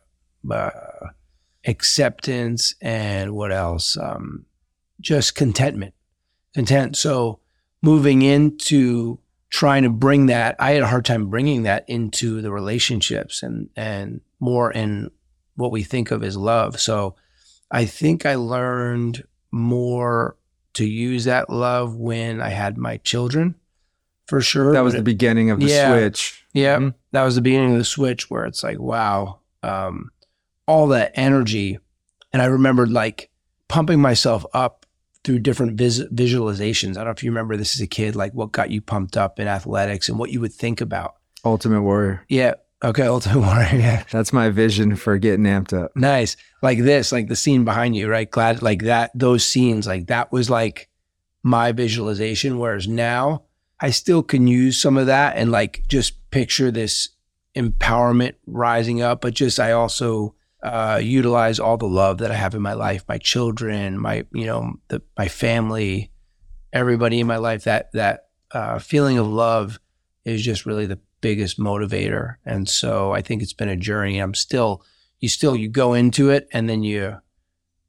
uh, 0.49 0.71
acceptance 1.69 2.75
and 2.81 3.33
what 3.35 3.53
else? 3.53 3.97
Um, 3.97 4.47
just 5.01 5.35
contentment, 5.35 5.95
content. 6.55 6.97
So 6.97 7.41
moving 7.83 8.23
into 8.23 9.19
trying 9.51 9.85
to 9.85 9.91
bring 9.91 10.27
that, 10.27 10.57
I 10.59 10.73
had 10.73 10.83
a 10.83 10.87
hard 10.89 11.05
time 11.05 11.29
bringing 11.29 11.63
that 11.63 11.85
into 11.89 12.41
the 12.43 12.51
relationships 12.51 13.43
and 13.43 13.69
and 13.77 14.21
more 14.41 14.73
in 14.73 15.11
what 15.55 15.71
we 15.71 15.83
think 15.83 16.11
of 16.11 16.23
as 16.25 16.37
love. 16.37 16.81
So 16.81 17.15
I 17.71 17.85
think 17.85 18.25
I 18.27 18.35
learned 18.37 19.25
more 19.51 20.37
to 20.75 20.85
use 20.87 21.25
that 21.25 21.51
love 21.51 21.97
when 21.97 22.41
I 22.41 22.51
had 22.51 22.77
my 22.79 22.99
children, 22.99 23.55
for 24.27 24.41
sure. 24.41 24.73
That 24.73 24.81
was 24.85 24.95
the 24.95 25.03
beginning 25.03 25.51
of 25.51 25.59
the 25.61 25.67
Yeah. 25.67 25.91
switch. 25.93 26.45
Yeah, 26.55 26.79
Mhm. 26.79 26.95
that 27.13 27.25
was 27.25 27.35
the 27.35 27.41
beginning 27.41 27.73
of 27.73 27.79
the 27.79 27.85
switch 27.85 28.31
where 28.31 28.45
it's 28.45 28.63
like, 28.63 28.79
wow, 28.79 29.41
um, 29.63 30.11
all 30.69 30.87
that 30.89 31.13
energy, 31.15 31.79
and 32.33 32.41
I 32.41 32.45
remembered 32.45 32.91
like 32.91 33.31
pumping 33.67 34.01
myself 34.01 34.47
up 34.53 34.87
through 35.25 35.41
different 35.41 35.77
vis- 35.77 36.05
visualizations. 36.13 36.91
I 36.91 37.01
don't 37.01 37.07
know 37.07 37.11
if 37.11 37.25
you 37.25 37.31
remember 37.31 37.57
this 37.57 37.75
as 37.75 37.81
a 37.81 37.87
kid, 37.87 38.15
like 38.15 38.33
what 38.35 38.53
got 38.53 38.71
you 38.71 38.81
pumped 38.81 39.17
up 39.17 39.41
in 39.41 39.49
athletics 39.49 40.09
and 40.09 40.19
what 40.19 40.31
you 40.31 40.41
would 40.41 40.53
think 40.53 40.81
about. 40.81 41.17
Ultimate 41.45 41.83
Warrior. 41.83 42.25
Yeah. 42.29 42.55
Okay. 42.85 43.07
Ultimate 43.07 43.41
Warrior. 43.47 43.79
Yeah. 43.79 44.05
That's 44.13 44.33
my 44.33 44.51
vision 44.51 44.95
for 44.95 45.19
getting 45.19 45.45
amped 45.47 45.73
up. 45.73 45.97
Nice. 45.97 46.37
Like 46.63 46.79
this, 46.79 47.13
like 47.13 47.29
the 47.29 47.37
scene 47.37 47.65
behind 47.65 47.97
you, 47.97 48.09
right? 48.09 48.31
Glad, 48.31 48.63
like 48.63 48.83
that, 48.83 49.11
those 49.15 49.45
scenes, 49.45 49.87
like 49.87 50.07
that 50.07 50.31
was 50.31 50.49
like 50.51 50.89
my 51.43 51.73
visualization. 51.73 52.59
Whereas 52.59 52.87
now 52.87 53.45
I 53.81 53.91
still 53.91 54.23
can 54.23 54.47
use 54.47 54.81
some 54.81 54.97
of 54.97 55.07
that 55.07 55.37
and 55.37 55.51
like 55.51 55.83
just 55.89 56.31
picture 56.31 56.71
this 56.71 57.09
empowerment 57.57 58.35
rising 58.47 59.03
up, 59.03 59.23
but 59.23 59.35
just 59.35 59.59
I 59.59 59.73
also 59.73 60.35
uh, 60.63 61.01
utilize 61.03 61.61
all 61.61 61.77
the 61.77 61.87
love 61.87 62.19
that 62.19 62.31
I 62.31 62.35
have 62.35 62.55
in 62.55 62.63
my 62.63 62.75
life, 62.75 63.05
my 63.09 63.19
children, 63.19 63.99
my, 63.99 64.25
you 64.33 64.47
know, 64.47 64.75
the, 64.89 65.03
my 65.17 65.29
family, 65.29 66.11
everybody 66.73 67.21
in 67.21 67.27
my 67.27 67.37
life. 67.37 67.65
That, 67.65 67.93
that 67.93 68.29
uh, 68.53 68.79
feeling 68.79 69.19
of 69.19 69.27
love 69.27 69.79
is 70.25 70.43
just 70.43 70.67
really 70.67 70.87
the 70.87 70.99
biggest 71.21 71.59
motivator. 71.59 72.37
And 72.45 72.69
so 72.69 73.13
I 73.13 73.23
think 73.23 73.43
it's 73.43 73.53
been 73.53 73.69
a 73.69 73.77
journey. 73.77 74.19
I'm 74.19 74.35
still, 74.35 74.83
you 75.21 75.29
still 75.29 75.57
you 75.57 75.69
go 75.69 75.95
into 75.95 76.31
it 76.31 76.49
and 76.53 76.69
then 76.69 76.83
you 76.83 77.17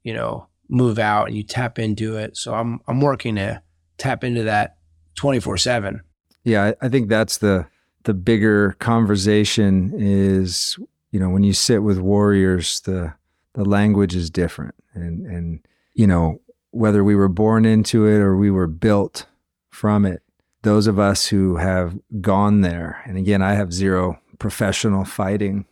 you 0.02 0.14
know 0.14 0.46
move 0.68 0.98
out 0.98 1.28
and 1.28 1.36
you 1.36 1.42
tap 1.42 1.78
into 1.78 2.16
it 2.16 2.36
so 2.36 2.54
i'm 2.54 2.80
i'm 2.86 3.00
working 3.00 3.36
to 3.36 3.62
tap 3.98 4.24
into 4.24 4.44
that 4.44 4.76
24/7 5.16 6.00
Yeah, 6.44 6.72
I, 6.80 6.86
I 6.86 6.88
think 6.88 7.08
that's 7.08 7.38
the 7.38 7.66
the 8.04 8.14
bigger 8.14 8.72
conversation 8.78 9.92
is, 9.94 10.78
you 11.10 11.18
know, 11.18 11.30
when 11.30 11.42
you 11.42 11.52
sit 11.52 11.82
with 11.82 11.98
warriors, 11.98 12.80
the 12.80 13.14
the 13.54 13.64
language 13.64 14.14
is 14.14 14.30
different. 14.30 14.74
And 14.94 15.26
and 15.26 15.66
you 15.94 16.06
know, 16.06 16.40
whether 16.70 17.02
we 17.02 17.14
were 17.14 17.28
born 17.28 17.64
into 17.64 18.06
it 18.06 18.18
or 18.18 18.36
we 18.36 18.50
were 18.50 18.66
built 18.66 19.26
from 19.70 20.04
it, 20.04 20.22
those 20.62 20.86
of 20.86 20.98
us 20.98 21.26
who 21.26 21.56
have 21.56 21.98
gone 22.20 22.60
there, 22.60 23.02
and 23.06 23.16
again, 23.16 23.42
I 23.42 23.54
have 23.54 23.72
zero 23.72 24.20
professional 24.38 25.04
fighting 25.04 25.66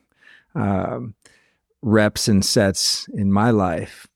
um, 0.54 1.14
reps 1.82 2.28
and 2.28 2.44
sets 2.44 3.08
in 3.14 3.32
my 3.32 3.50
life, 3.50 4.06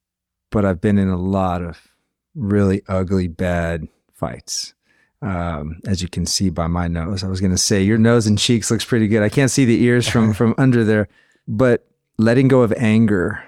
but 0.50 0.64
I've 0.64 0.80
been 0.80 0.98
in 0.98 1.08
a 1.08 1.16
lot 1.16 1.62
of 1.62 1.88
really 2.34 2.82
ugly, 2.88 3.28
bad 3.28 3.86
fights 4.12 4.74
um, 5.22 5.80
as 5.86 6.02
you 6.02 6.08
can 6.08 6.26
see 6.26 6.50
by 6.50 6.66
my 6.66 6.88
nose. 6.88 7.24
I 7.24 7.28
was 7.28 7.40
going 7.40 7.52
to 7.52 7.58
say 7.58 7.82
your 7.82 7.98
nose 7.98 8.26
and 8.26 8.38
cheeks 8.38 8.70
looks 8.70 8.84
pretty 8.84 9.08
good. 9.08 9.22
I 9.22 9.28
can't 9.28 9.50
see 9.50 9.64
the 9.64 9.82
ears 9.82 10.08
from 10.08 10.32
from 10.34 10.54
under 10.58 10.84
there, 10.84 11.08
but 11.48 11.86
letting 12.18 12.48
go 12.48 12.62
of 12.62 12.72
anger 12.76 13.42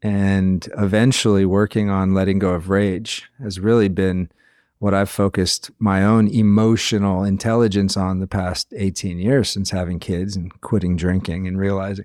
and 0.00 0.68
eventually 0.78 1.44
working 1.44 1.90
on 1.90 2.14
letting 2.14 2.38
go 2.38 2.50
of 2.50 2.70
rage 2.70 3.28
has 3.42 3.58
really 3.58 3.88
been 3.88 4.30
what 4.78 4.94
I've 4.94 5.10
focused 5.10 5.72
my 5.80 6.04
own 6.04 6.28
emotional 6.28 7.24
intelligence 7.24 7.96
on 7.96 8.20
the 8.20 8.28
past 8.28 8.72
18 8.76 9.18
years 9.18 9.50
since 9.50 9.70
having 9.70 9.98
kids 9.98 10.36
and 10.36 10.60
quitting 10.60 10.96
drinking 10.96 11.48
and 11.48 11.58
realizing 11.58 12.04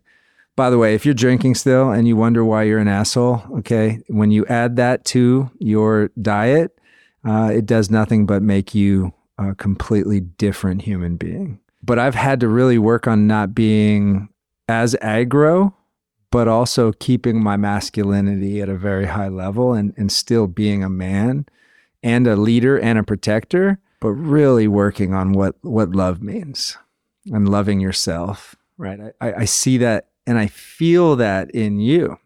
by 0.55 0.69
the 0.69 0.77
way, 0.77 0.93
if 0.93 1.05
you're 1.05 1.15
drinking 1.15 1.55
still 1.55 1.91
and 1.91 2.07
you 2.07 2.15
wonder 2.15 2.45
why 2.45 2.63
you're 2.63 2.79
an 2.79 2.87
asshole, 2.87 3.41
okay, 3.57 4.01
when 4.07 4.29
you 4.29 4.45
add 4.45 4.75
that 4.75 5.03
to 5.05 5.49
your 5.57 6.11
diet, 6.21 6.77
uh, 7.25 7.51
it 7.53 7.65
does 7.65 7.89
nothing 7.89 8.25
but 8.25 8.41
make 8.41 8.75
you 8.75 9.13
a 9.37 9.55
completely 9.55 10.19
different 10.19 10.83
human 10.83 11.17
being. 11.17 11.59
But 11.81 11.99
I've 11.99 12.15
had 12.15 12.39
to 12.41 12.47
really 12.47 12.77
work 12.77 13.07
on 13.07 13.27
not 13.27 13.53
being 13.53 14.29
as 14.67 14.95
aggro, 15.01 15.73
but 16.31 16.47
also 16.47 16.91
keeping 16.93 17.41
my 17.43 17.57
masculinity 17.57 18.61
at 18.61 18.69
a 18.69 18.75
very 18.75 19.05
high 19.05 19.27
level 19.27 19.73
and, 19.73 19.93
and 19.97 20.11
still 20.11 20.47
being 20.47 20.83
a 20.83 20.89
man 20.89 21.45
and 22.01 22.27
a 22.27 22.35
leader 22.35 22.77
and 22.79 22.97
a 22.97 23.03
protector, 23.03 23.79
but 23.99 24.09
really 24.09 24.67
working 24.67 25.13
on 25.13 25.33
what, 25.33 25.55
what 25.61 25.91
love 25.91 26.21
means 26.21 26.77
and 27.31 27.49
loving 27.49 27.79
yourself, 27.79 28.55
right? 28.77 28.99
I, 29.21 29.33
I, 29.33 29.45
see 29.45 29.77
that 29.77 30.07
and 30.27 30.37
I 30.37 30.47
feel 30.47 31.15
that 31.17 31.51
in 31.51 31.79
you 31.79 32.17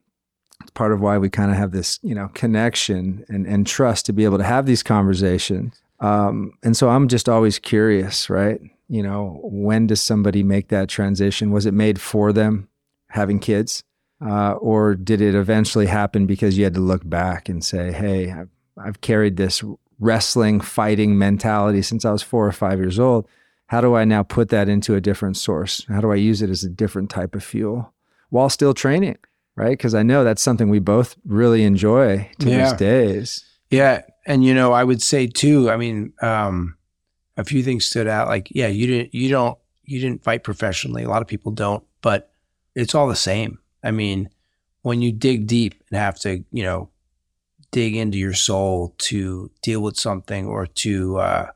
part 0.78 0.92
of 0.94 1.02
why 1.02 1.18
we 1.18 1.28
kind 1.28 1.50
of 1.50 1.58
have 1.58 1.72
this 1.72 2.00
you 2.04 2.14
know 2.14 2.30
connection 2.36 3.26
and, 3.30 3.48
and 3.48 3.66
trust 3.66 4.06
to 4.06 4.14
be 4.14 4.24
able 4.26 4.38
to 4.38 4.44
have 4.44 4.68
these 4.68 4.84
conversations. 4.84 5.82
Um, 6.00 6.54
and 6.62 6.78
so 6.78 6.90
i'm 6.90 7.08
just 7.08 7.28
always 7.28 7.58
curious 7.58 8.30
right? 8.30 8.62
You 8.88 9.02
know 9.02 9.40
when 9.44 9.88
does 9.88 10.02
somebody 10.02 10.44
make 10.44 10.68
that 10.68 10.88
transition? 10.88 11.52
Was 11.52 11.66
it 11.66 11.74
made 11.74 12.00
for 12.00 12.32
them 12.32 12.70
having 13.10 13.40
kids? 13.40 13.84
Uh, 14.22 14.54
or 14.54 14.96
did 14.96 15.20
it 15.20 15.36
eventually 15.36 15.88
happen 15.88 16.26
because 16.26 16.58
you 16.58 16.64
had 16.64 16.74
to 16.74 16.80
look 16.80 17.08
back 17.08 17.50
and 17.50 17.64
say 17.64 17.92
hey 17.92 18.32
i've, 18.32 18.50
I've 18.76 19.02
carried 19.02 19.38
this 19.38 19.64
wrestling 20.00 20.60
fighting 20.60 21.20
mentality 21.20 21.84
since 21.84 22.04
i 22.04 22.12
was 22.12 22.24
four 22.24 22.46
or 22.46 22.52
five 22.52 22.80
years 22.80 23.00
old. 23.00 23.28
How 23.68 23.82
do 23.82 23.96
I 23.96 24.06
now 24.06 24.24
put 24.24 24.50
that 24.50 24.70
into 24.70 24.96
a 24.96 25.02
different 25.02 25.38
source? 25.38 25.86
How 25.90 26.02
do 26.02 26.12
I 26.12 26.16
use 26.16 26.42
it 26.42 26.50
as 26.50 26.64
a 26.64 26.70
different 26.70 27.10
type 27.10 27.36
of 27.36 27.44
fuel 27.44 27.94
while 28.30 28.50
still 28.50 28.74
training? 28.74 29.18
Right. 29.58 29.72
Because 29.72 29.94
I 29.96 30.04
know 30.04 30.24
that's 30.24 30.42
something 30.42 30.70
we 30.70 30.80
both 30.80 31.16
really 31.26 31.64
enjoy 31.64 32.30
to 32.40 32.50
Yeah. 32.50 32.70
these 32.70 32.74
days. 32.80 33.44
yeah 33.72 34.04
and 34.26 34.46
you 34.46 34.54
know 34.54 34.72
i 34.72 34.82
would 34.84 35.02
say 35.02 35.26
too 35.28 35.70
i 35.70 35.76
mean 35.78 36.14
um 36.22 36.78
a 37.36 37.44
few 37.44 37.62
things 37.64 37.86
stood 37.86 38.08
out 38.08 38.28
like 38.30 38.48
yeah 38.52 38.68
you 38.68 38.88
didn't 38.88 39.14
you 39.14 39.28
don't 39.30 39.58
you 39.84 40.00
didn't 40.00 40.24
fight 40.24 40.42
professionally 40.44 41.04
a 41.04 41.10
lot 41.10 41.22
of 41.22 41.28
people 41.28 41.52
don't 41.52 41.84
but 42.02 42.30
it's 42.76 42.94
all 42.96 43.08
the 43.10 43.16
same 43.32 43.60
i 43.84 43.92
mean 43.92 44.30
when 44.84 45.02
you 45.02 45.12
dig 45.12 45.48
deep 45.48 45.74
and 45.90 46.00
have 46.00 46.18
to 46.20 46.44
you 46.52 46.64
know 46.64 46.90
dig 47.72 47.94
into 47.96 48.18
your 48.18 48.34
soul 48.34 48.94
to 48.98 49.52
deal 49.62 49.82
with 49.82 49.98
something 49.98 50.46
or 50.48 50.66
to 50.68 51.18
uh 51.18 51.48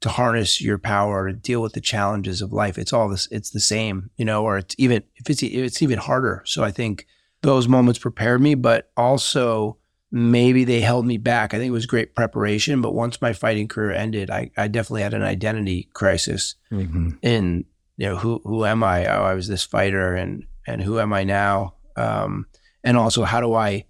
to 0.00 0.08
harness 0.08 0.60
your 0.62 0.78
power 0.78 1.28
to 1.28 1.34
deal 1.34 1.60
with 1.62 1.72
the 1.74 1.80
challenges 1.80 2.40
of 2.42 2.52
life 2.52 2.78
it's 2.78 2.92
all 2.92 3.08
this 3.08 3.28
it's 3.30 3.50
the 3.50 3.60
same 3.60 4.08
you 4.16 4.24
know 4.24 4.42
or 4.44 4.56
it's 4.58 4.74
even 4.78 5.02
if 5.16 5.28
it's 5.28 5.42
it's 5.42 5.82
even 5.82 5.98
harder 5.98 6.42
so 6.46 6.62
i 6.64 6.70
think 6.70 7.06
those 7.44 7.68
moments 7.68 7.98
prepared 7.98 8.40
me 8.40 8.54
but 8.54 8.90
also 8.96 9.76
maybe 10.10 10.64
they 10.64 10.80
held 10.80 11.06
me 11.06 11.16
back 11.18 11.54
i 11.54 11.58
think 11.58 11.68
it 11.68 11.72
was 11.72 11.86
great 11.86 12.14
preparation 12.14 12.80
but 12.80 12.94
once 12.94 13.20
my 13.22 13.32
fighting 13.32 13.68
career 13.68 13.92
ended 13.92 14.30
i, 14.30 14.50
I 14.56 14.68
definitely 14.68 15.02
had 15.02 15.14
an 15.14 15.22
identity 15.22 15.88
crisis 15.94 16.54
Mm-hmm. 16.72 17.10
in 17.22 17.64
you 17.96 18.08
know 18.08 18.16
who 18.16 18.40
who 18.42 18.64
am 18.64 18.82
I? 18.82 19.06
Oh, 19.06 19.22
I 19.22 19.34
was 19.34 19.46
this 19.46 19.62
fighter, 19.62 20.16
and 20.16 20.44
and 20.66 20.82
who 20.82 20.98
am 20.98 21.12
I 21.12 21.22
now? 21.22 21.74
Um, 21.96 22.46
and 22.82 22.96
also, 22.96 23.22
how 23.22 23.40
do 23.40 23.54
I, 23.54 23.84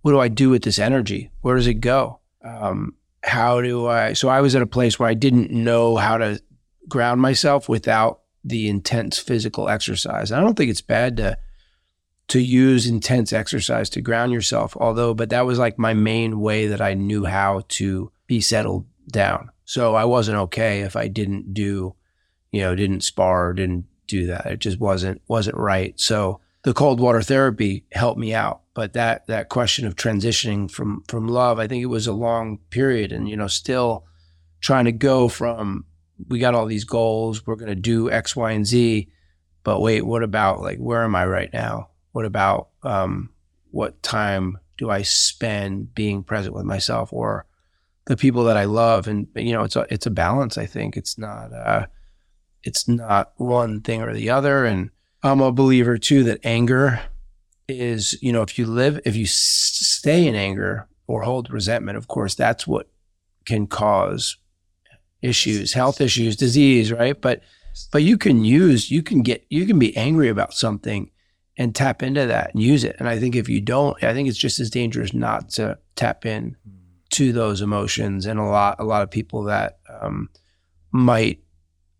what 0.00 0.12
do 0.12 0.18
I 0.18 0.28
do 0.28 0.48
with 0.48 0.62
this 0.62 0.78
energy? 0.78 1.30
Where 1.42 1.56
does 1.56 1.66
it 1.66 1.74
go? 1.74 2.20
Um, 2.42 2.94
how 3.22 3.60
do 3.60 3.86
I? 3.86 4.14
So 4.14 4.30
I 4.30 4.40
was 4.40 4.54
at 4.54 4.62
a 4.62 4.66
place 4.66 4.98
where 4.98 5.10
I 5.10 5.12
didn't 5.12 5.50
know 5.50 5.96
how 5.96 6.16
to 6.16 6.40
ground 6.88 7.20
myself 7.20 7.68
without 7.68 8.20
the 8.42 8.66
intense 8.66 9.18
physical 9.18 9.68
exercise. 9.68 10.30
And 10.30 10.40
I 10.40 10.42
don't 10.42 10.56
think 10.56 10.70
it's 10.70 10.80
bad 10.80 11.18
to 11.18 11.36
to 12.30 12.40
use 12.40 12.86
intense 12.86 13.32
exercise 13.32 13.90
to 13.90 14.00
ground 14.00 14.32
yourself. 14.32 14.76
Although, 14.76 15.14
but 15.14 15.30
that 15.30 15.46
was 15.46 15.58
like 15.58 15.78
my 15.78 15.94
main 15.94 16.40
way 16.40 16.68
that 16.68 16.80
I 16.80 16.94
knew 16.94 17.24
how 17.24 17.64
to 17.70 18.12
be 18.28 18.40
settled 18.40 18.86
down. 19.10 19.50
So 19.64 19.96
I 19.96 20.04
wasn't 20.04 20.38
okay 20.38 20.80
if 20.82 20.94
I 20.94 21.08
didn't 21.08 21.52
do, 21.52 21.96
you 22.52 22.60
know, 22.60 22.76
didn't 22.76 23.02
spar, 23.02 23.52
didn't 23.52 23.86
do 24.06 24.26
that. 24.26 24.46
It 24.46 24.60
just 24.60 24.78
wasn't 24.78 25.20
wasn't 25.26 25.56
right. 25.56 25.98
So 25.98 26.40
the 26.62 26.72
cold 26.72 27.00
water 27.00 27.20
therapy 27.20 27.84
helped 27.92 28.18
me 28.18 28.32
out. 28.32 28.62
But 28.74 28.92
that 28.92 29.26
that 29.26 29.48
question 29.48 29.86
of 29.86 29.96
transitioning 29.96 30.70
from 30.70 31.02
from 31.08 31.26
love, 31.26 31.58
I 31.58 31.66
think 31.66 31.82
it 31.82 31.86
was 31.86 32.06
a 32.06 32.12
long 32.12 32.58
period, 32.70 33.10
and 33.10 33.28
you 33.28 33.36
know, 33.36 33.48
still 33.48 34.04
trying 34.60 34.84
to 34.84 34.92
go 34.92 35.28
from 35.28 35.84
we 36.28 36.38
got 36.38 36.54
all 36.54 36.66
these 36.66 36.84
goals, 36.84 37.44
we're 37.46 37.56
going 37.56 37.70
to 37.70 37.74
do 37.74 38.10
X, 38.10 38.36
Y, 38.36 38.52
and 38.52 38.66
Z, 38.66 39.08
but 39.64 39.80
wait, 39.80 40.02
what 40.02 40.22
about 40.22 40.60
like 40.60 40.78
where 40.78 41.02
am 41.02 41.16
I 41.16 41.26
right 41.26 41.52
now? 41.52 41.89
What 42.12 42.24
about 42.24 42.68
um, 42.82 43.30
what 43.70 44.02
time 44.02 44.58
do 44.76 44.90
I 44.90 45.02
spend 45.02 45.94
being 45.94 46.22
present 46.22 46.54
with 46.54 46.64
myself 46.64 47.12
or 47.12 47.46
the 48.06 48.16
people 48.16 48.44
that 48.44 48.56
I 48.56 48.64
love? 48.64 49.06
And 49.06 49.28
you 49.34 49.52
know, 49.52 49.62
it's 49.62 49.76
a 49.76 49.86
it's 49.90 50.06
a 50.06 50.10
balance. 50.10 50.58
I 50.58 50.66
think 50.66 50.96
it's 50.96 51.18
not 51.18 51.52
uh, 51.52 51.86
it's 52.62 52.88
not 52.88 53.32
one 53.36 53.80
thing 53.80 54.02
or 54.02 54.12
the 54.12 54.30
other. 54.30 54.64
And 54.64 54.90
I'm 55.22 55.40
a 55.40 55.52
believer 55.52 55.98
too 55.98 56.24
that 56.24 56.40
anger 56.44 57.00
is 57.68 58.20
you 58.20 58.32
know 58.32 58.42
if 58.42 58.58
you 58.58 58.66
live 58.66 59.00
if 59.04 59.14
you 59.14 59.26
stay 59.26 60.26
in 60.26 60.34
anger 60.34 60.88
or 61.06 61.22
hold 61.22 61.50
resentment, 61.50 61.98
of 61.98 62.08
course, 62.08 62.34
that's 62.34 62.66
what 62.66 62.88
can 63.44 63.66
cause 63.66 64.36
issues, 65.22 65.72
health 65.72 66.00
issues, 66.00 66.36
disease, 66.36 66.92
right? 66.92 67.20
But 67.20 67.42
but 67.92 68.02
you 68.02 68.16
can 68.16 68.44
use 68.44 68.90
you 68.90 69.02
can 69.02 69.22
get 69.22 69.44
you 69.48 69.66
can 69.66 69.78
be 69.78 69.96
angry 69.96 70.28
about 70.28 70.54
something 70.54 71.10
and 71.60 71.74
tap 71.74 72.02
into 72.02 72.24
that 72.24 72.54
and 72.54 72.62
use 72.62 72.84
it. 72.84 72.96
And 72.98 73.06
I 73.06 73.18
think 73.18 73.36
if 73.36 73.46
you 73.46 73.60
don't, 73.60 74.02
I 74.02 74.14
think 74.14 74.30
it's 74.30 74.38
just 74.38 74.60
as 74.60 74.70
dangerous 74.70 75.12
not 75.12 75.50
to 75.50 75.76
tap 75.94 76.24
in 76.24 76.56
to 77.10 77.34
those 77.34 77.60
emotions. 77.60 78.24
And 78.24 78.40
a 78.40 78.44
lot 78.44 78.76
a 78.78 78.84
lot 78.84 79.02
of 79.02 79.10
people 79.10 79.42
that 79.42 79.78
um, 80.00 80.30
might 80.90 81.42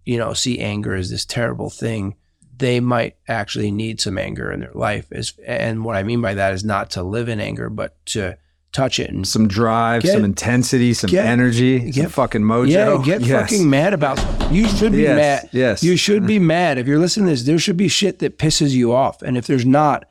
you 0.06 0.16
know 0.16 0.32
see 0.32 0.61
anger 0.61 0.94
as 0.94 1.11
this 1.11 1.26
terrible 1.26 1.68
thing. 1.68 2.16
They 2.56 2.80
might 2.80 3.16
actually 3.28 3.70
need 3.70 4.00
some 4.00 4.16
anger 4.16 4.50
in 4.50 4.61
their 4.61 4.72
life. 4.72 5.12
Is 5.12 5.34
and 5.46 5.84
what 5.84 5.96
I 5.96 6.04
mean 6.04 6.22
by 6.22 6.32
that 6.32 6.54
is 6.54 6.64
not 6.64 6.92
to 6.92 7.02
live 7.02 7.28
in 7.28 7.38
anger, 7.38 7.68
but 7.68 7.94
to 8.06 8.38
touch 8.73 8.99
it 9.01 9.11
and 9.11 9.27
some 9.27 9.49
drive, 9.49 10.03
Get- 10.03 10.12
some 10.12 10.25
intensity, 10.25 10.95
some 10.95 11.11
get- 11.11 11.27
energy, 11.27 11.91
some 11.93 12.07
fucking 12.07 12.43
mojo. 12.43 12.68
Yeah, 12.68 13.03
get 13.05 13.21
Yes. 13.23 13.51
fucking 13.51 13.68
mad 13.68 13.93
about. 13.95 14.18
You 14.53 14.66
should 14.68 14.93
be 14.93 15.03
Yes, 15.03 15.16
mad. 15.16 15.49
yes. 15.53 15.83
You 15.83 15.97
should 15.97 16.27
be 16.27 16.39
mad. 16.39 16.79
If 16.79 16.87
you're 16.87 16.99
listening 16.99 17.27
to 17.27 17.33
this, 17.33 17.43
there 17.45 17.59
should 17.59 17.77
be 17.77 17.89
shit 17.89 18.18
that 18.21 18.39
pisses 18.39 18.71
you 18.71 18.93
off. 18.93 19.23
And 19.23 19.37
if 19.37 19.47
there's 19.47 19.66
not, 19.66 20.07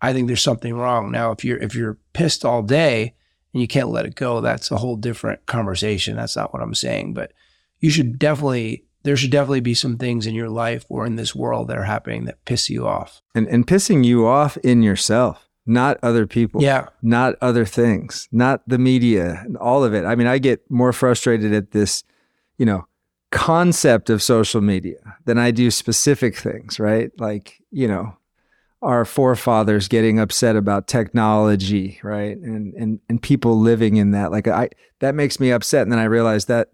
I 0.00 0.12
think 0.12 0.26
there's 0.28 0.42
something 0.42 0.74
wrong. 0.74 1.10
Now, 1.10 1.32
if 1.32 1.44
you're 1.44 1.58
if 1.58 1.74
you're 1.74 1.98
pissed 2.12 2.44
all 2.44 2.62
day 2.62 3.14
and 3.52 3.60
you 3.60 3.66
can't 3.66 3.88
let 3.88 4.04
it 4.06 4.14
go, 4.14 4.40
that's 4.40 4.70
a 4.70 4.76
whole 4.78 4.96
different 4.96 5.46
conversation. 5.46 6.16
That's 6.16 6.36
not 6.36 6.52
what 6.52 6.62
I'm 6.62 6.74
saying. 6.74 7.14
But 7.14 7.32
you 7.80 7.90
should 7.90 8.18
definitely 8.18 8.84
there 9.02 9.16
should 9.16 9.30
definitely 9.30 9.60
be 9.60 9.74
some 9.74 9.98
things 9.98 10.26
in 10.26 10.34
your 10.34 10.48
life 10.48 10.84
or 10.88 11.04
in 11.04 11.16
this 11.16 11.34
world 11.34 11.68
that 11.68 11.76
are 11.76 11.84
happening 11.84 12.24
that 12.24 12.42
piss 12.44 12.70
you 12.70 12.86
off. 12.86 13.20
and 13.34 13.46
and 13.48 13.66
pissing 13.66 14.04
you 14.04 14.26
off 14.26 14.56
in 14.58 14.82
yourself, 14.82 15.48
not 15.66 15.98
other 16.02 16.26
people. 16.26 16.62
Yeah. 16.62 16.88
not 17.02 17.36
other 17.40 17.64
things, 17.64 18.28
not 18.32 18.62
the 18.68 18.78
media, 18.78 19.44
all 19.60 19.84
of 19.84 19.94
it. 19.94 20.04
I 20.04 20.14
mean, 20.14 20.26
I 20.26 20.38
get 20.38 20.68
more 20.70 20.92
frustrated 20.92 21.52
at 21.52 21.70
this, 21.70 22.04
you 22.58 22.66
know, 22.66 22.86
concept 23.30 24.10
of 24.10 24.22
social 24.22 24.60
media 24.60 25.16
than 25.24 25.38
I 25.38 25.50
do 25.50 25.70
specific 25.70 26.36
things, 26.36 26.78
right? 26.78 27.10
Like, 27.18 27.60
you 27.70 27.88
know, 27.88 28.16
our 28.82 29.04
forefathers 29.06 29.88
getting 29.88 30.20
upset 30.20 30.56
about 30.56 30.86
technology, 30.86 31.98
right? 32.02 32.36
And 32.36 32.74
and 32.74 33.00
and 33.08 33.20
people 33.20 33.58
living 33.58 33.96
in 33.96 34.10
that. 34.10 34.30
Like 34.30 34.46
I 34.46 34.68
that 35.00 35.14
makes 35.14 35.40
me 35.40 35.50
upset. 35.50 35.82
And 35.82 35.90
then 35.92 35.98
I 35.98 36.04
realize 36.04 36.44
that 36.46 36.68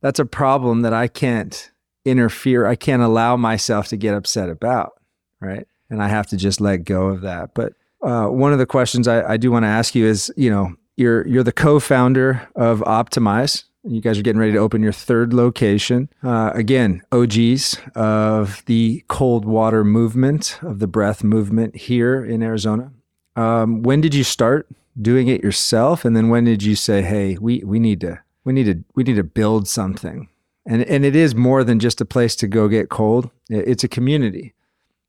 that's 0.00 0.18
a 0.18 0.26
problem 0.26 0.82
that 0.82 0.92
I 0.92 1.06
can't 1.06 1.70
interfere. 2.04 2.66
I 2.66 2.74
can't 2.74 3.02
allow 3.02 3.36
myself 3.36 3.86
to 3.88 3.96
get 3.96 4.14
upset 4.14 4.50
about, 4.50 5.00
right? 5.40 5.66
And 5.88 6.02
I 6.02 6.08
have 6.08 6.26
to 6.28 6.36
just 6.36 6.60
let 6.60 6.84
go 6.84 7.06
of 7.06 7.20
that. 7.20 7.54
But 7.54 7.74
uh, 8.02 8.26
one 8.26 8.52
of 8.52 8.58
the 8.58 8.66
questions 8.66 9.06
I, 9.06 9.32
I 9.32 9.36
do 9.36 9.50
want 9.50 9.64
to 9.64 9.68
ask 9.68 9.94
you 9.94 10.06
is, 10.06 10.32
you 10.36 10.50
know, 10.50 10.74
you're 10.96 11.26
you're 11.26 11.42
the 11.42 11.52
co-founder 11.52 12.48
of 12.54 12.80
Optimyze. 12.80 13.64
You 13.84 14.00
guys 14.00 14.18
are 14.18 14.22
getting 14.22 14.38
ready 14.38 14.52
to 14.52 14.58
open 14.58 14.82
your 14.82 14.92
third 14.92 15.32
location. 15.32 16.08
Uh, 16.22 16.52
again, 16.54 17.02
OGs 17.10 17.78
of 17.96 18.64
the 18.66 19.04
cold 19.08 19.44
water 19.44 19.82
movement, 19.82 20.60
of 20.62 20.78
the 20.78 20.86
breath 20.86 21.24
movement 21.24 21.74
here 21.74 22.24
in 22.24 22.42
Arizona. 22.42 22.92
Um, 23.34 23.82
when 23.82 24.00
did 24.00 24.14
you 24.14 24.22
start 24.22 24.68
doing 25.00 25.28
it 25.28 25.42
yourself, 25.42 26.04
and 26.04 26.14
then 26.14 26.28
when 26.28 26.44
did 26.44 26.62
you 26.62 26.76
say, 26.76 27.02
"Hey, 27.02 27.38
we 27.40 27.62
we 27.64 27.80
need 27.80 28.00
to 28.02 28.20
we 28.44 28.52
need 28.52 28.66
to 28.66 28.84
we 28.94 29.02
need 29.02 29.16
to 29.16 29.24
build 29.24 29.66
something"? 29.66 30.28
And 30.66 30.84
and 30.84 31.04
it 31.04 31.16
is 31.16 31.34
more 31.34 31.64
than 31.64 31.80
just 31.80 32.00
a 32.00 32.04
place 32.04 32.36
to 32.36 32.46
go 32.46 32.68
get 32.68 32.88
cold. 32.88 33.30
It's 33.48 33.82
a 33.82 33.88
community, 33.88 34.54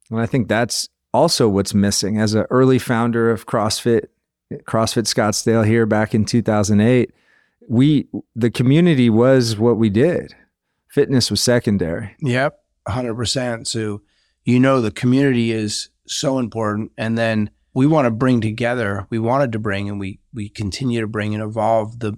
and 0.09 0.19
I 0.19 0.25
think 0.25 0.47
that's 0.47 0.89
also 1.13 1.47
what's 1.47 1.73
missing. 1.73 2.19
As 2.19 2.33
an 2.33 2.45
early 2.49 2.79
founder 2.79 3.29
of 3.29 3.45
CrossFit, 3.45 4.07
CrossFit 4.51 5.03
Scottsdale 5.03 5.65
here 5.65 5.85
back 5.85 6.13
in 6.13 6.25
2008, 6.25 7.11
we 7.69 8.07
the 8.35 8.51
community 8.51 9.09
was 9.09 9.57
what 9.57 9.77
we 9.77 9.89
did. 9.89 10.35
Fitness 10.89 11.31
was 11.31 11.41
secondary. 11.41 12.15
Yep, 12.19 12.59
hundred 12.87 13.15
percent. 13.15 13.67
So 13.67 14.01
you 14.43 14.59
know 14.59 14.81
the 14.81 14.91
community 14.91 15.51
is 15.51 15.89
so 16.05 16.39
important, 16.39 16.91
and 16.97 17.17
then 17.17 17.49
we 17.73 17.87
want 17.87 18.05
to 18.05 18.11
bring 18.11 18.41
together. 18.41 19.07
We 19.09 19.19
wanted 19.19 19.53
to 19.53 19.59
bring, 19.59 19.89
and 19.89 19.99
we 19.99 20.19
we 20.33 20.49
continue 20.49 21.01
to 21.01 21.07
bring 21.07 21.33
and 21.33 21.43
evolve 21.43 21.99
the 21.99 22.17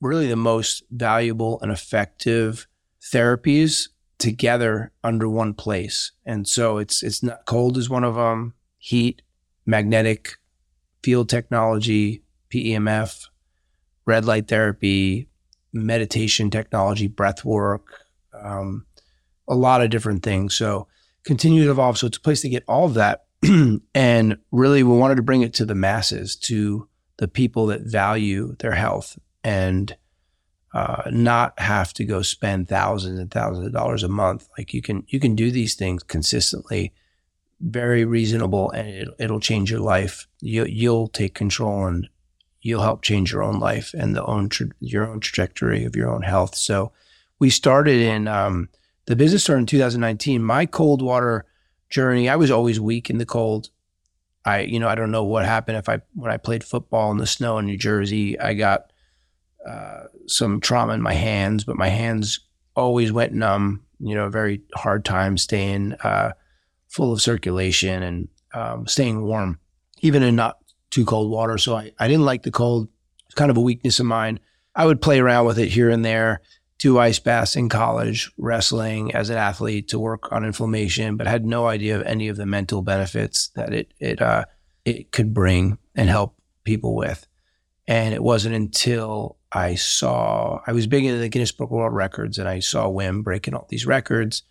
really 0.00 0.28
the 0.28 0.36
most 0.36 0.84
valuable 0.90 1.58
and 1.62 1.72
effective 1.72 2.66
therapies 3.00 3.88
together 4.18 4.92
under 5.04 5.28
one 5.28 5.54
place. 5.54 6.12
And 6.24 6.48
so 6.48 6.78
it's 6.78 7.02
it's 7.02 7.22
not 7.22 7.46
cold 7.46 7.76
is 7.76 7.90
one 7.90 8.04
of 8.04 8.14
them. 8.14 8.54
Heat, 8.78 9.22
magnetic 9.64 10.36
field 11.02 11.28
technology, 11.28 12.22
PEMF, 12.52 13.26
red 14.06 14.24
light 14.24 14.48
therapy, 14.48 15.28
meditation 15.72 16.50
technology, 16.50 17.06
breath 17.06 17.44
work, 17.44 17.86
um, 18.32 18.86
a 19.48 19.54
lot 19.54 19.82
of 19.82 19.90
different 19.90 20.22
things. 20.22 20.54
So 20.54 20.88
continue 21.24 21.64
to 21.64 21.70
evolve. 21.70 21.98
So 21.98 22.06
it's 22.06 22.18
a 22.18 22.22
place 22.22 22.40
to 22.42 22.48
get 22.48 22.64
all 22.68 22.86
of 22.86 22.94
that. 22.94 23.26
and 23.94 24.38
really, 24.50 24.82
we 24.82 24.96
wanted 24.96 25.16
to 25.16 25.22
bring 25.22 25.42
it 25.42 25.54
to 25.54 25.64
the 25.64 25.74
masses, 25.74 26.36
to 26.36 26.88
the 27.18 27.28
people 27.28 27.66
that 27.66 27.82
value 27.82 28.54
their 28.58 28.72
health 28.72 29.18
and 29.44 29.96
uh, 30.76 31.08
not 31.10 31.58
have 31.58 31.94
to 31.94 32.04
go 32.04 32.20
spend 32.20 32.68
thousands 32.68 33.18
and 33.18 33.30
thousands 33.30 33.66
of 33.66 33.72
dollars 33.72 34.02
a 34.02 34.08
month. 34.08 34.46
Like 34.58 34.74
you 34.74 34.82
can, 34.82 35.04
you 35.08 35.18
can 35.18 35.34
do 35.34 35.50
these 35.50 35.74
things 35.74 36.02
consistently, 36.02 36.92
very 37.60 38.04
reasonable, 38.04 38.70
and 38.72 38.86
it, 38.86 39.08
it'll 39.18 39.40
change 39.40 39.70
your 39.70 39.80
life. 39.80 40.26
You, 40.42 40.66
you'll 40.66 41.08
take 41.08 41.34
control 41.34 41.86
and 41.86 42.06
you'll 42.60 42.82
help 42.82 43.00
change 43.00 43.32
your 43.32 43.42
own 43.42 43.58
life 43.58 43.94
and 43.94 44.14
the 44.14 44.22
own 44.26 44.50
tra- 44.50 44.68
your 44.80 45.06
own 45.06 45.20
trajectory 45.20 45.86
of 45.86 45.96
your 45.96 46.10
own 46.10 46.20
health. 46.20 46.54
So 46.54 46.92
we 47.38 47.48
started 47.48 48.02
in 48.02 48.28
um, 48.28 48.68
the 49.06 49.16
business 49.16 49.44
started 49.44 49.60
in 49.60 49.66
2019. 49.66 50.42
My 50.42 50.66
cold 50.66 51.00
water 51.00 51.46
journey, 51.88 52.28
I 52.28 52.36
was 52.36 52.50
always 52.50 52.78
weak 52.78 53.08
in 53.08 53.16
the 53.16 53.24
cold. 53.24 53.70
I, 54.44 54.60
you 54.60 54.78
know, 54.78 54.88
I 54.88 54.94
don't 54.94 55.10
know 55.10 55.24
what 55.24 55.46
happened 55.46 55.78
if 55.78 55.88
I 55.88 56.02
when 56.12 56.30
I 56.30 56.36
played 56.36 56.62
football 56.62 57.10
in 57.12 57.16
the 57.16 57.26
snow 57.26 57.56
in 57.56 57.64
New 57.64 57.78
Jersey, 57.78 58.38
I 58.38 58.52
got 58.52 58.92
some 60.26 60.60
trauma 60.60 60.94
in 60.94 61.02
my 61.02 61.14
hands, 61.14 61.64
but 61.64 61.76
my 61.76 61.88
hands 61.88 62.40
always 62.74 63.12
went 63.12 63.32
numb. 63.32 63.82
You 63.98 64.14
know, 64.14 64.28
very 64.28 64.62
hard 64.74 65.04
time 65.04 65.38
staying 65.38 65.94
uh, 65.94 66.32
full 66.88 67.12
of 67.12 67.22
circulation 67.22 68.02
and 68.02 68.28
um, 68.52 68.86
staying 68.86 69.22
warm, 69.22 69.58
even 70.00 70.22
in 70.22 70.36
not 70.36 70.58
too 70.90 71.04
cold 71.04 71.30
water. 71.30 71.58
So 71.58 71.76
I, 71.76 71.92
I 71.98 72.08
didn't 72.08 72.26
like 72.26 72.42
the 72.42 72.50
cold. 72.50 72.88
It's 73.26 73.34
kind 73.34 73.50
of 73.50 73.56
a 73.56 73.62
weakness 73.62 73.98
of 73.98 74.06
mine. 74.06 74.38
I 74.74 74.84
would 74.84 75.00
play 75.00 75.18
around 75.18 75.46
with 75.46 75.58
it 75.58 75.68
here 75.68 75.90
and 75.90 76.04
there 76.04 76.42
do 76.78 76.98
ice 76.98 77.18
baths 77.18 77.56
in 77.56 77.68
college, 77.68 78.30
wrestling 78.36 79.14
as 79.14 79.30
an 79.30 79.36
athlete 79.36 79.88
to 79.88 79.98
work 79.98 80.30
on 80.30 80.44
inflammation, 80.44 81.16
but 81.16 81.26
had 81.26 81.46
no 81.46 81.66
idea 81.66 81.98
of 81.98 82.06
any 82.06 82.28
of 82.28 82.36
the 82.36 82.46
mental 82.46 82.82
benefits 82.82 83.48
that 83.54 83.72
it 83.72 83.94
it 83.98 84.20
uh, 84.20 84.44
it 84.84 85.10
could 85.12 85.32
bring 85.32 85.78
and 85.94 86.08
help 86.08 86.36
people 86.64 86.94
with. 86.94 87.26
And 87.88 88.12
it 88.12 88.22
wasn't 88.22 88.54
until 88.54 89.38
I 89.52 89.74
saw 89.76 90.60
I 90.66 90.72
was 90.72 90.86
big 90.86 91.04
into 91.04 91.18
the 91.20 91.28
Guinness 91.28 91.52
Book 91.52 91.70
of 91.70 91.72
World 91.72 91.94
Records, 91.94 92.38
and 92.38 92.48
I 92.48 92.60
saw 92.60 92.88
Wim 92.88 93.22
breaking 93.22 93.54
all 93.54 93.66
these 93.68 93.86
records. 93.86 94.42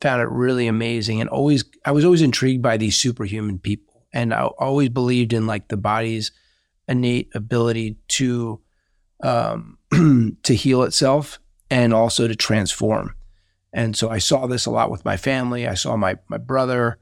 Found 0.00 0.22
it 0.22 0.28
really 0.30 0.68
amazing, 0.68 1.20
and 1.20 1.28
always 1.28 1.64
I 1.84 1.92
was 1.92 2.04
always 2.04 2.22
intrigued 2.22 2.62
by 2.62 2.76
these 2.76 2.96
superhuman 2.96 3.58
people, 3.58 4.06
and 4.12 4.32
I 4.32 4.44
always 4.44 4.90
believed 4.90 5.32
in 5.32 5.46
like 5.46 5.68
the 5.68 5.76
body's 5.76 6.30
innate 6.86 7.30
ability 7.34 7.98
to 8.08 8.60
um, 9.22 9.78
to 10.42 10.54
heal 10.54 10.84
itself 10.84 11.40
and 11.70 11.92
also 11.92 12.28
to 12.28 12.36
transform. 12.36 13.14
And 13.72 13.96
so 13.96 14.08
I 14.08 14.18
saw 14.18 14.46
this 14.46 14.66
a 14.66 14.70
lot 14.70 14.90
with 14.90 15.04
my 15.04 15.16
family. 15.16 15.66
I 15.66 15.74
saw 15.74 15.96
my 15.96 16.16
my 16.28 16.38
brother 16.38 16.98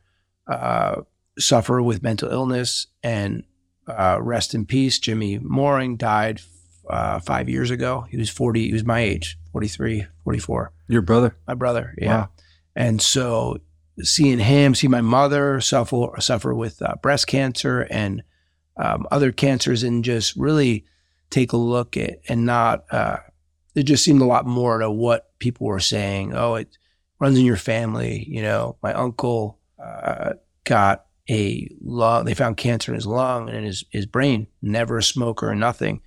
uh, 0.49 1.03
suffer 1.39 1.83
with 1.83 2.03
mental 2.03 2.31
illness, 2.31 2.87
and 3.03 3.45
uh, 3.87 4.19
rest 4.21 4.55
in 4.55 4.65
peace. 4.65 4.99
Jimmy 4.99 5.39
Moreng 5.39 5.99
died 5.99 6.41
uh, 6.89 7.21
five 7.21 7.49
years 7.49 7.71
ago. 7.71 8.07
He 8.11 8.17
was 8.17 8.31
forty. 8.31 8.67
He 8.67 8.73
was 8.73 8.85
my 8.85 9.01
age, 9.01 9.39
43, 9.53 10.07
44. 10.25 10.73
Your 10.89 11.03
brother? 11.03 11.37
My 11.47 11.55
brother, 11.55 11.95
yeah. 11.99 12.17
Wow. 12.17 12.29
And 12.75 13.01
so 13.01 13.59
seeing 14.03 14.39
him, 14.39 14.75
see 14.75 14.89
my 14.89 15.01
mother 15.01 15.61
suffer 15.61 16.09
suffer 16.19 16.55
with 16.55 16.83
uh, 16.83 16.95
breast 17.03 17.27
cancer 17.27 17.87
and 17.91 18.23
um, 18.77 19.07
other 19.11 19.33
cancers, 19.33 19.83
and 19.83 20.05
just 20.05 20.37
really 20.37 20.85
take 21.31 21.53
a 21.53 21.57
look 21.57 21.97
at 21.97 22.21
and 22.29 22.45
not. 22.45 22.85
Uh, 22.91 23.19
it 23.75 23.85
just 23.85 24.05
seemed 24.05 24.23
a 24.23 24.27
lot 24.27 24.47
more 24.47 24.79
to 24.79 24.91
what 24.91 25.39
people 25.39 25.67
were 25.67 25.81
saying. 25.81 26.35
Oh, 26.35 26.55
it 26.55 26.77
runs 27.19 27.39
in 27.39 27.45
your 27.45 27.57
family. 27.57 28.27
You 28.29 28.43
know, 28.43 28.77
my 28.83 28.93
uncle 28.93 29.59
uh, 29.83 30.35
got 30.65 31.07
a 31.29 31.69
lung. 31.83 32.25
They 32.25 32.35
found 32.35 32.57
cancer 32.57 32.93
in 32.93 32.97
his 32.97 33.07
lung 33.07 33.49
and 33.49 33.59
in 33.59 33.65
his 33.65 33.85
his 33.91 34.07
brain. 34.07 34.47
Never 34.61 34.99
a 34.99 35.03
smoker 35.03 35.51
or 35.51 35.55
nothing. 35.55 36.03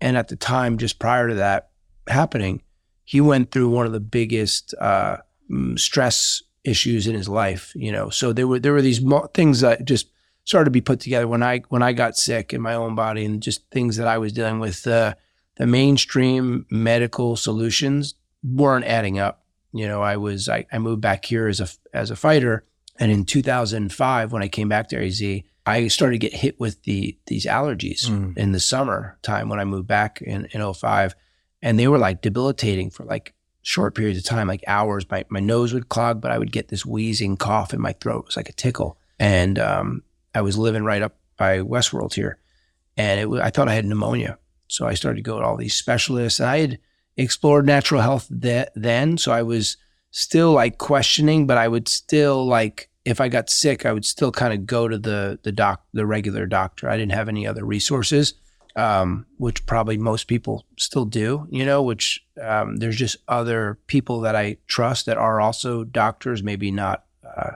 And 0.00 0.16
at 0.16 0.28
the 0.28 0.36
time, 0.36 0.78
just 0.78 0.98
prior 0.98 1.28
to 1.28 1.34
that 1.34 1.70
happening, 2.08 2.62
he 3.04 3.20
went 3.20 3.50
through 3.50 3.68
one 3.68 3.86
of 3.86 3.92
the 3.92 4.00
biggest 4.00 4.74
uh, 4.80 5.18
mm, 5.50 5.78
stress 5.78 6.42
issues 6.64 7.06
in 7.06 7.14
his 7.14 7.28
life. 7.28 7.72
You 7.74 7.92
know, 7.92 8.10
so 8.10 8.32
there 8.32 8.46
were 8.46 8.58
there 8.58 8.72
were 8.72 8.82
these 8.82 9.00
mo- 9.00 9.30
things 9.34 9.60
that 9.60 9.84
just 9.84 10.08
started 10.44 10.66
to 10.66 10.70
be 10.70 10.80
put 10.80 11.00
together 11.00 11.28
when 11.28 11.42
I 11.42 11.60
when 11.68 11.82
I 11.82 11.92
got 11.92 12.16
sick 12.16 12.52
in 12.52 12.60
my 12.60 12.74
own 12.74 12.94
body, 12.94 13.24
and 13.24 13.42
just 13.42 13.68
things 13.70 13.96
that 13.96 14.08
I 14.08 14.18
was 14.18 14.32
dealing 14.32 14.60
with. 14.60 14.86
Uh, 14.86 15.14
the 15.56 15.66
mainstream 15.66 16.66
medical 16.70 17.36
solutions 17.36 18.14
weren't 18.42 18.84
adding 18.84 19.18
up. 19.18 19.44
You 19.72 19.86
know, 19.86 20.02
I 20.02 20.16
was 20.16 20.48
I, 20.48 20.66
I 20.72 20.78
moved 20.78 21.00
back 21.00 21.24
here 21.24 21.48
as 21.48 21.60
a 21.60 21.68
as 21.92 22.10
a 22.10 22.16
fighter, 22.16 22.64
and 22.98 23.10
in 23.10 23.24
2005 23.24 24.32
when 24.32 24.42
I 24.42 24.48
came 24.48 24.68
back 24.68 24.88
to 24.88 25.04
AZ, 25.04 25.22
I 25.66 25.88
started 25.88 26.14
to 26.14 26.18
get 26.18 26.34
hit 26.40 26.60
with 26.60 26.82
the 26.82 27.16
these 27.26 27.46
allergies 27.46 28.06
Mm. 28.08 28.36
in 28.36 28.52
the 28.52 28.60
summer 28.60 29.18
time 29.22 29.48
when 29.48 29.60
I 29.60 29.64
moved 29.64 29.86
back 29.88 30.20
in 30.22 30.46
in 30.52 30.60
05 30.74 31.14
and 31.62 31.78
they 31.78 31.88
were 31.88 31.98
like 31.98 32.20
debilitating 32.20 32.90
for 32.90 33.04
like 33.04 33.32
short 33.62 33.94
periods 33.94 34.18
of 34.18 34.24
time, 34.24 34.46
like 34.46 34.62
hours. 34.66 35.06
My 35.10 35.24
my 35.30 35.40
nose 35.40 35.72
would 35.72 35.88
clog, 35.88 36.20
but 36.20 36.30
I 36.30 36.38
would 36.38 36.52
get 36.52 36.68
this 36.68 36.84
wheezing 36.84 37.36
cough 37.38 37.72
in 37.72 37.80
my 37.80 37.92
throat. 37.94 38.24
It 38.24 38.26
was 38.26 38.36
like 38.36 38.50
a 38.50 38.52
tickle, 38.52 38.98
and 39.18 39.58
um, 39.58 40.02
I 40.34 40.42
was 40.42 40.58
living 40.58 40.84
right 40.84 41.00
up 41.02 41.16
by 41.38 41.58
Westworld 41.60 42.12
here, 42.14 42.38
and 42.96 43.18
it 43.20 43.28
I 43.40 43.50
thought 43.50 43.68
I 43.68 43.74
had 43.74 43.86
pneumonia. 43.86 44.38
So 44.68 44.86
I 44.86 44.94
started 44.94 45.16
to 45.16 45.22
go 45.30 45.38
to 45.40 45.46
all 45.46 45.56
these 45.56 45.74
specialists, 45.76 46.40
and 46.40 46.48
I 46.50 46.58
had 46.58 46.78
explored 47.16 47.64
natural 47.64 48.02
health 48.02 48.28
th- 48.42 48.68
then. 48.74 49.16
So 49.18 49.32
I 49.32 49.42
was 49.42 49.76
still 50.10 50.52
like 50.52 50.76
questioning, 50.78 51.46
but 51.46 51.56
I 51.56 51.68
would 51.68 51.88
still 51.88 52.46
like 52.46 52.90
if 53.04 53.20
I 53.20 53.28
got 53.28 53.50
sick, 53.50 53.84
I 53.86 53.92
would 53.92 54.04
still 54.04 54.32
kind 54.32 54.52
of 54.54 54.66
go 54.66 54.88
to 54.88 54.98
the 54.98 55.38
the 55.42 55.52
doc, 55.52 55.84
the 55.92 56.06
regular 56.06 56.46
doctor. 56.46 56.88
I 56.88 56.96
didn't 56.96 57.12
have 57.12 57.28
any 57.28 57.46
other 57.46 57.64
resources 57.64 58.34
um, 58.76 59.24
which 59.36 59.64
probably 59.66 59.96
most 59.96 60.24
people 60.26 60.64
still 60.78 61.04
do, 61.04 61.46
you 61.50 61.64
know, 61.64 61.80
which 61.82 62.24
um, 62.42 62.76
there's 62.76 62.96
just 62.96 63.16
other 63.28 63.78
people 63.86 64.20
that 64.22 64.34
I 64.34 64.56
trust 64.66 65.06
that 65.06 65.16
are 65.16 65.40
also 65.40 65.84
doctors, 65.84 66.42
maybe 66.42 66.70
not, 66.72 67.04
uh, 67.24 67.52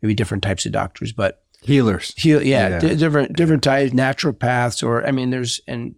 maybe 0.00 0.14
different 0.14 0.42
types 0.42 0.64
of 0.64 0.72
doctors, 0.72 1.12
but 1.12 1.42
Healers. 1.62 2.14
heal, 2.16 2.42
yeah, 2.42 2.68
Yeah. 2.68 2.78
di- 2.78 2.96
different, 2.96 3.36
different 3.36 3.62
types, 3.62 3.92
naturopaths, 3.92 4.82
or 4.82 5.06
I 5.06 5.10
mean, 5.10 5.28
there's, 5.30 5.60
and 5.68 5.96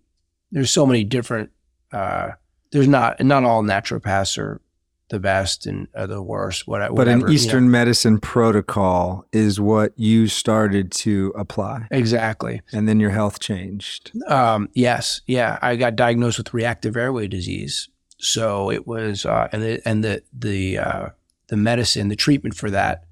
there's 0.50 0.70
so 0.72 0.84
many 0.84 1.04
different, 1.04 1.50
uh, 1.92 2.30
there's 2.72 2.88
not, 2.88 3.22
not 3.24 3.44
all 3.44 3.62
naturopaths 3.62 4.36
are 4.36 4.60
the 5.08 5.20
best 5.20 5.66
and 5.66 5.86
are 5.94 6.06
the 6.06 6.22
worst, 6.22 6.66
what, 6.66 6.94
But 6.94 7.08
an 7.08 7.20
you 7.20 7.26
know. 7.26 7.32
Eastern 7.32 7.70
medicine 7.70 8.18
protocol 8.18 9.24
is 9.32 9.60
what 9.60 9.92
you 9.96 10.26
started 10.26 10.90
to 10.92 11.32
apply. 11.36 11.86
Exactly. 11.90 12.60
And 12.72 12.88
then 12.88 12.98
your 12.98 13.10
health 13.10 13.38
changed. 13.38 14.12
Um, 14.28 14.68
yes, 14.74 15.20
yeah. 15.26 15.58
I 15.62 15.76
got 15.76 15.96
diagnosed 15.96 16.38
with 16.38 16.52
reactive 16.52 16.96
airway 16.96 17.28
disease. 17.28 17.88
So 18.18 18.70
it 18.70 18.86
was, 18.86 19.26
uh, 19.26 19.48
and 19.52 19.62
the 19.62 19.88
and 19.88 20.02
the 20.02 20.22
the 20.32 20.78
uh, 20.78 21.08
the 21.48 21.56
medicine, 21.56 22.08
the 22.08 22.16
treatment 22.16 22.56
for 22.56 22.70
that, 22.70 23.04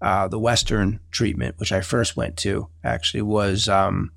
uh, 0.00 0.28
the 0.28 0.38
Western 0.38 1.00
treatment, 1.10 1.58
which 1.58 1.72
I 1.72 1.80
first 1.80 2.16
went 2.16 2.36
to, 2.38 2.68
actually 2.84 3.22
was 3.22 3.68
um, 3.68 4.12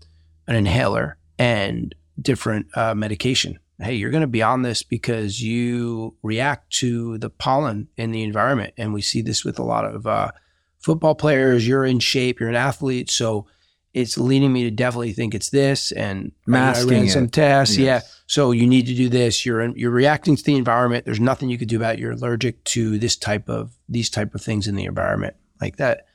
an 0.47 0.55
inhaler 0.55 1.17
and 1.39 1.93
different 2.21 2.67
uh, 2.77 2.93
medication. 2.93 3.59
Hey, 3.79 3.95
you're 3.95 4.11
going 4.11 4.21
to 4.21 4.27
be 4.27 4.41
on 4.41 4.63
this 4.63 4.81
because 4.81 5.41
you 5.41 6.15
react 6.23 6.71
to 6.73 7.17
the 7.19 7.29
pollen 7.29 7.89
in 7.95 8.11
the 8.11 8.23
environment, 8.23 8.73
and 8.77 8.93
we 8.93 9.01
see 9.01 9.21
this 9.21 9.45
with 9.45 9.59
a 9.59 9.63
lot 9.63 9.85
of 9.85 10.07
uh, 10.07 10.31
football 10.79 11.13
players. 11.15 11.67
You're 11.67 11.85
in 11.85 11.99
shape, 11.99 12.39
you're 12.39 12.49
an 12.49 12.55
athlete, 12.55 13.11
so 13.11 13.45
it's 13.93 14.17
leading 14.17 14.53
me 14.53 14.63
to 14.63 14.71
definitely 14.71 15.13
think 15.13 15.33
it's 15.33 15.49
this. 15.49 15.91
And 15.91 16.31
Masking 16.45 16.89
I 16.89 16.93
ran 16.93 17.05
it. 17.05 17.09
some 17.09 17.29
tests. 17.29 17.77
Yes. 17.77 18.03
Yeah. 18.03 18.09
So 18.27 18.51
you 18.51 18.67
need 18.67 18.85
to 18.87 18.93
do 18.93 19.09
this. 19.09 19.45
You're 19.45 19.61
in, 19.61 19.73
you're 19.75 19.89
reacting 19.89 20.35
to 20.35 20.43
the 20.43 20.55
environment. 20.55 21.05
There's 21.05 21.19
nothing 21.19 21.49
you 21.49 21.57
could 21.57 21.67
do 21.67 21.77
about 21.77 21.95
it. 21.95 21.99
You're 21.99 22.11
allergic 22.11 22.63
to 22.65 22.99
this 22.99 23.15
type 23.15 23.49
of 23.49 23.71
these 23.89 24.09
type 24.09 24.35
of 24.35 24.41
things 24.41 24.67
in 24.67 24.75
the 24.75 24.85
environment. 24.85 25.35
Like 25.59 25.77
that 25.77 26.05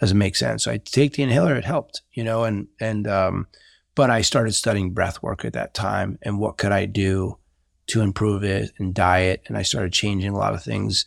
doesn't 0.00 0.18
make 0.18 0.36
sense. 0.36 0.64
So 0.64 0.72
I 0.72 0.78
take 0.78 1.14
the 1.14 1.22
inhaler. 1.22 1.56
It 1.56 1.64
helped, 1.64 2.02
you 2.12 2.24
know, 2.24 2.44
and 2.44 2.66
and 2.78 3.06
um, 3.06 3.46
but 3.94 4.10
I 4.10 4.22
started 4.22 4.52
studying 4.52 4.92
breath 4.92 5.22
work 5.22 5.44
at 5.44 5.52
that 5.54 5.74
time 5.74 6.18
and 6.22 6.38
what 6.38 6.56
could 6.58 6.72
I 6.72 6.86
do 6.86 7.36
to 7.88 8.00
improve 8.02 8.44
it 8.44 8.70
and 8.78 8.94
diet. 8.94 9.42
And 9.48 9.56
I 9.58 9.62
started 9.62 9.92
changing 9.92 10.30
a 10.32 10.36
lot 10.38 10.54
of 10.54 10.62
things 10.62 11.06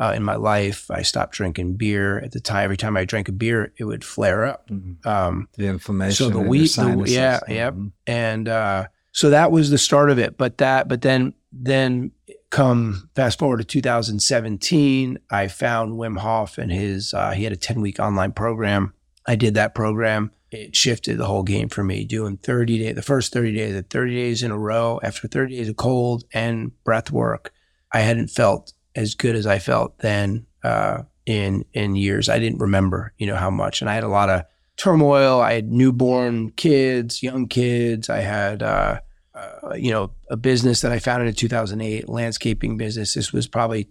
uh, 0.00 0.12
in 0.16 0.24
my 0.24 0.34
life. 0.34 0.90
I 0.90 1.02
stopped 1.02 1.34
drinking 1.34 1.76
beer 1.76 2.18
at 2.18 2.32
the 2.32 2.40
time. 2.40 2.64
Every 2.64 2.76
time 2.76 2.96
I 2.96 3.04
drank 3.04 3.28
a 3.28 3.32
beer, 3.32 3.72
it 3.78 3.84
would 3.84 4.04
flare 4.04 4.44
up. 4.44 4.68
Um, 5.04 5.48
The 5.56 5.66
inflammation. 5.68 6.14
so 6.16 6.30
the 6.30 6.40
wheat, 6.40 6.74
the, 6.74 7.04
yeah, 7.06 7.38
yeah, 7.48 7.70
Mhm. 7.70 7.92
and 8.06 8.48
uh, 8.48 8.86
so 9.12 9.30
that 9.30 9.52
was 9.52 9.70
the 9.70 9.78
start 9.78 10.10
of 10.10 10.18
it. 10.18 10.36
But 10.36 10.58
that, 10.58 10.88
but 10.88 11.02
then, 11.02 11.34
then 11.52 12.10
come 12.50 13.08
fast 13.14 13.38
forward 13.38 13.58
to 13.58 13.64
2017, 13.64 15.18
I 15.30 15.48
found 15.48 15.92
Wim 15.92 16.18
Hof 16.18 16.58
and 16.58 16.72
his. 16.72 17.14
Uh, 17.14 17.30
he 17.30 17.44
had 17.44 17.52
a 17.52 17.56
10 17.56 17.80
week 17.80 18.00
online 18.00 18.32
program. 18.32 18.92
I 19.26 19.36
did 19.36 19.54
that 19.54 19.74
program. 19.74 20.30
It 20.54 20.76
shifted 20.76 21.18
the 21.18 21.26
whole 21.26 21.42
game 21.42 21.68
for 21.68 21.84
me. 21.84 22.04
Doing 22.04 22.36
30 22.36 22.78
days, 22.78 22.94
the 22.94 23.02
first 23.02 23.32
30 23.32 23.54
days, 23.54 23.74
the 23.74 23.82
30 23.82 24.14
days 24.14 24.42
in 24.42 24.50
a 24.50 24.58
row 24.58 25.00
after 25.02 25.28
30 25.28 25.56
days 25.56 25.68
of 25.68 25.76
cold 25.76 26.24
and 26.32 26.72
breath 26.84 27.10
work. 27.10 27.52
I 27.92 28.00
hadn't 28.00 28.28
felt 28.28 28.72
as 28.94 29.14
good 29.14 29.36
as 29.36 29.46
I 29.46 29.58
felt 29.58 29.98
then 29.98 30.46
uh, 30.62 31.02
in 31.26 31.64
in 31.72 31.96
years. 31.96 32.28
I 32.28 32.38
didn't 32.38 32.60
remember, 32.60 33.12
you 33.18 33.26
know, 33.26 33.36
how 33.36 33.50
much, 33.50 33.80
and 33.80 33.90
I 33.90 33.94
had 33.94 34.04
a 34.04 34.08
lot 34.08 34.30
of 34.30 34.44
turmoil. 34.76 35.40
I 35.40 35.54
had 35.54 35.70
newborn 35.70 36.50
kids, 36.52 37.22
young 37.22 37.46
kids. 37.46 38.08
I 38.08 38.18
had, 38.18 38.62
uh, 38.62 39.00
uh, 39.34 39.74
you 39.74 39.90
know, 39.90 40.10
a 40.30 40.36
business 40.36 40.80
that 40.80 40.92
I 40.92 40.98
founded 40.98 41.28
in 41.28 41.34
2008, 41.34 42.08
landscaping 42.08 42.76
business. 42.76 43.14
This 43.14 43.32
was 43.32 43.46
probably 43.46 43.88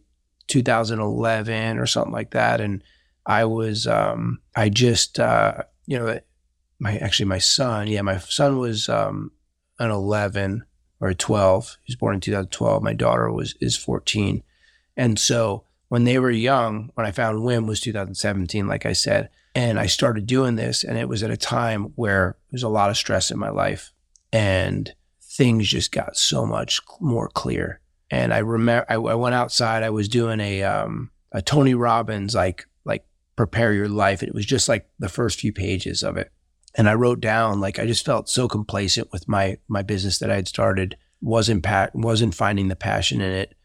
2011 0.47 1.77
or 1.77 1.85
something 1.85 2.11
like 2.13 2.31
that, 2.31 2.61
and 2.61 2.83
I 3.25 3.45
was, 3.45 3.87
um, 3.87 4.39
I 4.55 4.69
just, 4.69 5.19
uh, 5.19 5.63
you 5.85 5.97
know, 5.97 6.19
my 6.83 6.97
actually 6.97 7.27
my 7.27 7.37
son, 7.37 7.87
yeah, 7.87 8.01
my 8.01 8.17
son 8.17 8.59
was 8.59 8.89
um, 8.89 9.31
an 9.79 9.89
11 9.89 10.65
or 10.99 11.07
a 11.07 11.15
12. 11.15 11.77
He 11.81 11.91
was 11.93 11.95
born 11.95 12.15
in 12.15 12.19
2012. 12.19 12.83
My 12.83 12.93
daughter 12.93 13.31
was 13.31 13.55
is 13.61 13.77
14, 13.77 14.43
and 14.97 15.17
so 15.17 15.63
when 15.87 16.03
they 16.03 16.19
were 16.19 16.29
young, 16.29 16.91
when 16.95 17.05
I 17.05 17.11
found 17.11 17.39
Wim 17.39 17.67
was 17.67 17.79
2017, 17.79 18.67
like 18.67 18.85
I 18.85 18.93
said, 18.93 19.29
and 19.55 19.79
I 19.79 19.85
started 19.85 20.25
doing 20.27 20.55
this, 20.55 20.83
and 20.83 20.97
it 20.97 21.07
was 21.07 21.23
at 21.23 21.31
a 21.31 21.37
time 21.37 21.93
where 21.95 22.35
there 22.49 22.57
was 22.57 22.63
a 22.63 22.69
lot 22.69 22.89
of 22.89 22.97
stress 22.97 23.31
in 23.31 23.39
my 23.39 23.49
life, 23.49 23.93
and 24.33 24.93
things 25.21 25.69
just 25.69 25.93
got 25.93 26.17
so 26.17 26.45
much 26.45 26.81
more 26.99 27.29
clear. 27.29 27.79
And 28.11 28.33
I 28.33 28.39
remember 28.39 28.85
I, 28.89 28.95
I 28.95 29.15
went 29.15 29.35
outside. 29.35 29.83
I 29.83 29.89
was 29.89 30.09
doing 30.09 30.41
a 30.41 30.63
um, 30.63 31.11
a 31.31 31.41
Tony 31.41 31.75
Robbins 31.75 32.35
like 32.35 32.67
like 32.83 33.05
prepare 33.37 33.71
your 33.71 33.87
life. 33.87 34.21
It 34.21 34.35
was 34.35 34.45
just 34.45 34.67
like 34.67 34.89
the 34.99 35.07
first 35.07 35.39
few 35.39 35.53
pages 35.53 36.03
of 36.03 36.17
it. 36.17 36.29
And 36.75 36.89
I 36.89 36.93
wrote 36.95 37.19
down 37.19 37.59
like 37.59 37.77
I 37.79 37.85
just 37.85 38.05
felt 38.05 38.29
so 38.29 38.47
complacent 38.47 39.11
with 39.11 39.27
my 39.27 39.57
my 39.67 39.81
business 39.83 40.19
that 40.19 40.31
I 40.31 40.35
had 40.35 40.47
started. 40.47 40.97
wasn't 41.21 41.63
pa- 41.63 41.89
wasn't 41.93 42.35
finding 42.35 42.67
the 42.67 42.75
passion 42.75 43.21
in 43.21 43.31
it. 43.31 43.55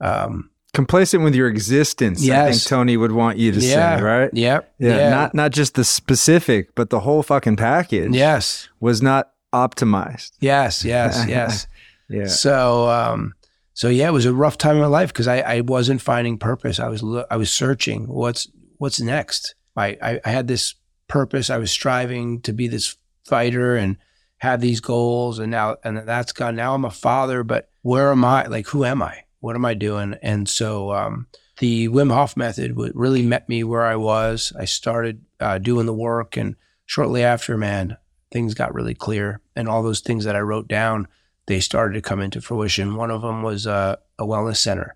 Um, 0.00 0.50
Complacent 0.72 1.24
with 1.24 1.34
your 1.34 1.48
existence. 1.48 2.28
I 2.30 2.50
think 2.52 2.62
Tony 2.62 2.96
would 2.96 3.10
want 3.12 3.38
you 3.38 3.50
to 3.50 3.58
yeah, 3.60 3.96
say, 3.96 4.02
right? 4.02 4.30
Yep. 4.32 4.74
Yeah, 4.78 5.10
Not 5.10 5.34
not 5.34 5.50
just 5.50 5.74
the 5.74 5.82
specific, 5.84 6.74
but 6.76 6.90
the 6.90 7.00
whole 7.00 7.22
fucking 7.24 7.56
package. 7.56 8.14
yes. 8.14 8.68
Was 8.78 9.02
not 9.02 9.32
optimized. 9.52 10.30
Yes. 10.40 10.84
Yes. 10.84 11.24
Yes. 11.28 11.66
Yeah. 12.08 12.26
So, 12.26 12.88
um, 12.88 13.34
so 13.74 13.88
yeah, 13.88 14.08
it 14.08 14.12
was 14.12 14.26
a 14.26 14.34
rough 14.34 14.58
time 14.58 14.76
in 14.76 14.82
my 14.82 14.88
life 14.88 15.12
because 15.12 15.28
I, 15.28 15.38
I 15.40 15.60
wasn't 15.60 16.00
finding 16.02 16.38
purpose. 16.38 16.80
I 16.80 16.88
was, 16.88 17.04
I 17.30 17.36
was 17.36 17.52
searching 17.52 18.06
what's, 18.08 18.48
what's 18.78 19.00
next. 19.00 19.54
I, 19.76 19.96
I, 20.02 20.20
I 20.24 20.30
had 20.30 20.48
this 20.48 20.74
purpose. 21.10 21.50
I 21.50 21.58
was 21.58 21.70
striving 21.70 22.40
to 22.42 22.52
be 22.52 22.68
this 22.68 22.96
fighter 23.26 23.76
and 23.76 23.98
had 24.38 24.60
these 24.62 24.80
goals 24.80 25.38
and 25.38 25.50
now, 25.50 25.76
and 25.84 25.98
that's 25.98 26.32
gone. 26.32 26.56
Now 26.56 26.74
I'm 26.74 26.86
a 26.86 26.90
father, 26.90 27.44
but 27.44 27.68
where 27.82 28.10
am 28.10 28.24
I? 28.24 28.46
Like, 28.46 28.68
who 28.68 28.84
am 28.84 29.02
I? 29.02 29.24
What 29.40 29.56
am 29.56 29.64
I 29.64 29.74
doing? 29.74 30.14
And 30.22 30.48
so, 30.48 30.92
um, 30.92 31.26
the 31.58 31.88
Wim 31.88 32.10
Hof 32.10 32.38
method 32.38 32.72
really 32.74 33.22
met 33.22 33.48
me 33.48 33.64
where 33.64 33.84
I 33.84 33.96
was. 33.96 34.52
I 34.58 34.64
started 34.64 35.22
uh, 35.40 35.58
doing 35.58 35.84
the 35.84 35.92
work, 35.92 36.38
and 36.38 36.56
shortly 36.86 37.22
after, 37.22 37.58
man, 37.58 37.98
things 38.32 38.54
got 38.54 38.74
really 38.74 38.94
clear. 38.94 39.42
And 39.54 39.68
all 39.68 39.82
those 39.82 40.00
things 40.00 40.24
that 40.24 40.36
I 40.36 40.40
wrote 40.40 40.68
down, 40.68 41.06
they 41.46 41.60
started 41.60 41.94
to 41.94 42.00
come 42.00 42.20
into 42.20 42.40
fruition. 42.40 42.96
One 42.96 43.10
of 43.10 43.20
them 43.20 43.42
was 43.42 43.66
a, 43.66 43.98
a 44.18 44.24
wellness 44.24 44.56
center, 44.56 44.94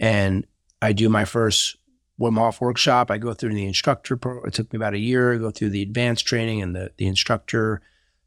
and 0.00 0.46
I 0.80 0.94
do 0.94 1.10
my 1.10 1.26
first 1.26 1.76
Wim 2.20 2.36
Hof 2.38 2.60
workshop. 2.60 3.10
I 3.10 3.18
go 3.18 3.32
through 3.34 3.54
the 3.54 3.66
instructor. 3.66 4.16
Pro- 4.16 4.42
it 4.44 4.54
took 4.54 4.72
me 4.72 4.76
about 4.76 4.94
a 4.94 4.98
year. 4.98 5.34
I 5.34 5.38
go 5.38 5.50
through 5.50 5.70
the 5.70 5.82
advanced 5.82 6.26
training 6.26 6.62
and 6.62 6.74
the 6.74 6.90
the 6.96 7.06
instructor 7.06 7.80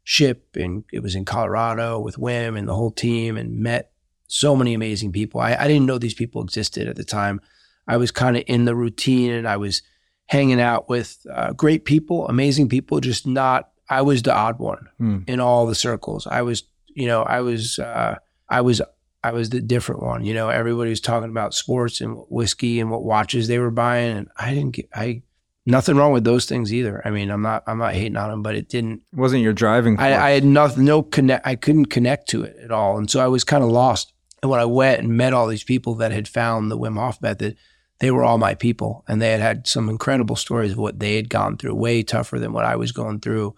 ship, 0.04 0.56
and 0.56 0.84
it 0.92 1.00
was 1.02 1.14
in 1.14 1.24
Colorado 1.24 1.98
with 2.00 2.16
Wim 2.16 2.58
and 2.58 2.66
the 2.68 2.74
whole 2.74 2.90
team, 2.90 3.36
and 3.36 3.58
met 3.60 3.92
so 4.26 4.56
many 4.56 4.72
amazing 4.74 5.12
people. 5.12 5.40
I, 5.40 5.54
I 5.54 5.68
didn't 5.68 5.86
know 5.86 5.98
these 5.98 6.14
people 6.14 6.42
existed 6.42 6.88
at 6.88 6.96
the 6.96 7.04
time. 7.04 7.40
I 7.86 7.96
was 7.98 8.10
kind 8.10 8.36
of 8.36 8.44
in 8.46 8.64
the 8.64 8.74
routine, 8.74 9.30
and 9.32 9.46
I 9.46 9.56
was 9.58 9.82
hanging 10.26 10.60
out 10.60 10.88
with 10.88 11.26
uh, 11.30 11.52
great 11.52 11.84
people, 11.84 12.26
amazing 12.28 12.68
people, 12.68 13.00
just 13.00 13.26
not. 13.26 13.68
I 13.90 14.00
was 14.02 14.22
the 14.22 14.32
odd 14.34 14.58
one 14.58 14.88
Hmm. 14.96 15.18
in 15.26 15.38
all 15.40 15.66
the 15.66 15.74
circles. 15.74 16.26
I 16.26 16.40
was, 16.42 16.62
you 16.94 17.06
know, 17.06 17.22
I 17.24 17.40
was, 17.40 17.78
uh, 17.78 18.16
I 18.48 18.62
was, 18.62 18.80
I 19.24 19.32
was 19.32 19.50
the 19.50 19.60
different 19.60 20.02
one. 20.02 20.24
You 20.24 20.34
know, 20.34 20.48
everybody 20.48 20.90
was 20.90 21.00
talking 21.00 21.30
about 21.30 21.54
sports 21.54 22.00
and 22.00 22.22
whiskey 22.28 22.80
and 22.80 22.90
what 22.90 23.04
watches 23.04 23.48
they 23.48 23.58
were 23.58 23.70
buying, 23.70 24.16
and 24.16 24.28
I 24.36 24.54
didn't 24.54 24.72
get. 24.72 24.88
I 24.94 25.22
nothing 25.64 25.96
wrong 25.96 26.12
with 26.12 26.24
those 26.24 26.46
things 26.46 26.72
either. 26.72 27.00
I 27.04 27.10
mean, 27.10 27.30
I'm 27.30 27.42
not, 27.42 27.62
I'm 27.66 27.78
not 27.78 27.94
hating 27.94 28.16
on 28.16 28.30
them, 28.30 28.42
but 28.42 28.54
it 28.54 28.68
didn't. 28.68 29.02
It 29.12 29.18
wasn't 29.18 29.42
your 29.42 29.52
driving. 29.52 29.98
I, 29.98 30.14
I 30.14 30.30
had 30.30 30.44
nothing, 30.44 30.84
no 30.84 31.02
connect. 31.02 31.46
I 31.46 31.54
couldn't 31.54 31.86
connect 31.86 32.28
to 32.30 32.42
it 32.42 32.56
at 32.62 32.70
all, 32.70 32.98
and 32.98 33.10
so 33.10 33.20
I 33.20 33.28
was 33.28 33.44
kind 33.44 33.62
of 33.62 33.70
lost. 33.70 34.12
And 34.42 34.50
when 34.50 34.60
I 34.60 34.64
went 34.64 35.00
and 35.00 35.16
met 35.16 35.32
all 35.32 35.46
these 35.46 35.62
people 35.64 35.94
that 35.96 36.10
had 36.10 36.26
found 36.26 36.70
the 36.70 36.78
Wim 36.78 36.98
Hof 36.98 37.22
method, 37.22 37.56
they 38.00 38.10
were 38.10 38.24
all 38.24 38.38
my 38.38 38.54
people, 38.54 39.04
and 39.06 39.22
they 39.22 39.30
had 39.30 39.40
had 39.40 39.68
some 39.68 39.88
incredible 39.88 40.34
stories 40.34 40.72
of 40.72 40.78
what 40.78 40.98
they 40.98 41.14
had 41.14 41.28
gone 41.28 41.56
through, 41.56 41.76
way 41.76 42.02
tougher 42.02 42.40
than 42.40 42.52
what 42.52 42.64
I 42.64 42.74
was 42.74 42.90
going 42.90 43.20
through, 43.20 43.54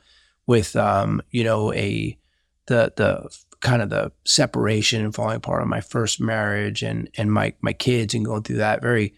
with 0.46 0.76
um, 0.76 1.22
you 1.30 1.42
know, 1.42 1.72
a 1.72 2.18
the 2.66 2.92
the 2.96 3.30
kind 3.64 3.80
of 3.80 3.88
the 3.88 4.12
separation 4.26 5.02
and 5.02 5.14
falling 5.14 5.38
apart 5.38 5.62
of 5.62 5.68
my 5.68 5.80
first 5.80 6.20
marriage 6.20 6.82
and 6.82 7.08
and 7.16 7.32
my 7.32 7.54
my 7.62 7.72
kids 7.72 8.14
and 8.14 8.24
going 8.24 8.42
through 8.42 8.58
that. 8.58 8.82
Very 8.82 9.14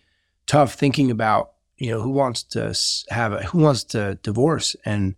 tough 0.47 0.75
thinking 0.75 1.11
about 1.11 1.53
you 1.77 1.91
know 1.91 2.01
who 2.01 2.11
wants 2.11 2.45
to 2.45 2.75
have 3.11 3.33
a 3.33 3.43
who 3.43 3.59
wants 3.59 3.85
to 3.85 4.19
divorce 4.23 4.77
and 4.85 5.17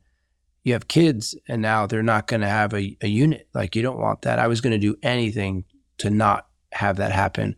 you 0.64 0.72
have 0.72 0.89
kids 0.89 1.37
and 1.47 1.62
now 1.62 1.87
they're 1.87 2.03
not 2.03 2.26
going 2.26 2.41
to 2.41 2.49
have 2.49 2.74
a, 2.74 2.97
a 3.03 3.07
unit. 3.07 3.49
Like 3.55 3.76
you 3.76 3.83
don't 3.83 4.01
want 4.01 4.22
that. 4.22 4.39
I 4.39 4.49
was 4.49 4.61
going 4.61 4.72
to 4.72 4.79
do 4.79 4.97
anything 5.03 5.64
to 5.99 6.11
not 6.11 6.49
have 6.72 6.97
that 6.97 7.12
happen. 7.12 7.55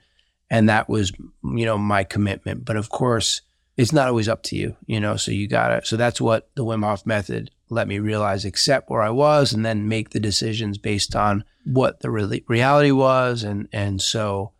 And 0.50 0.68
that 0.68 0.88
was 0.88 1.12
you 1.44 1.64
know 1.64 1.78
my 1.78 2.02
commitment. 2.02 2.64
But 2.64 2.76
of 2.76 2.90
course 2.90 3.42
it's 3.76 3.92
not 3.92 4.08
always 4.08 4.28
up 4.28 4.42
to 4.42 4.56
you 4.56 4.76
you 4.86 5.00
know 5.00 5.16
so 5.16 5.30
you 5.30 5.46
gotta 5.46 5.80
so 5.84 5.96
that's 5.96 6.20
what 6.20 6.50
the 6.54 6.64
wim 6.64 6.84
hof 6.84 7.06
method 7.06 7.50
let 7.70 7.88
me 7.88 7.98
realize 7.98 8.44
accept 8.44 8.90
where 8.90 9.02
i 9.02 9.10
was 9.10 9.52
and 9.52 9.64
then 9.64 9.88
make 9.88 10.10
the 10.10 10.20
decisions 10.20 10.78
based 10.78 11.16
on 11.16 11.44
what 11.64 12.00
the 12.00 12.10
really 12.10 12.44
reality 12.48 12.90
was 12.90 13.42
and 13.42 13.68
and 13.72 14.00
so 14.02 14.52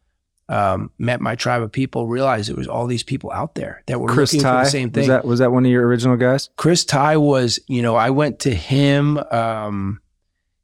um, 0.51 0.91
met 0.99 1.21
my 1.21 1.37
tribe 1.37 1.63
of 1.63 1.71
people 1.71 2.09
realized 2.09 2.51
it 2.51 2.57
was 2.57 2.67
all 2.67 2.89
these 2.89 3.05
people 3.05 3.31
out 3.31 3.55
there 3.55 3.85
that 3.87 4.01
were 4.01 4.09
Chris 4.09 4.33
looking 4.33 4.43
Ty 4.43 4.59
for 4.59 4.65
the 4.65 4.71
same 4.71 4.91
thing 4.91 5.03
was 5.03 5.09
that 5.09 5.25
was 5.25 5.39
that 5.39 5.53
one 5.53 5.65
of 5.65 5.71
your 5.71 5.87
original 5.87 6.17
guys? 6.17 6.51
Chris 6.57 6.85
Ty 6.85 7.19
was, 7.19 7.61
you 7.69 7.83
know, 7.83 7.95
I 7.95 8.11
went 8.11 8.41
to 8.41 8.53
him. 8.53 9.19
Um, 9.31 10.01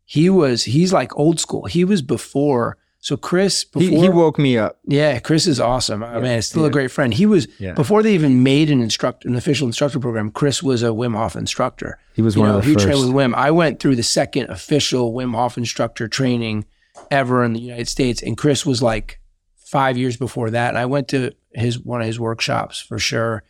he 0.04 0.28
was, 0.28 0.64
he's 0.64 0.92
like 0.92 1.16
old 1.16 1.38
school. 1.38 1.66
He 1.66 1.84
was 1.84 2.02
before. 2.02 2.78
So 3.06 3.16
Chris, 3.16 3.62
before, 3.62 3.88
He, 3.88 4.00
he 4.00 4.08
woke 4.08 4.36
me 4.36 4.58
up. 4.58 4.80
yeah, 4.84 5.20
Chris 5.20 5.46
is 5.46 5.60
awesome. 5.60 6.02
I 6.02 6.14
Yeah, 6.14 6.20
mean, 6.22 6.32
it's 6.38 6.48
still 6.48 6.62
yeah. 6.62 6.68
a 6.70 6.72
great 6.72 6.90
friend. 6.90 7.14
He 7.14 7.24
was 7.24 7.46
Yeah. 7.60 7.74
before 7.74 8.02
they 8.02 8.12
even 8.14 8.42
made 8.42 8.68
an 8.68 8.80
instructor, 8.80 9.28
an 9.28 9.36
official 9.36 9.68
instructor 9.68 10.00
program. 10.00 10.32
Chris 10.32 10.60
was 10.60 10.82
a 10.82 10.86
Wim 10.88 11.14
Hof 11.14 11.36
instructor. 11.36 12.00
He 12.14 12.22
was 12.22 12.34
You 12.34 12.40
one 12.40 12.50
know, 12.50 12.56
of 12.58 12.64
the 12.64 12.68
he 12.70 12.74
first. 12.74 12.84
trained 12.84 12.98
with 12.98 13.10
Wim. 13.14 13.32
I 13.36 13.52
went 13.52 13.78
through 13.78 13.94
the 13.94 14.02
second 14.02 14.50
official 14.50 15.12
Wim 15.14 15.36
Hof 15.36 15.56
instructor 15.56 16.08
training 16.08 16.64
ever 17.08 17.44
in 17.44 17.52
the 17.52 17.60
United 17.60 17.86
States, 17.86 18.20
and 18.24 18.36
Chris 18.36 18.66
was 18.66 18.82
like 18.82 19.20
five 19.54 19.96
years 19.96 20.16
before 20.16 20.50
that. 20.50 20.70
And 20.70 20.78
I 20.78 20.86
went 20.86 21.06
to 21.10 21.30
his 21.54 21.78
one 21.78 22.00
of 22.00 22.08
his 22.08 22.18
workshops 22.18 22.80
for 22.80 22.98
sure. 22.98 23.44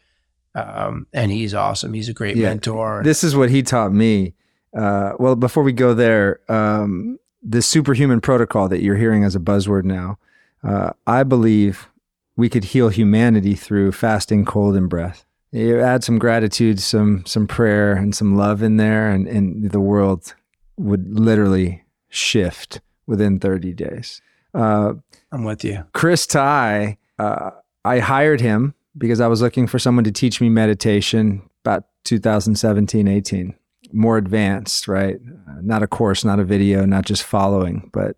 Um, 0.55 1.07
and 1.15 1.33
he's 1.33 1.55
awesome. 1.55 1.95
He's 1.95 2.11
a 2.11 2.13
great 2.13 2.37
mentor. 2.37 3.01
This 3.03 3.25
is 3.25 3.35
what 3.35 3.49
he 3.49 3.63
taught 3.63 3.91
me. 3.95 4.35
Uh, 4.77 5.13
well, 5.19 5.35
before 5.35 5.63
we 5.63 5.73
go 5.73 5.95
there, 5.95 6.41
um, 6.51 7.19
the 7.49 7.63
superhuman 7.63 8.21
protocol 8.21 8.69
that 8.69 8.83
you're 8.83 8.97
hearing 8.97 9.23
as 9.23 9.37
a 9.37 9.41
buzzword 9.41 9.85
now, 9.85 10.19
uh, 10.65 10.91
I 11.07 11.23
believe 11.23 11.89
we 12.37 12.49
could 12.49 12.65
heal 12.65 12.89
humanity 12.89 13.55
through 13.55 13.93
fasting, 13.93 14.45
cold, 14.45 14.77
and 14.77 14.91
breath. 14.91 15.25
You 15.53 15.81
add 15.81 16.03
some 16.03 16.19
gratitude, 16.19 16.81
some 16.81 17.25
some 17.25 17.47
prayer, 17.47 17.95
and 17.95 18.15
some 18.15 18.37
love 18.37 18.63
in 18.63 18.77
there, 18.77 19.11
and, 19.11 19.29
and 19.29 19.71
the 19.71 19.81
world 19.81 20.35
would 20.77 21.19
literally 21.19 21.85
shift 22.09 22.81
within 23.07 23.39
30 23.39 23.73
days. 23.73 24.21
Uh, 24.53 24.95
I'm 25.31 25.45
with 25.45 25.65
you. 25.65 25.85
Chris 25.93 26.27
Ty, 26.27 26.99
uh, 27.19 27.51
I 27.85 28.01
hired 28.01 28.41
him 28.41 28.75
because 28.99 29.21
I 29.21 29.29
was 29.29 29.41
looking 29.41 29.67
for 29.67 29.79
someone 29.79 30.05
to 30.05 30.13
teach 30.13 30.41
me 30.41 30.49
meditation 30.49 31.43
about 31.65 31.85
2017, 32.05 33.09
18, 33.09 33.55
more 33.93 34.19
advanced, 34.19 34.89
right? 34.89 35.17
Uh, 35.49 35.61
Not 35.63 35.83
a 35.83 35.87
course, 35.87 36.25
not 36.25 36.39
a 36.39 36.45
video, 36.45 36.85
not 36.85 37.05
just 37.05 37.23
following, 37.23 37.91
but 37.93 38.17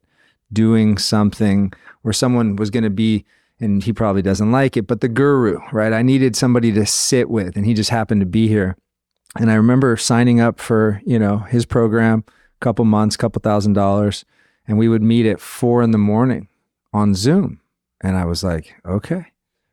doing 0.52 0.98
something 0.98 1.72
where 2.02 2.12
someone 2.12 2.56
was 2.56 2.70
going 2.70 2.84
to 2.84 2.90
be, 2.90 3.24
and 3.60 3.82
he 3.82 3.92
probably 3.92 4.22
doesn't 4.22 4.52
like 4.52 4.76
it, 4.76 4.86
but 4.86 5.00
the 5.00 5.08
guru, 5.08 5.58
right? 5.72 5.92
I 5.92 6.02
needed 6.02 6.36
somebody 6.36 6.72
to 6.72 6.86
sit 6.86 7.28
with, 7.28 7.56
and 7.56 7.66
he 7.66 7.74
just 7.74 7.90
happened 7.90 8.20
to 8.20 8.26
be 8.26 8.48
here. 8.48 8.76
And 9.36 9.50
I 9.50 9.54
remember 9.54 9.96
signing 9.96 10.40
up 10.40 10.58
for, 10.58 11.02
you 11.04 11.18
know, 11.18 11.38
his 11.38 11.66
program, 11.66 12.24
a 12.28 12.64
couple 12.64 12.84
months, 12.84 13.16
couple 13.16 13.40
thousand 13.40 13.74
dollars, 13.74 14.24
and 14.66 14.78
we 14.78 14.88
would 14.88 15.02
meet 15.02 15.26
at 15.26 15.40
four 15.40 15.82
in 15.82 15.90
the 15.90 15.98
morning 15.98 16.48
on 16.92 17.14
Zoom. 17.14 17.60
And 18.00 18.16
I 18.16 18.24
was 18.24 18.42
like, 18.42 18.74
okay, 18.86 19.26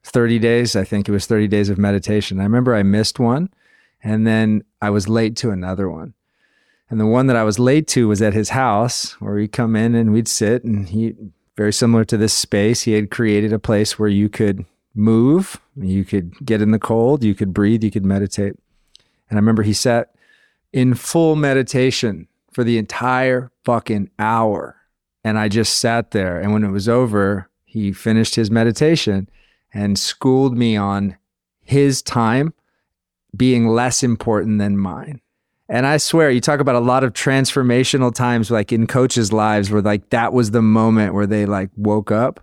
30 0.03 0.39
days. 0.39 0.75
I 0.75 0.83
think 0.83 1.07
it 1.07 1.11
was 1.11 1.25
30 1.25 1.47
days 1.47 1.69
of 1.69 1.77
meditation. 1.77 2.39
I 2.39 2.43
remember 2.43 2.75
I 2.75 2.83
missed 2.83 3.19
one 3.19 3.49
and 4.05 4.25
then 4.25 4.63
I 4.85 4.91
was 4.91 5.09
late 5.09 5.35
to 5.37 5.49
another 5.49 5.89
one. 5.89 6.13
And 6.91 6.99
the 6.99 7.07
one 7.07 7.25
that 7.25 7.35
I 7.35 7.43
was 7.43 7.57
late 7.57 7.87
to 7.89 8.07
was 8.07 8.21
at 8.21 8.35
his 8.35 8.49
house 8.49 9.13
where 9.19 9.33
we'd 9.33 9.51
come 9.51 9.75
in 9.75 9.95
and 9.95 10.13
we'd 10.13 10.27
sit 10.27 10.63
and 10.63 10.87
he, 10.87 11.15
very 11.57 11.73
similar 11.73 12.05
to 12.05 12.17
this 12.17 12.35
space, 12.35 12.83
he 12.83 12.93
had 12.93 13.09
created 13.09 13.51
a 13.51 13.57
place 13.57 13.97
where 13.97 14.09
you 14.09 14.29
could 14.29 14.63
move, 14.93 15.59
you 15.75 16.05
could 16.05 16.33
get 16.45 16.61
in 16.61 16.69
the 16.69 16.77
cold, 16.77 17.23
you 17.23 17.33
could 17.33 17.51
breathe, 17.51 17.83
you 17.83 17.89
could 17.89 18.05
meditate. 18.05 18.53
And 19.27 19.39
I 19.39 19.41
remember 19.41 19.63
he 19.63 19.73
sat 19.73 20.13
in 20.71 20.93
full 20.93 21.35
meditation 21.35 22.27
for 22.51 22.63
the 22.63 22.77
entire 22.77 23.51
fucking 23.63 24.11
hour. 24.19 24.77
And 25.23 25.39
I 25.39 25.47
just 25.47 25.79
sat 25.79 26.11
there. 26.11 26.39
And 26.39 26.53
when 26.53 26.63
it 26.63 26.69
was 26.69 26.87
over, 26.87 27.49
he 27.63 27.91
finished 27.91 28.35
his 28.35 28.51
meditation 28.51 29.29
and 29.73 29.97
schooled 29.97 30.55
me 30.55 30.77
on 30.77 31.17
his 31.63 32.03
time 32.03 32.53
being 33.35 33.67
less 33.67 34.03
important 34.03 34.59
than 34.59 34.77
mine. 34.77 35.21
And 35.67 35.87
I 35.87 35.97
swear, 35.97 36.29
you 36.29 36.41
talk 36.41 36.59
about 36.59 36.75
a 36.75 36.79
lot 36.79 37.03
of 37.03 37.13
transformational 37.13 38.13
times, 38.13 38.51
like 38.51 38.71
in 38.71 38.85
coaches' 38.85 39.33
lives, 39.33 39.71
where 39.71 39.81
like 39.81 40.09
that 40.11 40.31
was 40.31 40.51
the 40.51 40.61
moment 40.61 41.13
where 41.13 41.25
they 41.25 41.45
like 41.45 41.71
woke 41.75 42.11
up. 42.11 42.39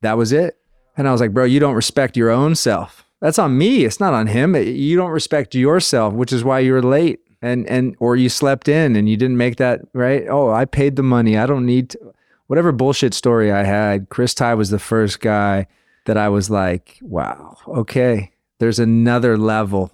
That 0.00 0.16
was 0.16 0.32
it. 0.32 0.56
And 0.96 1.06
I 1.06 1.12
was 1.12 1.20
like, 1.20 1.34
bro, 1.34 1.44
you 1.44 1.60
don't 1.60 1.74
respect 1.74 2.16
your 2.16 2.30
own 2.30 2.54
self. 2.54 3.04
That's 3.20 3.38
on 3.38 3.58
me. 3.58 3.84
It's 3.84 4.00
not 4.00 4.14
on 4.14 4.28
him. 4.28 4.54
You 4.56 4.96
don't 4.96 5.10
respect 5.10 5.54
yourself, 5.54 6.14
which 6.14 6.32
is 6.32 6.44
why 6.44 6.60
you 6.60 6.72
were 6.72 6.82
late 6.82 7.20
and 7.42 7.66
and 7.68 7.96
or 8.00 8.16
you 8.16 8.28
slept 8.28 8.68
in 8.68 8.96
and 8.96 9.08
you 9.08 9.16
didn't 9.16 9.36
make 9.36 9.56
that 9.56 9.80
right. 9.92 10.24
Oh, 10.28 10.50
I 10.50 10.64
paid 10.64 10.96
the 10.96 11.02
money. 11.02 11.36
I 11.36 11.46
don't 11.46 11.66
need 11.66 11.90
to. 11.90 12.14
whatever 12.46 12.72
bullshit 12.72 13.14
story 13.14 13.52
I 13.52 13.64
had. 13.64 14.08
Chris 14.08 14.34
Ty 14.34 14.54
was 14.54 14.70
the 14.70 14.78
first 14.78 15.20
guy 15.20 15.66
that 16.06 16.16
I 16.16 16.28
was 16.30 16.48
like, 16.48 16.98
wow, 17.02 17.56
okay, 17.68 18.32
there's 18.58 18.78
another 18.78 19.36
level 19.36 19.92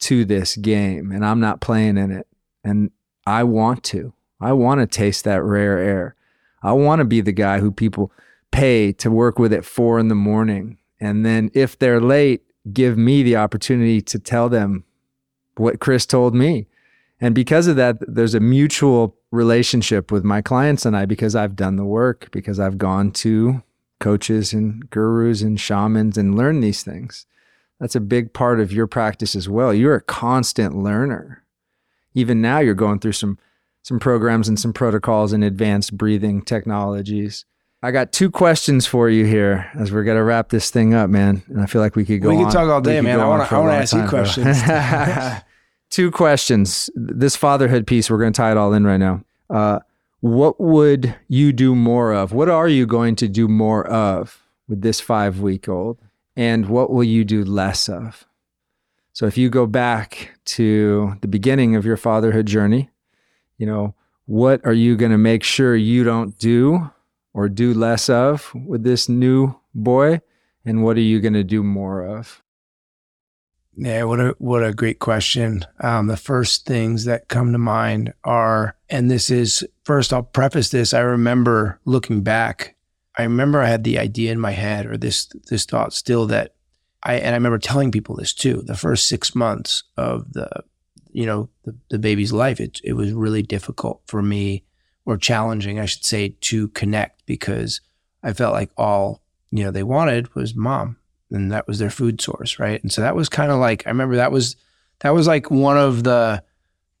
to 0.00 0.24
this 0.24 0.56
game, 0.56 1.10
and 1.12 1.24
I'm 1.24 1.40
not 1.40 1.60
playing 1.60 1.96
in 1.96 2.10
it, 2.10 2.26
and 2.62 2.90
I 3.26 3.44
want 3.44 3.82
to. 3.84 4.12
I 4.40 4.52
want 4.52 4.80
to 4.80 4.86
taste 4.86 5.24
that 5.24 5.42
rare 5.42 5.78
air. 5.78 6.16
I 6.62 6.72
want 6.72 7.00
to 7.00 7.04
be 7.04 7.20
the 7.20 7.32
guy 7.32 7.60
who 7.60 7.70
people 7.70 8.12
pay 8.50 8.92
to 8.92 9.10
work 9.10 9.38
with 9.38 9.52
at 9.52 9.64
four 9.64 9.98
in 9.98 10.08
the 10.08 10.14
morning. 10.14 10.78
And 11.00 11.24
then 11.24 11.50
if 11.54 11.78
they're 11.78 12.00
late, 12.00 12.42
give 12.72 12.96
me 12.96 13.22
the 13.22 13.36
opportunity 13.36 14.00
to 14.02 14.18
tell 14.18 14.48
them 14.48 14.84
what 15.56 15.80
Chris 15.80 16.06
told 16.06 16.34
me. 16.34 16.66
And 17.20 17.34
because 17.34 17.66
of 17.66 17.76
that, 17.76 17.96
there's 18.00 18.34
a 18.34 18.40
mutual 18.40 19.16
relationship 19.30 20.12
with 20.12 20.24
my 20.24 20.40
clients 20.40 20.86
and 20.86 20.96
I 20.96 21.06
because 21.06 21.34
I've 21.34 21.56
done 21.56 21.76
the 21.76 21.84
work, 21.84 22.28
because 22.30 22.60
I've 22.60 22.78
gone 22.78 23.10
to 23.12 23.62
coaches 24.00 24.52
and 24.52 24.88
gurus 24.90 25.42
and 25.42 25.58
shamans 25.58 26.18
and 26.18 26.36
learned 26.36 26.62
these 26.62 26.82
things. 26.82 27.26
That's 27.84 27.94
a 27.94 28.00
big 28.00 28.32
part 28.32 28.60
of 28.60 28.72
your 28.72 28.86
practice 28.86 29.36
as 29.36 29.46
well. 29.46 29.74
You're 29.74 29.96
a 29.96 30.00
constant 30.00 30.74
learner. 30.74 31.44
Even 32.14 32.40
now 32.40 32.58
you're 32.58 32.72
going 32.72 32.98
through 32.98 33.12
some 33.12 33.38
some 33.82 33.98
programs 33.98 34.48
and 34.48 34.58
some 34.58 34.72
protocols 34.72 35.34
and 35.34 35.44
advanced 35.44 35.94
breathing 35.98 36.40
technologies. 36.40 37.44
I 37.82 37.90
got 37.90 38.10
two 38.10 38.30
questions 38.30 38.86
for 38.86 39.10
you 39.10 39.26
here 39.26 39.70
as 39.78 39.92
we're 39.92 40.04
gonna 40.04 40.24
wrap 40.24 40.48
this 40.48 40.70
thing 40.70 40.94
up, 40.94 41.10
man. 41.10 41.42
And 41.48 41.60
I 41.60 41.66
feel 41.66 41.82
like 41.82 41.94
we 41.94 42.06
could 42.06 42.22
go. 42.22 42.30
We 42.30 42.36
can 42.36 42.46
on- 42.46 42.52
talk 42.52 42.70
all 42.70 42.80
day, 42.80 43.02
man. 43.02 43.20
I 43.20 43.28
wanna- 43.28 43.48
I 43.50 43.58
wanna 43.58 43.72
ask 43.72 43.94
you 43.94 44.08
questions. 44.08 44.62
two 45.90 46.10
questions. 46.10 46.88
This 46.94 47.36
fatherhood 47.36 47.86
piece, 47.86 48.08
we're 48.08 48.16
gonna 48.16 48.30
tie 48.30 48.52
it 48.52 48.56
all 48.56 48.72
in 48.72 48.86
right 48.86 48.96
now. 48.96 49.22
Uh, 49.50 49.80
what 50.20 50.58
would 50.58 51.14
you 51.28 51.52
do 51.52 51.74
more 51.74 52.14
of? 52.14 52.32
What 52.32 52.48
are 52.48 52.66
you 52.66 52.86
going 52.86 53.14
to 53.16 53.28
do 53.28 53.46
more 53.46 53.86
of 53.86 54.40
with 54.70 54.80
this 54.80 55.00
five 55.00 55.40
week 55.40 55.68
old? 55.68 55.98
And 56.36 56.68
what 56.68 56.90
will 56.90 57.04
you 57.04 57.24
do 57.24 57.44
less 57.44 57.88
of? 57.88 58.26
So 59.12 59.26
if 59.26 59.38
you 59.38 59.48
go 59.48 59.66
back 59.66 60.32
to 60.46 61.16
the 61.20 61.28
beginning 61.28 61.76
of 61.76 61.86
your 61.86 61.96
fatherhood 61.96 62.46
journey, 62.46 62.90
you 63.58 63.66
know, 63.66 63.94
what 64.26 64.64
are 64.64 64.72
you 64.72 64.96
going 64.96 65.12
to 65.12 65.18
make 65.18 65.44
sure 65.44 65.76
you 65.76 66.02
don't 66.02 66.36
do 66.38 66.90
or 67.32 67.48
do 67.48 67.72
less 67.74 68.08
of 68.08 68.52
with 68.54 68.82
this 68.82 69.08
new 69.08 69.54
boy? 69.74 70.20
And 70.64 70.82
what 70.82 70.96
are 70.96 71.02
you 71.02 71.20
going 71.20 71.34
to 71.34 71.44
do 71.44 71.62
more 71.62 72.02
of? 72.02 72.42
Yeah, 73.76 74.04
what 74.04 74.20
a 74.20 74.34
what 74.38 74.64
a 74.64 74.72
great 74.72 75.00
question. 75.00 75.64
Um, 75.80 76.06
the 76.06 76.16
first 76.16 76.64
things 76.64 77.06
that 77.06 77.28
come 77.28 77.52
to 77.52 77.58
mind 77.58 78.14
are, 78.22 78.76
and 78.88 79.10
this 79.10 79.30
is 79.30 79.66
first. 79.82 80.12
I'll 80.12 80.22
preface 80.22 80.70
this. 80.70 80.94
I 80.94 81.00
remember 81.00 81.80
looking 81.84 82.22
back. 82.22 82.76
I 83.16 83.22
remember 83.22 83.60
I 83.60 83.68
had 83.68 83.84
the 83.84 83.98
idea 83.98 84.32
in 84.32 84.40
my 84.40 84.50
head, 84.52 84.86
or 84.86 84.96
this 84.96 85.26
this 85.48 85.64
thought 85.64 85.92
still 85.92 86.26
that 86.26 86.54
I 87.02 87.14
and 87.14 87.30
I 87.30 87.34
remember 87.34 87.58
telling 87.58 87.92
people 87.92 88.16
this 88.16 88.32
too. 88.32 88.62
The 88.64 88.76
first 88.76 89.08
six 89.08 89.34
months 89.34 89.84
of 89.96 90.32
the, 90.32 90.48
you 91.12 91.26
know, 91.26 91.48
the, 91.64 91.76
the 91.90 91.98
baby's 91.98 92.32
life, 92.32 92.60
it 92.60 92.80
it 92.82 92.94
was 92.94 93.12
really 93.12 93.42
difficult 93.42 94.02
for 94.06 94.22
me, 94.22 94.64
or 95.04 95.16
challenging, 95.16 95.78
I 95.78 95.86
should 95.86 96.04
say, 96.04 96.36
to 96.40 96.68
connect 96.68 97.24
because 97.26 97.80
I 98.22 98.32
felt 98.32 98.54
like 98.54 98.70
all 98.76 99.22
you 99.50 99.62
know 99.62 99.70
they 99.70 99.82
wanted 99.84 100.34
was 100.34 100.54
mom 100.54 100.96
and 101.30 101.52
that 101.52 101.66
was 101.66 101.78
their 101.78 101.90
food 101.90 102.20
source, 102.20 102.58
right? 102.58 102.82
And 102.82 102.92
so 102.92 103.02
that 103.02 103.16
was 103.16 103.28
kind 103.28 103.50
of 103.50 103.58
like 103.58 103.86
I 103.86 103.90
remember 103.90 104.16
that 104.16 104.32
was 104.32 104.56
that 105.00 105.14
was 105.14 105.26
like 105.26 105.50
one 105.50 105.76
of 105.76 106.04
the 106.04 106.42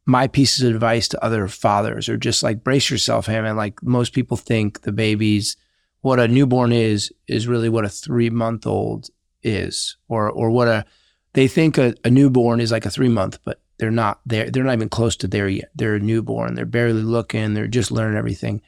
my 0.06 0.26
pieces 0.26 0.62
of 0.62 0.74
advice 0.74 1.08
to 1.08 1.24
other 1.24 1.48
fathers 1.48 2.08
or 2.08 2.16
just 2.16 2.42
like 2.42 2.62
brace 2.62 2.90
yourself, 2.90 3.28
man. 3.28 3.56
Like 3.56 3.82
most 3.82 4.12
people 4.12 4.36
think 4.36 4.82
the 4.82 4.92
babies, 4.92 5.56
what 6.04 6.20
a 6.20 6.28
newborn 6.28 6.70
is, 6.70 7.10
is 7.26 7.48
really 7.48 7.70
what 7.70 7.86
a 7.86 7.88
three 7.88 8.28
month 8.28 8.66
old 8.66 9.08
is, 9.42 9.96
or 10.06 10.30
or 10.30 10.50
what 10.50 10.68
a 10.68 10.84
they 11.32 11.48
think 11.48 11.78
a, 11.78 11.94
a 12.04 12.10
newborn 12.10 12.60
is 12.60 12.70
like 12.70 12.84
a 12.84 12.90
three 12.90 13.08
month, 13.08 13.38
but 13.42 13.62
they're 13.78 13.90
not 13.90 14.20
there. 14.26 14.50
They're 14.50 14.64
not 14.64 14.74
even 14.74 14.90
close 14.90 15.16
to 15.16 15.26
there 15.26 15.48
yet. 15.48 15.70
They're 15.74 15.94
a 15.94 16.00
newborn. 16.00 16.56
They're 16.56 16.66
barely 16.66 17.00
looking. 17.00 17.54
They're 17.54 17.66
just 17.68 17.90
learning 17.90 18.18
everything. 18.18 18.60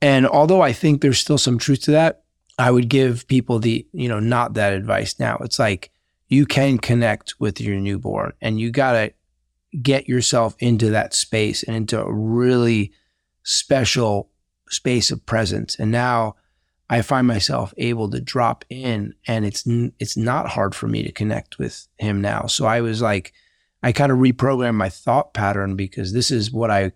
And 0.00 0.24
although 0.24 0.60
I 0.60 0.72
think 0.72 1.00
there's 1.00 1.18
still 1.18 1.36
some 1.36 1.58
truth 1.58 1.82
to 1.82 1.90
that, 1.90 2.22
I 2.56 2.70
would 2.70 2.88
give 2.88 3.26
people 3.26 3.58
the, 3.58 3.84
you 3.92 4.08
know, 4.08 4.20
not 4.20 4.54
that 4.54 4.72
advice 4.72 5.18
now. 5.18 5.38
It's 5.40 5.58
like 5.58 5.90
you 6.28 6.46
can 6.46 6.78
connect 6.78 7.40
with 7.40 7.60
your 7.60 7.80
newborn 7.80 8.34
and 8.40 8.60
you 8.60 8.70
got 8.70 8.92
to 8.92 9.12
get 9.82 10.08
yourself 10.08 10.54
into 10.60 10.90
that 10.90 11.12
space 11.12 11.64
and 11.64 11.74
into 11.74 12.00
a 12.00 12.12
really 12.12 12.92
special 13.42 14.30
space 14.68 15.10
of 15.10 15.26
presence. 15.26 15.74
And 15.74 15.90
now 15.90 16.36
I 16.92 17.00
find 17.00 17.26
myself 17.26 17.72
able 17.78 18.10
to 18.10 18.20
drop 18.20 18.66
in 18.68 19.14
and 19.26 19.46
it's 19.46 19.64
it's 19.98 20.14
not 20.14 20.50
hard 20.50 20.74
for 20.74 20.88
me 20.88 21.02
to 21.02 21.10
connect 21.10 21.58
with 21.58 21.88
him 21.98 22.20
now. 22.20 22.44
So 22.44 22.66
I 22.66 22.82
was 22.82 23.00
like 23.00 23.32
I 23.82 23.92
kind 23.92 24.12
of 24.12 24.18
reprogrammed 24.18 24.74
my 24.74 24.90
thought 24.90 25.32
pattern 25.32 25.74
because 25.74 26.12
this 26.12 26.30
is 26.30 26.52
what 26.52 26.70
I 26.70 26.92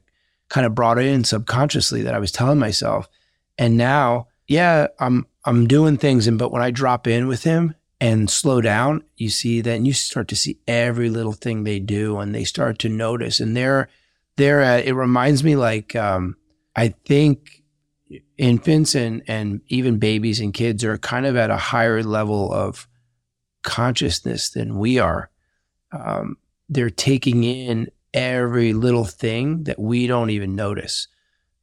kind 0.51 0.67
of 0.67 0.75
brought 0.75 0.99
in 0.99 1.25
subconsciously 1.25 2.03
that 2.03 2.15
I 2.15 2.19
was 2.19 2.31
telling 2.31 2.59
myself. 2.59 3.09
And 3.57 3.79
now, 3.79 4.29
yeah, 4.47 4.89
I'm 5.01 5.27
I'm 5.47 5.67
doing 5.67 5.97
things, 5.97 6.27
and 6.27 6.39
but 6.39 6.53
when 6.53 6.61
I 6.61 6.71
drop 6.71 7.07
in 7.07 7.27
with 7.27 7.45
him 7.45 7.75
and 7.99 8.29
slow 8.29 8.61
down, 8.61 9.03
you 9.17 9.31
see 9.31 9.63
that, 9.63 9.77
and 9.77 9.87
you 9.87 9.95
start 9.95 10.29
to 10.29 10.37
see 10.37 10.59
every 10.69 11.09
little 11.09 11.33
thing 11.33 11.65
they 11.65 11.81
do, 11.81 12.19
and 12.19 12.35
they 12.35 12.45
start 12.45 12.79
to 12.81 12.91
notice, 12.91 13.41
and 13.41 13.57
they're 13.57 13.89
they're 14.37 14.61
at, 14.61 14.85
it 14.85 14.93
reminds 14.93 15.43
me 15.43 15.57
like 15.57 15.97
um, 15.97 16.37
I 16.77 16.89
think 17.07 17.56
infants 18.39 18.95
and 18.95 19.23
and 19.27 19.61
even 19.69 19.99
babies 19.99 20.41
and 20.41 20.53
kids 20.53 20.85
are 20.85 20.99
kind 20.99 21.27
of 21.27 21.37
at 21.37 21.51
a 21.51 21.57
higher 21.57 22.03
level 22.03 22.53
of 22.53 22.87
consciousness 23.63 24.51
than 24.51 24.79
we 24.79 24.99
are. 24.99 25.31
Um, 25.93 26.37
they're 26.69 26.91
taking 26.91 27.45
in 27.45 27.91
every 28.13 28.73
little 28.73 29.05
thing 29.05 29.65
that 29.65 29.79
we 29.79 30.07
don't 30.07 30.31
even 30.31 30.55
notice. 30.55 31.09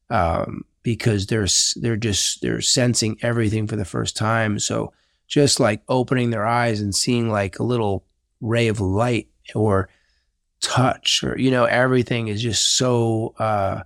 Um, 0.09 0.65
because 0.83 1.27
they're 1.27 1.47
they're 1.77 1.97
just 1.97 2.41
they're 2.41 2.61
sensing 2.61 3.17
everything 3.21 3.67
for 3.67 3.75
the 3.77 3.85
first 3.85 4.15
time. 4.15 4.59
So 4.59 4.93
just 5.27 5.59
like 5.59 5.81
opening 5.87 6.29
their 6.29 6.45
eyes 6.45 6.81
and 6.81 6.93
seeing 6.93 7.29
like 7.29 7.57
a 7.57 7.63
little 7.63 8.05
ray 8.41 8.67
of 8.67 8.81
light 8.81 9.29
or 9.55 9.89
touch 10.59 11.23
or 11.23 11.37
you 11.37 11.49
know 11.49 11.65
everything 11.65 12.27
is 12.27 12.41
just 12.41 12.77
so 12.77 13.33
uh 13.39 13.81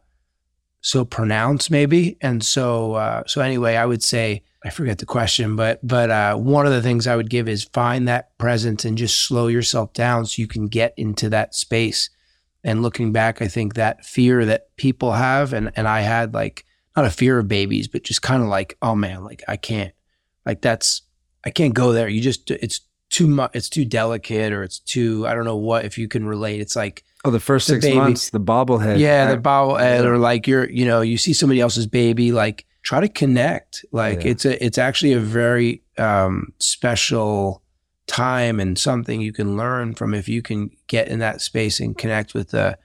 so 0.88 1.04
pronounced 1.04 1.70
maybe 1.70 2.18
and 2.22 2.44
so 2.44 2.94
uh 2.94 3.22
so 3.28 3.42
anyway 3.42 3.76
i 3.76 3.86
would 3.86 4.02
say 4.02 4.42
i 4.64 4.70
forget 4.70 5.00
the 5.00 5.06
question 5.06 5.56
but 5.56 5.86
but 5.86 6.10
uh 6.10 6.36
one 6.36 6.66
of 6.66 6.72
the 6.72 6.82
things 6.82 7.08
i 7.08 7.16
would 7.16 7.30
give 7.30 7.50
is 7.50 7.66
find 7.74 8.08
that 8.08 8.38
presence 8.38 8.86
and 8.86 8.98
just 8.98 9.28
slow 9.28 9.48
yourself 9.48 9.92
down 9.94 10.26
so 10.26 10.42
you 10.42 10.48
can 10.48 10.68
get 10.68 10.94
into 10.96 11.30
that 11.30 11.54
space 11.54 12.10
and 12.64 12.82
looking 12.82 13.12
back 13.12 13.42
i 13.42 13.48
think 13.48 13.74
that 13.74 14.06
fear 14.06 14.46
that 14.46 14.76
people 14.78 15.12
have 15.12 15.52
and 15.52 15.72
and 15.76 15.88
i 15.88 16.00
had 16.00 16.34
like 16.34 16.64
not 16.98 17.06
a 17.06 17.12
fear 17.12 17.38
of 17.38 17.48
babies, 17.48 17.88
but 17.88 18.04
just 18.04 18.24
kind 18.24 18.42
of 18.42 18.50
like, 18.50 18.76
oh 18.82 18.96
man, 18.96 19.24
like 19.24 19.44
I 19.48 19.56
can't, 19.56 19.94
like 20.48 20.62
that's, 20.62 21.04
I 21.46 21.52
can't 21.52 21.76
go 21.76 21.94
there. 21.94 22.10
You 22.10 22.20
just, 22.22 22.50
it's 22.50 22.82
too 23.12 23.28
much, 23.28 23.52
it's 23.54 23.70
too 23.70 23.86
delicate 23.86 24.52
or 24.52 24.64
it's 24.64 24.80
too, 24.80 25.28
I 25.28 25.36
don't 25.36 25.46
know 25.46 25.58
what, 25.58 25.86
if 25.86 26.00
you 26.00 26.08
can 26.08 26.26
relate. 26.26 26.60
It's 26.60 26.76
like, 26.76 27.04
oh, 27.28 27.32
the 27.32 27.40
first 27.40 27.68
the 27.68 27.74
six 27.74 27.86
baby. 27.86 27.98
months, 27.98 28.30
the 28.30 28.40
bobblehead. 28.40 29.00
Yeah, 29.00 29.34
the 29.34 29.42
bobblehead, 29.42 30.04
or 30.04 30.18
like 30.18 30.48
you're, 30.48 30.70
you 30.70 30.86
know, 30.86 31.02
you 31.02 31.18
see 31.18 31.34
somebody 31.34 31.62
else's 31.62 31.88
baby, 31.88 32.32
like 32.32 32.66
try 32.84 33.00
to 33.00 33.10
connect. 33.10 33.86
Like 33.92 34.24
yeah. 34.24 34.32
it's 34.32 34.46
a, 34.46 34.66
it's 34.66 34.78
actually 34.78 35.14
a 35.14 35.20
very 35.20 35.84
um, 35.98 36.54
special 36.60 37.62
time 38.08 38.60
and 38.60 38.80
something 38.80 39.20
you 39.22 39.34
can 39.34 39.58
learn 39.58 39.94
from 39.94 40.14
if 40.14 40.30
you 40.30 40.42
can 40.42 40.72
get 40.88 41.10
in 41.10 41.20
that 41.20 41.42
space 41.42 41.80
and 41.80 41.98
connect 41.98 42.34
with 42.34 42.54
a, 42.54 42.78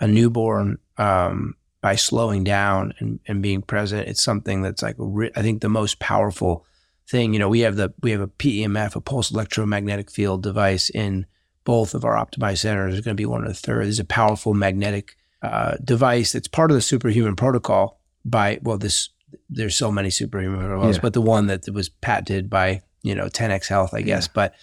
a 0.00 0.06
newborn 0.06 0.78
um, 0.98 1.54
by 1.80 1.96
slowing 1.96 2.44
down 2.44 2.92
and, 2.98 3.18
and 3.26 3.42
being 3.42 3.62
present. 3.62 4.08
It's 4.08 4.22
something 4.22 4.62
that's 4.62 4.82
like 4.82 4.96
I 5.34 5.42
think 5.42 5.62
the 5.62 5.68
most 5.68 5.98
powerful 5.98 6.66
thing. 7.08 7.32
You 7.32 7.38
know, 7.38 7.48
we 7.48 7.60
have 7.60 7.76
the 7.76 7.94
we 8.02 8.10
have 8.10 8.20
a 8.20 8.28
PEMF, 8.28 8.96
a 8.96 9.00
pulse 9.00 9.30
electromagnetic 9.30 10.10
field 10.10 10.42
device 10.42 10.90
in 10.90 11.26
both 11.66 11.94
of 11.94 12.04
our 12.04 12.14
optimized 12.14 12.58
centers. 12.58 12.94
There's 12.94 13.04
going 13.04 13.16
to 13.16 13.20
be 13.20 13.26
one 13.26 13.42
of 13.42 13.48
the 13.48 13.54
third. 13.54 13.84
There's 13.84 13.98
a 13.98 14.04
powerful 14.04 14.54
magnetic 14.54 15.16
uh, 15.42 15.76
device 15.84 16.32
that's 16.32 16.48
part 16.48 16.70
of 16.70 16.76
the 16.76 16.80
superhuman 16.80 17.36
protocol. 17.36 18.00
By 18.24 18.58
well, 18.62 18.78
this 18.78 19.10
there's 19.50 19.76
so 19.76 19.92
many 19.92 20.08
superhuman 20.08 20.60
protocols, 20.60 20.96
yeah. 20.96 21.02
but 21.02 21.12
the 21.12 21.20
one 21.20 21.46
that 21.48 21.68
was 21.68 21.90
patented 21.90 22.48
by 22.48 22.80
you 23.02 23.14
know 23.14 23.26
10x 23.26 23.68
Health, 23.68 23.92
I 23.92 24.00
guess. 24.00 24.26
Yeah. 24.26 24.32
But 24.34 24.54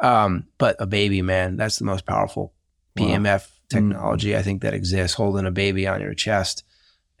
um, 0.00 0.46
but 0.58 0.76
a 0.80 0.86
baby, 0.86 1.22
man, 1.22 1.56
that's 1.56 1.78
the 1.78 1.84
most 1.84 2.06
powerful 2.06 2.52
PMF 2.98 3.24
wow. 3.24 3.46
technology 3.68 4.30
mm. 4.30 4.36
I 4.36 4.42
think 4.42 4.62
that 4.62 4.74
exists. 4.74 5.16
Holding 5.16 5.46
a 5.46 5.52
baby 5.52 5.86
on 5.86 6.00
your 6.00 6.14
chest 6.14 6.64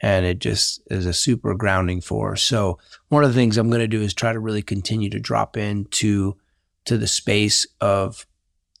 and 0.00 0.26
it 0.26 0.38
just 0.38 0.82
is 0.90 1.06
a 1.06 1.12
super 1.12 1.54
grounding 1.54 2.00
force. 2.00 2.42
So 2.42 2.78
one 3.08 3.24
of 3.24 3.30
the 3.30 3.38
things 3.38 3.56
I'm 3.56 3.70
going 3.70 3.80
to 3.80 3.88
do 3.88 4.02
is 4.02 4.12
try 4.12 4.32
to 4.32 4.38
really 4.38 4.62
continue 4.62 5.08
to 5.10 5.18
drop 5.18 5.56
into 5.56 6.36
to 6.84 6.98
the 6.98 7.06
space 7.06 7.66
of 7.80 8.26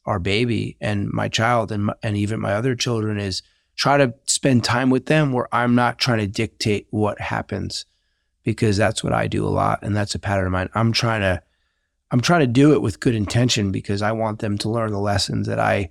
our 0.06 0.18
baby 0.18 0.76
and 0.80 1.10
my 1.12 1.28
child 1.28 1.70
and 1.70 1.86
my, 1.86 1.94
and 2.02 2.16
even 2.16 2.40
my 2.40 2.52
other 2.52 2.74
children 2.74 3.18
is 3.18 3.42
try 3.74 3.96
to 3.96 4.14
spend 4.24 4.64
time 4.64 4.90
with 4.90 5.06
them 5.06 5.32
where 5.32 5.54
I'm 5.54 5.74
not 5.74 5.98
trying 5.98 6.18
to 6.18 6.26
dictate 6.26 6.86
what 6.90 7.20
happens 7.20 7.84
because 8.42 8.76
that's 8.76 9.04
what 9.04 9.12
I 9.12 9.26
do 9.26 9.46
a 9.46 9.50
lot 9.50 9.80
and 9.82 9.94
that's 9.94 10.14
a 10.14 10.18
pattern 10.18 10.46
of 10.46 10.52
mine. 10.52 10.70
I'm 10.74 10.92
trying 10.92 11.20
to 11.20 11.42
I'm 12.10 12.20
trying 12.20 12.40
to 12.40 12.46
do 12.46 12.72
it 12.72 12.82
with 12.82 13.00
good 13.00 13.16
intention 13.16 13.72
because 13.72 14.00
I 14.00 14.12
want 14.12 14.38
them 14.38 14.56
to 14.58 14.70
learn 14.70 14.92
the 14.92 14.98
lessons 14.98 15.48
that 15.48 15.58
I 15.58 15.90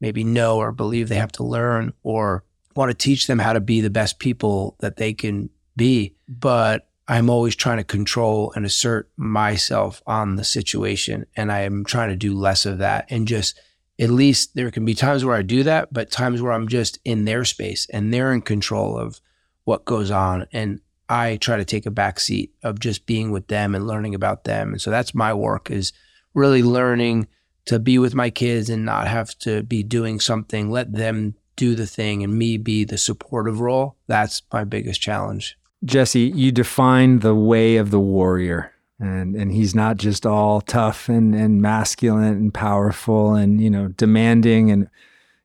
maybe 0.00 0.22
know 0.22 0.58
or 0.58 0.70
believe 0.72 1.08
they 1.08 1.16
have 1.16 1.32
to 1.32 1.44
learn 1.44 1.92
or 2.04 2.44
want 2.76 2.90
to 2.90 2.96
teach 2.96 3.26
them 3.26 3.40
how 3.40 3.52
to 3.52 3.60
be 3.60 3.80
the 3.80 3.90
best 3.90 4.20
people 4.20 4.76
that 4.78 4.96
they 4.96 5.12
can 5.12 5.50
be. 5.76 6.14
But 6.28 6.88
I'm 7.10 7.28
always 7.28 7.56
trying 7.56 7.78
to 7.78 7.84
control 7.84 8.52
and 8.54 8.64
assert 8.64 9.10
myself 9.16 10.00
on 10.06 10.36
the 10.36 10.44
situation. 10.44 11.26
And 11.34 11.50
I 11.50 11.62
am 11.62 11.84
trying 11.84 12.10
to 12.10 12.16
do 12.16 12.32
less 12.32 12.64
of 12.64 12.78
that 12.78 13.06
and 13.10 13.26
just 13.26 13.58
at 13.98 14.10
least 14.10 14.54
there 14.54 14.70
can 14.70 14.84
be 14.84 14.94
times 14.94 15.24
where 15.24 15.34
I 15.34 15.42
do 15.42 15.64
that, 15.64 15.92
but 15.92 16.12
times 16.12 16.40
where 16.40 16.52
I'm 16.52 16.68
just 16.68 17.00
in 17.04 17.24
their 17.24 17.44
space 17.44 17.88
and 17.92 18.14
they're 18.14 18.32
in 18.32 18.42
control 18.42 18.96
of 18.96 19.20
what 19.64 19.84
goes 19.84 20.12
on. 20.12 20.46
And 20.52 20.82
I 21.08 21.36
try 21.38 21.56
to 21.56 21.64
take 21.64 21.84
a 21.84 21.90
back 21.90 22.20
seat 22.20 22.54
of 22.62 22.78
just 22.78 23.06
being 23.06 23.32
with 23.32 23.48
them 23.48 23.74
and 23.74 23.88
learning 23.88 24.14
about 24.14 24.44
them. 24.44 24.70
And 24.70 24.80
so 24.80 24.92
that's 24.92 25.12
my 25.12 25.34
work 25.34 25.68
is 25.68 25.92
really 26.32 26.62
learning 26.62 27.26
to 27.64 27.80
be 27.80 27.98
with 27.98 28.14
my 28.14 28.30
kids 28.30 28.70
and 28.70 28.84
not 28.84 29.08
have 29.08 29.36
to 29.40 29.64
be 29.64 29.82
doing 29.82 30.20
something, 30.20 30.70
let 30.70 30.92
them 30.92 31.34
do 31.56 31.74
the 31.74 31.88
thing 31.88 32.22
and 32.22 32.38
me 32.38 32.56
be 32.56 32.84
the 32.84 32.96
supportive 32.96 33.58
role, 33.58 33.96
that's 34.06 34.42
my 34.52 34.62
biggest 34.62 35.00
challenge. 35.00 35.58
Jesse, 35.84 36.32
you 36.34 36.52
define 36.52 37.20
the 37.20 37.34
way 37.34 37.76
of 37.76 37.90
the 37.90 38.00
warrior. 38.00 38.72
And 38.98 39.34
and 39.34 39.50
he's 39.50 39.74
not 39.74 39.96
just 39.96 40.26
all 40.26 40.60
tough 40.60 41.08
and, 41.08 41.34
and 41.34 41.62
masculine 41.62 42.34
and 42.34 42.52
powerful 42.52 43.34
and, 43.34 43.58
you 43.60 43.70
know, 43.70 43.88
demanding 43.88 44.70
and, 44.70 44.90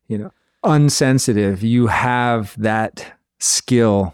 you 0.10 0.18
know, 0.18 0.32
unsensitive. 0.64 1.64
You 1.64 1.88
have 1.88 2.54
that 2.62 3.14
skill 3.40 4.14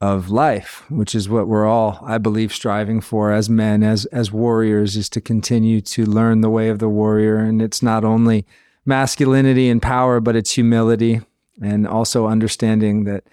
of 0.00 0.30
life, 0.30 0.84
which 0.88 1.14
is 1.14 1.28
what 1.28 1.48
we're 1.48 1.66
all, 1.66 1.98
I 2.02 2.18
believe, 2.18 2.54
striving 2.54 3.02
for 3.02 3.30
as 3.30 3.50
men, 3.50 3.82
as 3.82 4.06
as 4.06 4.32
warriors, 4.32 4.96
is 4.96 5.10
to 5.10 5.20
continue 5.20 5.82
to 5.82 6.06
learn 6.06 6.40
the 6.40 6.48
way 6.48 6.70
of 6.70 6.78
the 6.78 6.88
warrior. 6.88 7.36
And 7.36 7.60
it's 7.60 7.82
not 7.82 8.04
only 8.04 8.46
masculinity 8.86 9.68
and 9.68 9.82
power, 9.82 10.18
but 10.18 10.34
it's 10.34 10.52
humility 10.52 11.20
and 11.60 11.86
also 11.86 12.26
understanding 12.26 13.04
that 13.04 13.24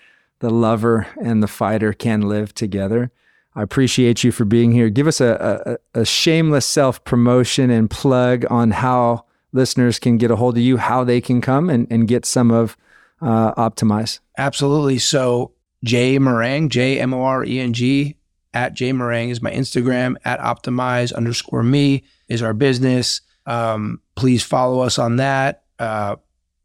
the 0.46 0.52
lover 0.52 1.08
and 1.20 1.42
the 1.42 1.48
fighter 1.48 1.92
can 1.92 2.22
live 2.22 2.54
together. 2.54 3.12
I 3.56 3.64
appreciate 3.64 4.24
you 4.24 4.32
for 4.32 4.46
being 4.46 4.72
here. 4.72 4.90
Give 4.90 5.08
us 5.08 5.20
a, 5.20 5.80
a, 5.96 6.02
a 6.02 6.06
shameless 6.06 6.68
self 6.68 7.04
promotion 7.04 7.72
and 7.72 7.90
plug 7.90 8.46
on 8.52 8.70
how 8.70 9.26
listeners 9.54 9.98
can 9.98 10.20
get 10.20 10.30
a 10.30 10.36
hold 10.36 10.56
of 10.58 10.62
you, 10.62 10.78
how 10.78 11.04
they 11.04 11.20
can 11.20 11.42
come 11.42 11.68
and, 11.68 11.88
and 11.90 12.08
get 12.08 12.28
some 12.28 12.52
of 12.52 12.78
uh, 13.24 13.56
Optimyze. 13.56 14.20
Absolutely. 14.38 15.00
So 15.00 15.54
Jay 15.84 16.20
Moreng, 16.20 16.70
J 16.70 17.00
M 17.00 17.12
O 17.12 17.24
R 17.24 17.44
E 17.44 17.60
N 17.60 17.74
G, 17.74 18.18
at 18.54 18.76
Jay 18.76 18.92
Moreng 18.92 19.32
is 19.32 19.42
my 19.42 19.52
Instagram, 19.52 20.16
at 20.26 20.40
Optimyze 20.40 21.12
underscore 21.12 21.64
me 21.64 22.04
is 22.28 22.44
our 22.44 22.54
business. 22.54 23.22
Um, 23.48 24.00
please 24.16 24.44
follow 24.44 24.82
us 24.82 25.00
on 25.00 25.16
that. 25.16 25.64
Uh, 25.80 26.18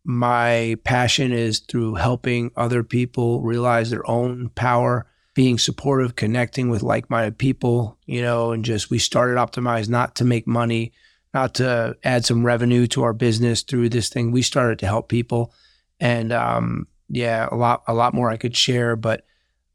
my 0.04 0.76
passion 0.84 1.32
is 1.32 1.60
through 1.60 1.94
helping 1.94 2.50
other 2.56 2.82
people 2.82 3.42
realize 3.42 3.90
their 3.90 4.08
own 4.08 4.48
power, 4.50 5.06
being 5.34 5.58
supportive, 5.58 6.16
connecting 6.16 6.70
with 6.70 6.82
like 6.82 7.10
minded 7.10 7.38
people, 7.38 7.98
you 8.06 8.22
know, 8.22 8.52
and 8.52 8.64
just 8.64 8.90
we 8.90 8.98
started 8.98 9.36
Optimyze 9.36 9.88
not 9.88 10.14
to 10.16 10.24
make 10.24 10.46
money, 10.46 10.92
not 11.34 11.54
to 11.56 11.96
add 12.02 12.24
some 12.24 12.44
revenue 12.44 12.86
to 12.88 13.02
our 13.02 13.12
business 13.12 13.62
through 13.62 13.90
this 13.90 14.08
thing. 14.08 14.32
We 14.32 14.42
started 14.42 14.78
to 14.80 14.86
help 14.86 15.08
people. 15.08 15.52
And 16.00 16.32
um, 16.32 16.88
yeah, 17.08 17.48
a 17.50 17.54
lot, 17.54 17.82
a 17.86 17.94
lot 17.94 18.14
more 18.14 18.30
I 18.30 18.38
could 18.38 18.56
share, 18.56 18.96
but 18.96 19.26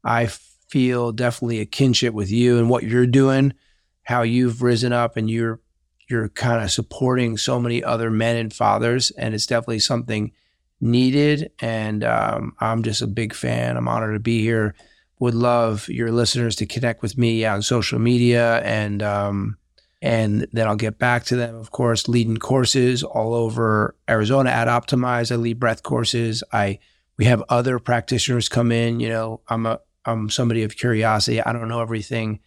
I 0.04 0.26
feel 0.68 1.12
definitely 1.12 1.60
a 1.60 1.66
kinship 1.66 2.14
with 2.14 2.30
you 2.30 2.58
and 2.58 2.68
what 2.68 2.82
you're 2.82 3.06
doing, 3.06 3.54
how 4.02 4.22
you've 4.22 4.62
risen 4.62 4.92
up 4.92 5.16
and 5.16 5.30
you're 5.30 5.60
you're 6.08 6.28
kind 6.28 6.62
of 6.62 6.70
supporting 6.70 7.36
so 7.36 7.58
many 7.58 7.82
other 7.82 8.10
men 8.10 8.36
and 8.36 8.52
fathers, 8.52 9.10
and 9.12 9.34
it's 9.34 9.46
definitely 9.46 9.80
something 9.80 10.32
needed. 10.80 11.50
And 11.60 12.04
um, 12.04 12.54
I'm 12.60 12.82
just 12.82 13.02
a 13.02 13.06
big 13.06 13.34
fan. 13.34 13.76
I'm 13.76 13.88
honored 13.88 14.14
to 14.14 14.20
be 14.20 14.40
here. 14.40 14.74
Would 15.18 15.34
love 15.34 15.88
your 15.88 16.12
listeners 16.12 16.56
to 16.56 16.66
connect 16.66 17.02
with 17.02 17.16
me 17.16 17.44
on 17.44 17.62
social 17.62 17.98
media, 17.98 18.58
and 18.58 19.02
um, 19.02 19.56
and 20.02 20.46
then 20.52 20.68
I'll 20.68 20.76
get 20.76 20.98
back 20.98 21.24
to 21.26 21.36
them. 21.36 21.54
Of 21.56 21.70
course, 21.70 22.06
leading 22.06 22.36
courses 22.36 23.02
all 23.02 23.34
over 23.34 23.96
Arizona 24.08 24.50
at 24.50 24.68
Optimyze. 24.68 25.32
I 25.32 25.36
lead 25.36 25.58
breath 25.58 25.82
courses. 25.82 26.44
I 26.52 26.78
we 27.16 27.24
have 27.24 27.42
other 27.48 27.78
practitioners 27.78 28.50
come 28.50 28.70
in. 28.70 29.00
You 29.00 29.08
know, 29.08 29.40
I'm 29.48 29.64
a 29.64 29.80
I'm 30.04 30.28
somebody 30.28 30.62
of 30.62 30.76
curiosity. 30.76 31.40
I 31.40 31.52
don't 31.52 31.68
know 31.68 31.80
everything. 31.80 32.40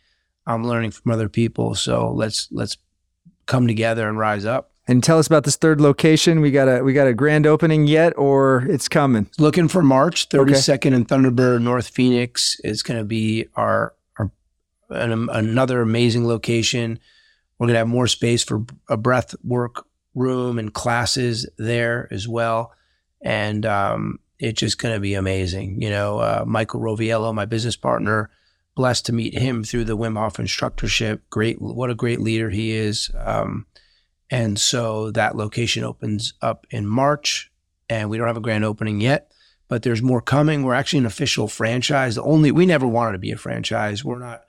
I'm 0.45 0.65
learning 0.65 0.91
from 0.91 1.11
other 1.11 1.27
people. 1.27 1.75
So 1.75 2.11
let's 2.11 2.47
let's 2.51 2.77
come 3.49 3.67
together 3.67 4.07
and 4.07 4.17
rise 4.17 4.45
up. 4.45 4.71
And 4.87 5.03
tell 5.03 5.19
us 5.19 5.27
about 5.27 5.43
this 5.43 5.57
third 5.57 5.81
location. 5.81 6.39
We 6.39 6.49
got 6.49 6.67
a 6.67 6.81
we 6.81 6.93
got 6.93 7.05
a 7.05 7.13
grand 7.13 7.45
opening 7.45 7.85
yet, 7.85 8.17
or 8.17 8.65
it's 8.67 8.87
coming? 8.87 9.29
Looking 9.37 9.67
for 9.67 9.83
March 9.83 10.29
32nd 10.29 10.75
okay. 10.75 10.95
in 10.95 11.05
Thunderbird, 11.05 11.61
North 11.61 11.89
Phoenix 11.89 12.59
is 12.63 12.81
going 12.81 12.97
to 12.97 13.03
be 13.03 13.47
our 13.55 13.93
our 14.17 14.31
an, 14.89 15.29
another 15.29 15.81
amazing 15.81 16.25
location. 16.25 16.99
We're 17.59 17.67
going 17.67 17.75
to 17.75 17.79
have 17.79 17.87
more 17.87 18.07
space 18.07 18.43
for 18.43 18.65
a 18.87 18.97
breath 18.97 19.35
work 19.43 19.85
room 20.15 20.57
and 20.57 20.73
classes 20.73 21.47
there 21.57 22.07
as 22.09 22.27
well, 22.27 22.73
and 23.21 23.67
um, 23.67 24.19
it's 24.39 24.59
just 24.59 24.79
going 24.79 24.95
to 24.95 24.99
be 24.99 25.13
amazing. 25.13 25.83
You 25.83 25.91
know, 25.91 26.17
uh, 26.17 26.45
Michael 26.47 26.79
Roviello, 26.79 27.31
my 27.35 27.45
business 27.45 27.75
partner, 27.75 28.31
blessed 28.79 29.07
to 29.07 29.11
meet 29.11 29.37
him 29.37 29.61
through 29.61 29.83
the 29.83 29.97
Wim 29.97 30.17
Hof 30.17 30.39
instructorship. 30.39 31.29
Great, 31.29 31.61
what 31.61 31.89
a 31.89 31.93
great 31.93 32.21
leader 32.21 32.49
he 32.49 32.71
is. 32.71 33.11
Um, 33.13 33.65
and 34.29 34.57
so 34.57 35.11
that 35.11 35.35
location 35.35 35.83
opens 35.83 36.33
up 36.41 36.65
in 36.69 36.87
March, 36.87 37.51
and 37.89 38.09
we 38.09 38.17
don't 38.17 38.27
have 38.27 38.37
a 38.37 38.41
grand 38.41 38.63
opening 38.63 39.01
yet, 39.01 39.33
but 39.67 39.83
there's 39.83 40.01
more 40.01 40.21
coming. 40.21 40.63
We're 40.63 40.75
actually 40.75 40.99
an 40.99 41.07
official 41.07 41.49
franchise. 41.49 42.15
The 42.15 42.23
only 42.23 42.51
we 42.51 42.65
never 42.65 42.87
wanted 42.87 43.11
to 43.11 43.17
be 43.17 43.31
a 43.31 43.37
franchise. 43.37 44.05
We're 44.05 44.17
not. 44.17 44.45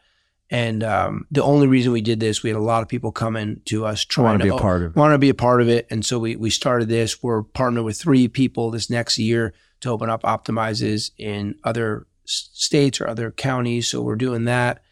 And 0.48 0.84
um, 0.84 1.26
the 1.32 1.42
only 1.42 1.66
reason 1.66 1.90
we 1.90 2.00
did 2.00 2.20
this, 2.20 2.44
we 2.44 2.50
had 2.50 2.56
a 2.56 2.60
lot 2.60 2.82
of 2.82 2.88
people 2.88 3.10
coming 3.10 3.62
to 3.64 3.84
us 3.84 4.04
trying 4.04 4.38
to 4.38 4.44
be 4.44 4.50
a 4.50 4.56
part 4.56 4.82
of 4.82 4.92
it. 4.92 4.96
Want 4.96 5.12
to 5.12 5.18
be 5.18 5.30
a 5.30 5.34
part 5.34 5.60
of 5.60 5.68
it, 5.68 5.88
and 5.90 6.06
so 6.06 6.20
we 6.20 6.36
we 6.36 6.50
started 6.50 6.88
this. 6.88 7.20
We're 7.20 7.42
partnered 7.42 7.84
with 7.84 8.00
three 8.00 8.28
people 8.28 8.70
this 8.70 8.88
next 8.90 9.18
year 9.18 9.54
to 9.80 9.90
open 9.90 10.08
up 10.08 10.22
Optimyzes 10.22 11.10
in 11.18 11.56
other 11.64 12.06
states 12.30 13.00
or 13.00 13.08
other 13.08 13.30
counties. 13.30 13.88
So 13.88 14.02
we're 14.02 14.16
doing 14.16 14.44
that. 14.44 14.82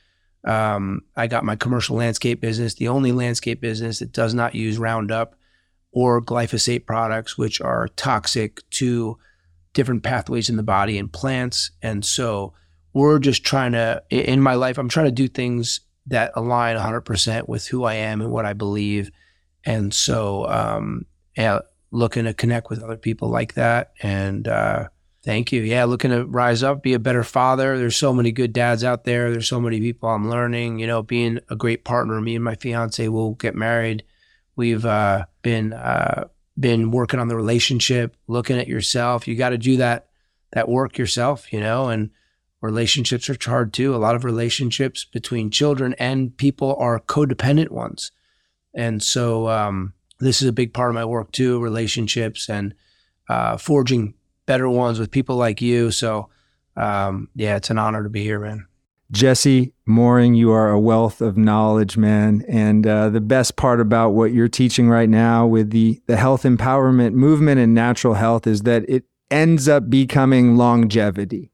Um, 0.44 1.02
I 1.16 1.26
got 1.26 1.44
my 1.44 1.56
commercial 1.56 1.96
landscape 1.96 2.40
business, 2.40 2.74
the 2.74 2.88
only 2.88 3.12
landscape 3.12 3.60
business 3.60 3.98
that 3.98 4.12
does 4.12 4.34
not 4.34 4.54
use 4.54 4.78
Roundup 4.78 5.34
or 5.92 6.22
glyphosate 6.22 6.86
products, 6.86 7.36
which 7.36 7.60
are 7.60 7.88
toxic 7.96 8.60
to 8.70 9.18
different 9.74 10.02
pathways 10.02 10.48
in 10.48 10.56
the 10.56 10.62
body 10.62 10.98
and 10.98 11.12
plants. 11.12 11.70
And 11.82 12.04
so 12.04 12.54
we're 12.92 13.18
just 13.18 13.44
trying 13.44 13.72
to, 13.72 14.02
in 14.10 14.40
my 14.40 14.54
life, 14.54 14.78
I'm 14.78 14.88
trying 14.88 15.06
to 15.06 15.12
do 15.12 15.28
things 15.28 15.80
that 16.06 16.32
align 16.34 16.76
100% 16.76 17.48
with 17.48 17.66
who 17.66 17.84
I 17.84 17.94
am 17.94 18.20
and 18.20 18.30
what 18.30 18.46
I 18.46 18.54
believe. 18.54 19.10
And 19.64 19.92
so, 19.92 20.46
um, 20.48 21.04
yeah, 21.36 21.60
looking 21.90 22.24
to 22.24 22.34
connect 22.34 22.70
with 22.70 22.82
other 22.82 22.96
people 22.96 23.28
like 23.28 23.54
that. 23.54 23.92
And, 24.02 24.48
uh, 24.48 24.88
Thank 25.28 25.52
you. 25.52 25.60
Yeah, 25.60 25.84
looking 25.84 26.10
to 26.10 26.24
rise 26.24 26.62
up, 26.62 26.82
be 26.82 26.94
a 26.94 26.98
better 26.98 27.22
father. 27.22 27.76
There's 27.76 27.96
so 27.96 28.14
many 28.14 28.32
good 28.32 28.54
dads 28.54 28.82
out 28.82 29.04
there. 29.04 29.30
There's 29.30 29.46
so 29.46 29.60
many 29.60 29.78
people 29.78 30.08
I'm 30.08 30.30
learning. 30.30 30.78
You 30.78 30.86
know, 30.86 31.02
being 31.02 31.38
a 31.50 31.54
great 31.54 31.84
partner. 31.84 32.18
Me 32.18 32.34
and 32.34 32.42
my 32.42 32.54
fiance 32.54 33.06
will 33.08 33.32
get 33.34 33.54
married. 33.54 34.04
We've 34.56 34.86
uh, 34.86 35.26
been 35.42 35.74
uh, 35.74 36.28
been 36.58 36.90
working 36.92 37.20
on 37.20 37.28
the 37.28 37.36
relationship, 37.36 38.16
looking 38.26 38.58
at 38.58 38.68
yourself. 38.68 39.28
You 39.28 39.36
got 39.36 39.50
to 39.50 39.58
do 39.58 39.76
that 39.76 40.08
that 40.52 40.66
work 40.66 40.96
yourself. 40.96 41.52
You 41.52 41.60
know, 41.60 41.90
and 41.90 42.08
relationships 42.62 43.28
are 43.28 43.36
hard 43.38 43.74
too. 43.74 43.94
A 43.94 43.98
lot 43.98 44.16
of 44.16 44.24
relationships 44.24 45.04
between 45.04 45.50
children 45.50 45.94
and 45.98 46.34
people 46.38 46.74
are 46.76 47.00
codependent 47.00 47.68
ones, 47.68 48.12
and 48.74 49.02
so 49.02 49.46
um, 49.50 49.92
this 50.20 50.40
is 50.40 50.48
a 50.48 50.54
big 50.54 50.72
part 50.72 50.88
of 50.88 50.94
my 50.94 51.04
work 51.04 51.32
too. 51.32 51.60
Relationships 51.60 52.48
and 52.48 52.72
uh, 53.28 53.58
forging 53.58 54.14
better 54.48 54.68
ones 54.68 54.98
with 54.98 55.10
people 55.10 55.36
like 55.36 55.60
you. 55.60 55.90
So, 55.90 56.30
um, 56.74 57.28
yeah, 57.34 57.56
it's 57.56 57.68
an 57.68 57.78
honor 57.78 58.02
to 58.02 58.08
be 58.08 58.24
here, 58.24 58.40
man. 58.40 58.66
Jesse 59.12 59.74
Moreng, 59.86 60.36
you 60.36 60.50
are 60.50 60.70
a 60.70 60.80
wealth 60.80 61.20
of 61.20 61.36
knowledge, 61.36 61.98
man. 61.98 62.44
And 62.48 62.86
uh, 62.86 63.10
the 63.10 63.20
best 63.20 63.56
part 63.56 63.78
about 63.78 64.10
what 64.10 64.32
you're 64.32 64.48
teaching 64.48 64.88
right 64.88 65.08
now 65.08 65.46
with 65.46 65.70
the, 65.70 66.00
the 66.06 66.16
health 66.16 66.44
empowerment 66.44 67.12
movement 67.12 67.60
and 67.60 67.74
natural 67.74 68.14
health 68.14 68.46
is 68.46 68.62
that 68.62 68.88
it 68.88 69.04
ends 69.30 69.68
up 69.68 69.90
becoming 69.90 70.56
longevity. 70.56 71.52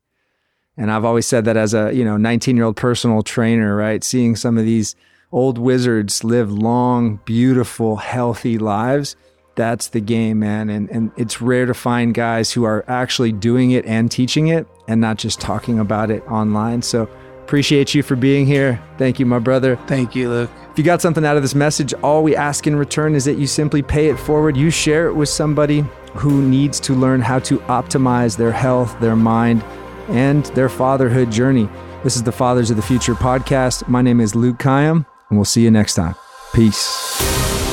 And 0.77 0.91
I've 0.91 1.05
always 1.05 1.27
said 1.27 1.45
that 1.47 1.57
as 1.57 1.75
a, 1.75 1.93
you 1.93 2.05
know, 2.05 2.17
19 2.17 2.57
year 2.57 2.67
old 2.67 2.77
personal 2.77 3.23
trainer, 3.23 3.75
right? 3.75 4.05
Seeing 4.05 4.37
some 4.37 4.57
of 4.57 4.65
these 4.65 4.95
old 5.33 5.59
wizards 5.59 6.23
live 6.23 6.53
long, 6.53 7.21
beautiful, 7.25 7.97
healthy 7.97 8.57
lives 8.57 9.17
that's 9.57 9.89
the 9.89 10.01
game, 10.01 10.41
man. 10.41 10.69
And, 10.71 10.91
and 10.91 11.13
it's 11.17 11.41
rare 11.41 11.67
to 11.67 11.75
find 11.75 12.15
guys 12.15 12.53
who 12.53 12.65
are 12.65 12.85
actually 12.89 13.33
doing 13.33 13.71
it 13.71 13.85
and 13.87 14.11
teaching 14.11 14.49
it 14.49 14.67
and 14.89 15.01
not 15.01 15.19
just 15.19 15.41
talking 15.41 15.79
about 15.79 16.11
it 16.11 16.23
online. 16.27 16.83
So 16.83 17.09
appreciate 17.43 17.95
you 17.95 18.03
for 18.03 18.17
being 18.17 18.47
here. 18.47 18.83
Thank 18.99 19.19
you, 19.19 19.27
my 19.27 19.39
brother. 19.39 19.77
Thank 19.87 20.15
you, 20.15 20.29
Luke. 20.29 20.51
If 20.71 20.79
you 20.79 20.85
got 20.85 21.01
something 21.01 21.25
out 21.25 21.37
of 21.37 21.43
this 21.43 21.55
message, 21.55 21.95
all 22.03 22.23
we 22.23 22.35
ask 22.35 22.67
in 22.67 22.75
return 22.75 23.15
is 23.15 23.25
that 23.27 23.39
you 23.39 23.47
simply 23.47 23.83
pay 23.83 24.09
it 24.09 24.19
forward. 24.19 24.57
You 24.57 24.71
share 24.71 25.07
it 25.07 25.15
with 25.15 25.29
somebody 25.29 25.85
who 26.15 26.43
needs 26.43 26.81
to 26.81 26.95
learn 26.95 27.21
how 27.21 27.39
to 27.41 27.59
optimize 27.61 28.37
their 28.37 28.53
health, 28.53 28.99
their 29.01 29.17
mind, 29.17 29.63
and 30.09 30.45
their 30.47 30.69
fatherhood 30.69 31.31
journey. 31.31 31.69
This 32.03 32.17
is 32.17 32.23
the 32.23 32.33
Fathers 32.33 32.71
of 32.71 32.77
the 32.77 32.83
Future 32.83 33.15
podcast. 33.15 33.89
My 33.89 34.03
name 34.03 34.21
is 34.21 34.35
Luke 34.35 34.59
Kayam, 34.59 35.07
and 35.31 35.39
we'll 35.39 35.45
see 35.45 35.63
you 35.63 35.71
next 35.71 35.95
time. 35.95 36.15
Peace. 36.53 37.64